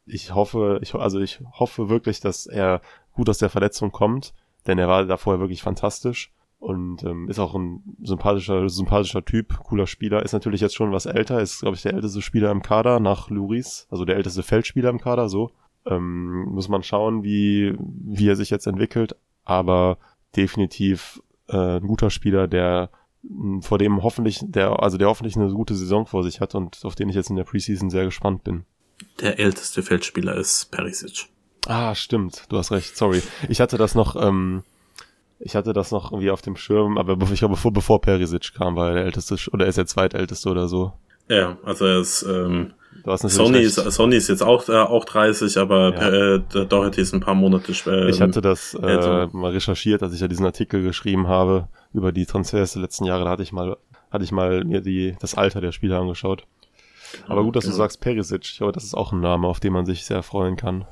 ich 0.05 0.33
hoffe, 0.33 0.79
ich, 0.81 0.95
also 0.95 1.19
ich 1.19 1.39
hoffe 1.51 1.89
wirklich, 1.89 2.21
dass 2.21 2.47
er 2.47 2.81
gut 3.13 3.29
aus 3.29 3.37
der 3.37 3.49
Verletzung 3.49 3.91
kommt, 3.91 4.33
denn 4.65 4.79
er 4.79 4.87
war 4.87 5.05
da 5.05 5.17
vorher 5.17 5.41
wirklich 5.41 5.61
fantastisch 5.61 6.31
und 6.63 7.03
ähm, 7.03 7.27
ist 7.27 7.39
auch 7.39 7.55
ein 7.55 7.83
sympathischer, 8.01 8.69
sympathischer 8.69 9.25
Typ, 9.25 9.59
cooler 9.65 9.85
Spieler. 9.85 10.23
Ist 10.23 10.31
natürlich 10.31 10.61
jetzt 10.61 10.75
schon 10.75 10.93
was 10.93 11.05
älter, 11.05 11.41
ist, 11.41 11.59
glaube 11.59 11.75
ich, 11.75 11.81
der 11.81 11.93
älteste 11.93 12.21
Spieler 12.21 12.51
im 12.51 12.61
Kader 12.61 13.01
nach 13.01 13.29
Luris, 13.29 13.85
also 13.89 14.05
der 14.05 14.15
älteste 14.15 14.43
Feldspieler 14.43 14.89
im 14.89 15.01
Kader, 15.01 15.27
so. 15.27 15.51
Ähm, 15.85 16.45
muss 16.45 16.69
man 16.69 16.81
schauen, 16.81 17.23
wie, 17.23 17.75
wie 17.77 18.29
er 18.29 18.37
sich 18.37 18.49
jetzt 18.49 18.65
entwickelt, 18.65 19.17
aber 19.43 19.97
definitiv 20.37 21.21
äh, 21.49 21.79
ein 21.79 21.87
guter 21.87 22.09
Spieler, 22.09 22.47
der 22.47 22.89
vor 23.59 23.77
dem 23.77 24.01
hoffentlich, 24.01 24.39
der, 24.41 24.81
also 24.81 24.97
der 24.97 25.09
hoffentlich 25.09 25.35
eine 25.35 25.51
gute 25.51 25.75
Saison 25.75 26.05
vor 26.05 26.23
sich 26.23 26.39
hat 26.39 26.55
und 26.55 26.79
auf 26.85 26.95
den 26.95 27.09
ich 27.09 27.15
jetzt 27.15 27.29
in 27.29 27.35
der 27.35 27.43
Preseason 27.43 27.89
sehr 27.89 28.05
gespannt 28.05 28.45
bin. 28.45 28.63
Der 29.19 29.37
älteste 29.37 29.83
Feldspieler 29.83 30.35
ist 30.35 30.71
Perisic. 30.71 31.25
Ah, 31.67 31.93
stimmt, 31.93 32.45
du 32.47 32.57
hast 32.57 32.71
recht, 32.71 32.95
sorry. 32.95 33.21
Ich 33.49 33.59
hatte 33.59 33.77
das 33.77 33.95
noch, 33.95 34.15
ähm, 34.15 34.63
ich 35.45 35.55
hatte 35.55 35.73
das 35.73 35.91
noch 35.91 36.11
irgendwie 36.11 36.31
auf 36.31 36.41
dem 36.41 36.55
Schirm, 36.55 36.97
aber 36.97 37.17
ich 37.31 37.39
glaube, 37.39 37.55
bevor, 37.55 37.71
bevor 37.71 38.01
Perisic 38.01 38.53
kam, 38.55 38.75
war 38.75 38.89
er 38.89 38.93
der 38.95 39.05
älteste, 39.05 39.35
oder 39.51 39.65
er 39.65 39.69
ist 39.69 39.77
der 39.77 39.85
zweitälteste 39.85 40.49
oder 40.49 40.67
so. 40.67 40.93
Ja, 41.29 41.57
also 41.63 41.85
er 41.85 41.99
ist 41.99 42.23
ähm, 42.23 42.73
Sony 43.05 43.59
ist, 43.59 43.75
Sony 43.75 44.15
ist 44.15 44.29
jetzt 44.29 44.43
auch, 44.43 44.69
äh, 44.69 44.73
auch 44.73 45.05
30, 45.05 45.57
aber 45.57 45.93
Ja. 45.93 46.35
äh, 46.35 46.65
Doherty 46.67 47.01
ist 47.01 47.13
ein 47.13 47.19
paar 47.21 47.35
Monate 47.35 47.73
später. 47.73 48.07
Ich 48.07 48.21
hatte 48.21 48.41
das 48.41 48.73
äh, 48.75 49.27
mal 49.31 49.51
recherchiert, 49.51 50.03
als 50.03 50.13
ich 50.13 50.21
ja 50.21 50.27
diesen 50.27 50.45
Artikel 50.45 50.83
geschrieben 50.83 51.27
habe 51.27 51.67
über 51.93 52.11
die 52.11 52.25
Transfers 52.25 52.73
der 52.73 52.81
letzten 52.81 53.05
Jahre. 53.05 53.23
Da 53.25 53.31
hatte 53.31 53.43
ich 53.43 53.51
mal, 53.51 53.77
hatte 54.11 54.23
ich 54.23 54.31
mal 54.31 54.63
mir 54.63 54.81
die, 54.81 55.15
das 55.19 55.35
Alter 55.35 55.59
der 55.59 55.71
Spieler 55.71 55.99
angeschaut. 55.99 56.45
Aber 57.27 57.43
gut, 57.43 57.55
dass 57.55 57.65
du 57.65 57.71
sagst 57.71 57.99
Perisic. 58.01 58.43
Ich 58.43 58.57
glaube, 58.57 58.71
das 58.73 58.83
ist 58.83 58.95
auch 58.95 59.11
ein 59.11 59.19
Name, 59.21 59.47
auf 59.47 59.59
den 59.59 59.73
man 59.73 59.85
sich 59.85 60.05
sehr 60.05 60.23
freuen 60.23 60.55
kann. 60.55 60.85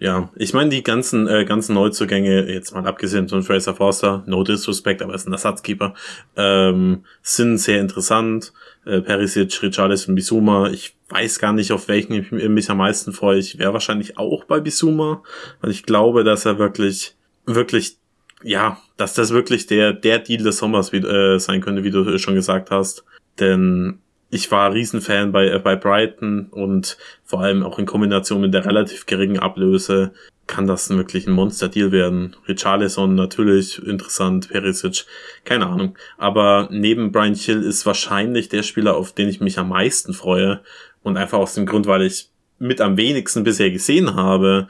Ja, 0.00 0.30
ich 0.36 0.54
meine, 0.54 0.70
die 0.70 0.84
ganzen, 0.84 1.26
äh, 1.26 1.44
ganzen 1.44 1.74
Neuzugänge, 1.74 2.48
jetzt 2.52 2.72
mal 2.72 2.86
abgesehen 2.86 3.28
von 3.28 3.42
Fraser 3.42 3.74
Forster, 3.74 4.22
no 4.26 4.44
disrespect, 4.44 5.02
aber 5.02 5.14
ist 5.14 5.26
ein 5.26 5.32
Ersatzkeeper, 5.32 5.94
ähm, 6.36 7.04
sind 7.22 7.58
sehr 7.58 7.80
interessant. 7.80 8.52
Äh, 8.86 9.00
Perisic, 9.00 9.60
Richarlison, 9.60 10.14
Bisuma, 10.14 10.70
ich 10.70 10.94
weiß 11.08 11.40
gar 11.40 11.52
nicht, 11.52 11.72
auf 11.72 11.88
welchen 11.88 12.12
ich 12.12 12.30
mich 12.30 12.70
am 12.70 12.76
meisten 12.76 13.12
freue. 13.12 13.38
Ich 13.38 13.58
wäre 13.58 13.72
wahrscheinlich 13.72 14.18
auch 14.18 14.44
bei 14.44 14.60
Bisuma, 14.60 15.24
weil 15.60 15.72
ich 15.72 15.82
glaube, 15.82 16.22
dass 16.22 16.44
er 16.44 16.60
wirklich, 16.60 17.16
wirklich, 17.44 17.96
ja, 18.44 18.78
dass 18.96 19.14
das 19.14 19.30
wirklich 19.32 19.66
der, 19.66 19.92
der 19.92 20.20
Deal 20.20 20.44
des 20.44 20.58
Sommers 20.58 20.92
wie, 20.92 20.98
äh, 20.98 21.40
sein 21.40 21.60
könnte, 21.60 21.82
wie 21.82 21.90
du 21.90 22.18
schon 22.18 22.34
gesagt 22.34 22.70
hast. 22.70 23.04
Denn 23.40 23.98
ich 24.30 24.50
war 24.50 24.72
Riesenfan 24.72 25.32
bei, 25.32 25.48
äh, 25.48 25.58
bei 25.58 25.76
Brighton 25.76 26.48
und 26.50 26.98
vor 27.24 27.40
allem 27.40 27.62
auch 27.62 27.78
in 27.78 27.86
Kombination 27.86 28.40
mit 28.40 28.54
der 28.54 28.66
relativ 28.66 29.06
geringen 29.06 29.38
Ablöse 29.38 30.12
kann 30.46 30.66
das 30.66 30.88
wirklich 30.88 31.26
ein 31.26 31.34
Monster-Deal 31.34 31.92
werden. 31.92 32.34
Richarlison 32.48 33.14
natürlich 33.14 33.82
interessant, 33.82 34.48
Perisic, 34.48 35.04
keine 35.44 35.66
Ahnung. 35.66 35.96
Aber 36.16 36.68
neben 36.72 37.12
Brian 37.12 37.34
Hill 37.34 37.62
ist 37.62 37.84
wahrscheinlich 37.86 38.48
der 38.48 38.62
Spieler, 38.62 38.96
auf 38.96 39.12
den 39.12 39.28
ich 39.28 39.40
mich 39.40 39.58
am 39.58 39.68
meisten 39.68 40.14
freue 40.14 40.60
und 41.02 41.16
einfach 41.16 41.38
aus 41.38 41.54
dem 41.54 41.66
Grund, 41.66 41.86
weil 41.86 42.02
ich 42.02 42.30
mit 42.58 42.80
am 42.80 42.96
wenigsten 42.96 43.44
bisher 43.44 43.70
gesehen 43.70 44.14
habe, 44.14 44.68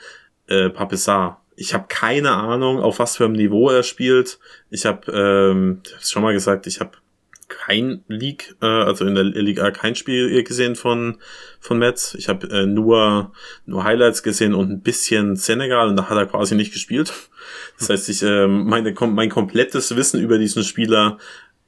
äh, 0.48 0.68
Papissar. 0.68 1.42
Ich 1.54 1.74
habe 1.74 1.86
keine 1.88 2.32
Ahnung, 2.32 2.80
auf 2.80 2.98
was 2.98 3.16
für 3.16 3.24
einem 3.24 3.34
Niveau 3.34 3.70
er 3.70 3.82
spielt. 3.82 4.38
Ich 4.70 4.84
habe 4.84 5.10
ähm, 5.12 5.80
ich 5.84 5.94
hab's 5.94 6.10
schon 6.10 6.22
mal 6.22 6.32
gesagt, 6.32 6.66
ich 6.66 6.80
habe 6.80 6.92
kein 7.58 8.04
League, 8.08 8.54
äh, 8.62 8.66
also 8.66 9.04
in 9.04 9.14
der 9.14 9.24
Liga 9.24 9.70
kein 9.70 9.94
Spiel 9.94 10.42
gesehen 10.44 10.76
von 10.76 11.18
von 11.60 11.78
Metz. 11.78 12.14
Ich 12.18 12.28
habe 12.28 12.48
äh, 12.50 12.66
nur 12.66 13.32
nur 13.66 13.84
Highlights 13.84 14.22
gesehen 14.22 14.54
und 14.54 14.70
ein 14.70 14.80
bisschen 14.80 15.36
Senegal 15.36 15.88
und 15.88 15.96
da 15.96 16.08
hat 16.08 16.16
er 16.16 16.26
quasi 16.26 16.54
nicht 16.54 16.72
gespielt. 16.72 17.12
Das 17.78 17.90
heißt, 17.90 18.08
ich 18.08 18.22
ähm, 18.22 18.64
meine 18.66 18.94
mein 19.08 19.28
komplettes 19.28 19.94
Wissen 19.96 20.20
über 20.20 20.38
diesen 20.38 20.62
Spieler 20.62 21.18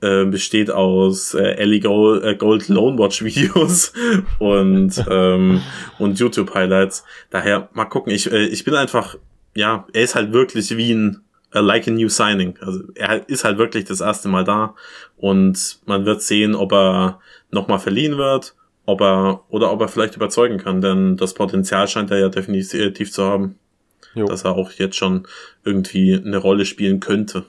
äh, 0.00 0.24
besteht 0.24 0.70
aus 0.70 1.34
äh, 1.34 1.54
Ellie 1.56 1.80
Gold, 1.80 2.24
äh, 2.24 2.34
Gold 2.36 2.68
Lone 2.68 2.98
Watch 2.98 3.22
Videos 3.22 3.92
und 4.38 5.04
ähm, 5.10 5.60
und 5.98 6.18
YouTube 6.18 6.54
Highlights. 6.54 7.04
Daher 7.30 7.68
mal 7.72 7.86
gucken. 7.86 8.12
Ich 8.12 8.30
äh, 8.30 8.46
ich 8.46 8.64
bin 8.64 8.74
einfach 8.74 9.16
ja, 9.54 9.86
er 9.92 10.02
ist 10.02 10.14
halt 10.14 10.32
wirklich 10.32 10.76
wie 10.76 10.92
ein 10.92 11.22
like 11.52 11.88
a 11.88 11.90
new 11.90 12.08
signing. 12.08 12.56
Also 12.60 12.80
er 12.94 13.28
ist 13.28 13.44
halt 13.44 13.58
wirklich 13.58 13.84
das 13.84 14.00
erste 14.00 14.28
Mal 14.28 14.44
da 14.44 14.74
und 15.16 15.80
man 15.86 16.06
wird 16.06 16.22
sehen, 16.22 16.54
ob 16.54 16.72
er 16.72 17.20
nochmal 17.50 17.78
verliehen 17.78 18.16
wird, 18.18 18.54
ob 18.86 19.00
er 19.00 19.42
oder 19.48 19.72
ob 19.72 19.80
er 19.80 19.88
vielleicht 19.88 20.16
überzeugen 20.16 20.58
kann, 20.58 20.80
denn 20.80 21.16
das 21.16 21.34
Potenzial 21.34 21.88
scheint 21.88 22.10
er 22.10 22.18
ja 22.18 22.28
definitiv 22.28 23.12
zu 23.12 23.24
haben, 23.24 23.58
Jo. 24.14 24.26
dass 24.26 24.44
er 24.44 24.52
auch 24.56 24.70
jetzt 24.72 24.96
schon 24.96 25.26
irgendwie 25.64 26.14
eine 26.14 26.38
Rolle 26.38 26.64
spielen 26.64 27.00
könnte. 27.00 27.44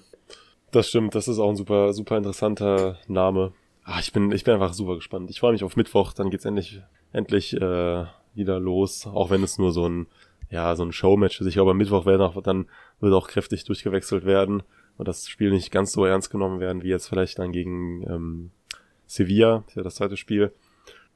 Das 0.72 0.90
stimmt, 0.90 1.16
das 1.16 1.28
ist 1.28 1.38
auch 1.40 1.50
ein 1.50 1.56
super, 1.56 1.94
super 1.94 2.18
interessanter 2.18 2.98
Name. 3.08 3.52
Ah, 3.84 4.00
ich 4.00 4.14
bin, 4.14 4.32
ich 4.32 4.44
bin 4.44 4.54
einfach 4.54 4.74
super 4.74 4.96
gespannt. 4.96 5.30
Ich 5.30 5.40
freue 5.40 5.52
mich 5.52 5.64
auf 5.64 5.76
Mittwoch, 5.76 6.14
dann 6.14 6.30
geht's 6.30 6.46
endlich, 6.46 6.82
endlich 7.12 7.54
äh, 7.54 8.06
wieder 8.34 8.60
los, 8.60 9.06
auch 9.08 9.30
wenn 9.30 9.44
es 9.44 9.58
nur 9.58 9.72
so 9.72 9.88
ein, 9.88 10.08
ja, 10.52 10.76
so 10.76 10.84
ein 10.84 10.92
Showmatch 10.92 11.40
ist. 11.40 11.48
Ich 11.48 11.54
glaube, 11.54 11.72
am 11.72 11.78
Mittwoch 11.78 12.06
werden 12.06 12.22
auch, 12.22 12.42
dann 12.44 12.68
wird 13.00 13.14
auch 13.14 13.28
kräftig 13.28 13.64
durchgewechselt 13.64 14.26
werden 14.26 14.64
und 14.98 15.08
das 15.08 15.28
Spiel 15.28 15.50
nicht 15.50 15.72
ganz 15.72 15.94
so 15.94 16.06
ernst 16.06 16.30
genommen 16.30 16.60
werden, 16.60 16.84
wie 16.84 16.90
jetzt 16.90 17.08
vielleicht 17.08 17.40
dann 17.40 17.52
gegen 17.52 18.04
ähm, 18.04 18.52
Sevilla, 19.08 19.64
ja 19.76 19.82
das 19.82 19.96
zweite 19.96 20.18
Spiel. 20.18 20.52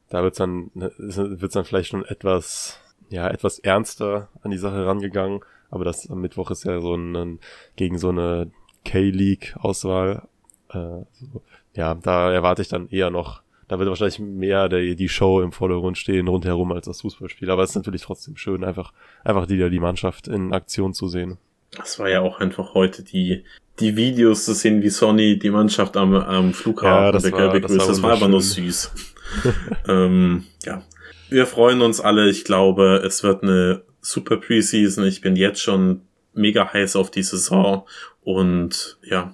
Da 0.10 0.24
wird's 0.24 0.38
dann, 0.38 0.72
wird's 0.74 1.54
dann 1.54 1.66
vielleicht 1.66 1.90
schon 1.90 2.06
etwas, 2.06 2.80
ja, 3.10 3.28
etwas 3.28 3.60
ernster 3.60 4.30
an 4.42 4.52
die 4.52 4.58
Sache 4.58 4.86
rangegangen. 4.86 5.42
Aber 5.70 5.84
das 5.84 6.10
am 6.10 6.22
Mittwoch 6.22 6.52
ist 6.52 6.64
ja 6.64 6.80
so 6.80 6.96
ein, 6.96 7.16
ein 7.16 7.40
gegen 7.76 7.98
so 7.98 8.10
eine 8.10 8.52
K-League-Auswahl. 8.86 10.28
Äh, 10.70 11.02
so. 11.12 11.42
Ja, 11.74 11.96
da 11.96 12.32
erwarte 12.32 12.62
ich 12.62 12.70
dann 12.70 12.88
eher 12.90 13.10
noch, 13.10 13.42
da 13.68 13.80
wird 13.80 13.90
wahrscheinlich 13.90 14.20
mehr 14.20 14.70
der, 14.70 14.96
die 14.96 15.10
Show 15.10 15.42
im 15.42 15.52
Vordergrund 15.52 15.98
stehen 15.98 16.28
rundherum 16.28 16.72
als 16.72 16.86
das 16.86 17.02
Fußballspiel. 17.02 17.50
Aber 17.50 17.64
es 17.64 17.72
ist 17.72 17.76
natürlich 17.76 18.04
trotzdem 18.04 18.38
schön, 18.38 18.64
einfach, 18.64 18.94
einfach 19.24 19.46
die, 19.48 19.70
die 19.70 19.80
Mannschaft 19.80 20.28
in 20.28 20.54
Aktion 20.54 20.94
zu 20.94 21.08
sehen. 21.08 21.38
Das 21.76 22.00
war 22.00 22.10
ja 22.10 22.22
auch 22.22 22.40
einfach 22.40 22.74
heute 22.74 23.04
die, 23.04 23.44
die 23.80 23.96
Videos 23.98 24.46
zu 24.46 24.54
sehen, 24.54 24.82
wie 24.82 24.90
Sonny 24.90 25.38
die 25.40 25.50
Mannschaft 25.50 25.98
am, 25.98 26.14
am 26.14 26.54
Flughafen 26.54 27.06
Ja, 27.06 27.12
das 27.12 27.32
war- 27.32 27.52
begrüßt. 27.52 27.76
das 27.76 27.82
war 27.82 27.88
Das 27.88 28.02
war 28.04 28.14
einfach 28.14 28.28
nur 28.30 28.42
süß. 28.42 28.92
ähm, 29.88 30.44
ja. 30.64 30.84
Wir 31.30 31.46
freuen 31.48 31.82
uns 31.82 32.00
alle. 32.00 32.30
Ich 32.30 32.44
glaube, 32.46 33.02
es 33.06 33.24
wird 33.24 33.44
eine 33.44 33.82
super 34.02 34.38
Preseason. 34.38 35.06
Ich 35.06 35.22
bin 35.22 35.36
jetzt 35.36 35.60
schon 35.62 36.02
mega 36.34 36.72
heiß 36.72 36.96
auf 36.96 37.10
die 37.10 37.24
Saison. 37.24 37.86
Und 38.24 38.98
ja, 39.04 39.34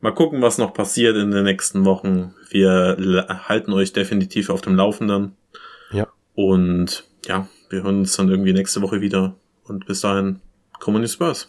mal 0.00 0.12
gucken, 0.12 0.42
was 0.42 0.58
noch 0.58 0.74
passiert 0.74 1.16
in 1.16 1.30
den 1.30 1.44
nächsten 1.44 1.84
Wochen. 1.84 2.34
Wir 2.52 3.26
halten 3.48 3.72
euch 3.72 3.92
definitiv 3.92 4.50
auf 4.50 4.60
dem 4.60 4.76
Laufenden. 4.76 5.36
Ja. 5.90 6.08
Und 6.34 7.04
ja, 7.26 7.48
wir 7.70 7.82
hören 7.82 8.00
uns 8.00 8.16
dann 8.16 8.28
irgendwie 8.28 8.52
nächste 8.52 8.82
Woche 8.82 9.00
wieder. 9.00 9.34
Und 9.64 9.86
bis 9.86 10.02
dahin, 10.02 10.40
Community 10.78 11.12
Spurs. 11.12 11.48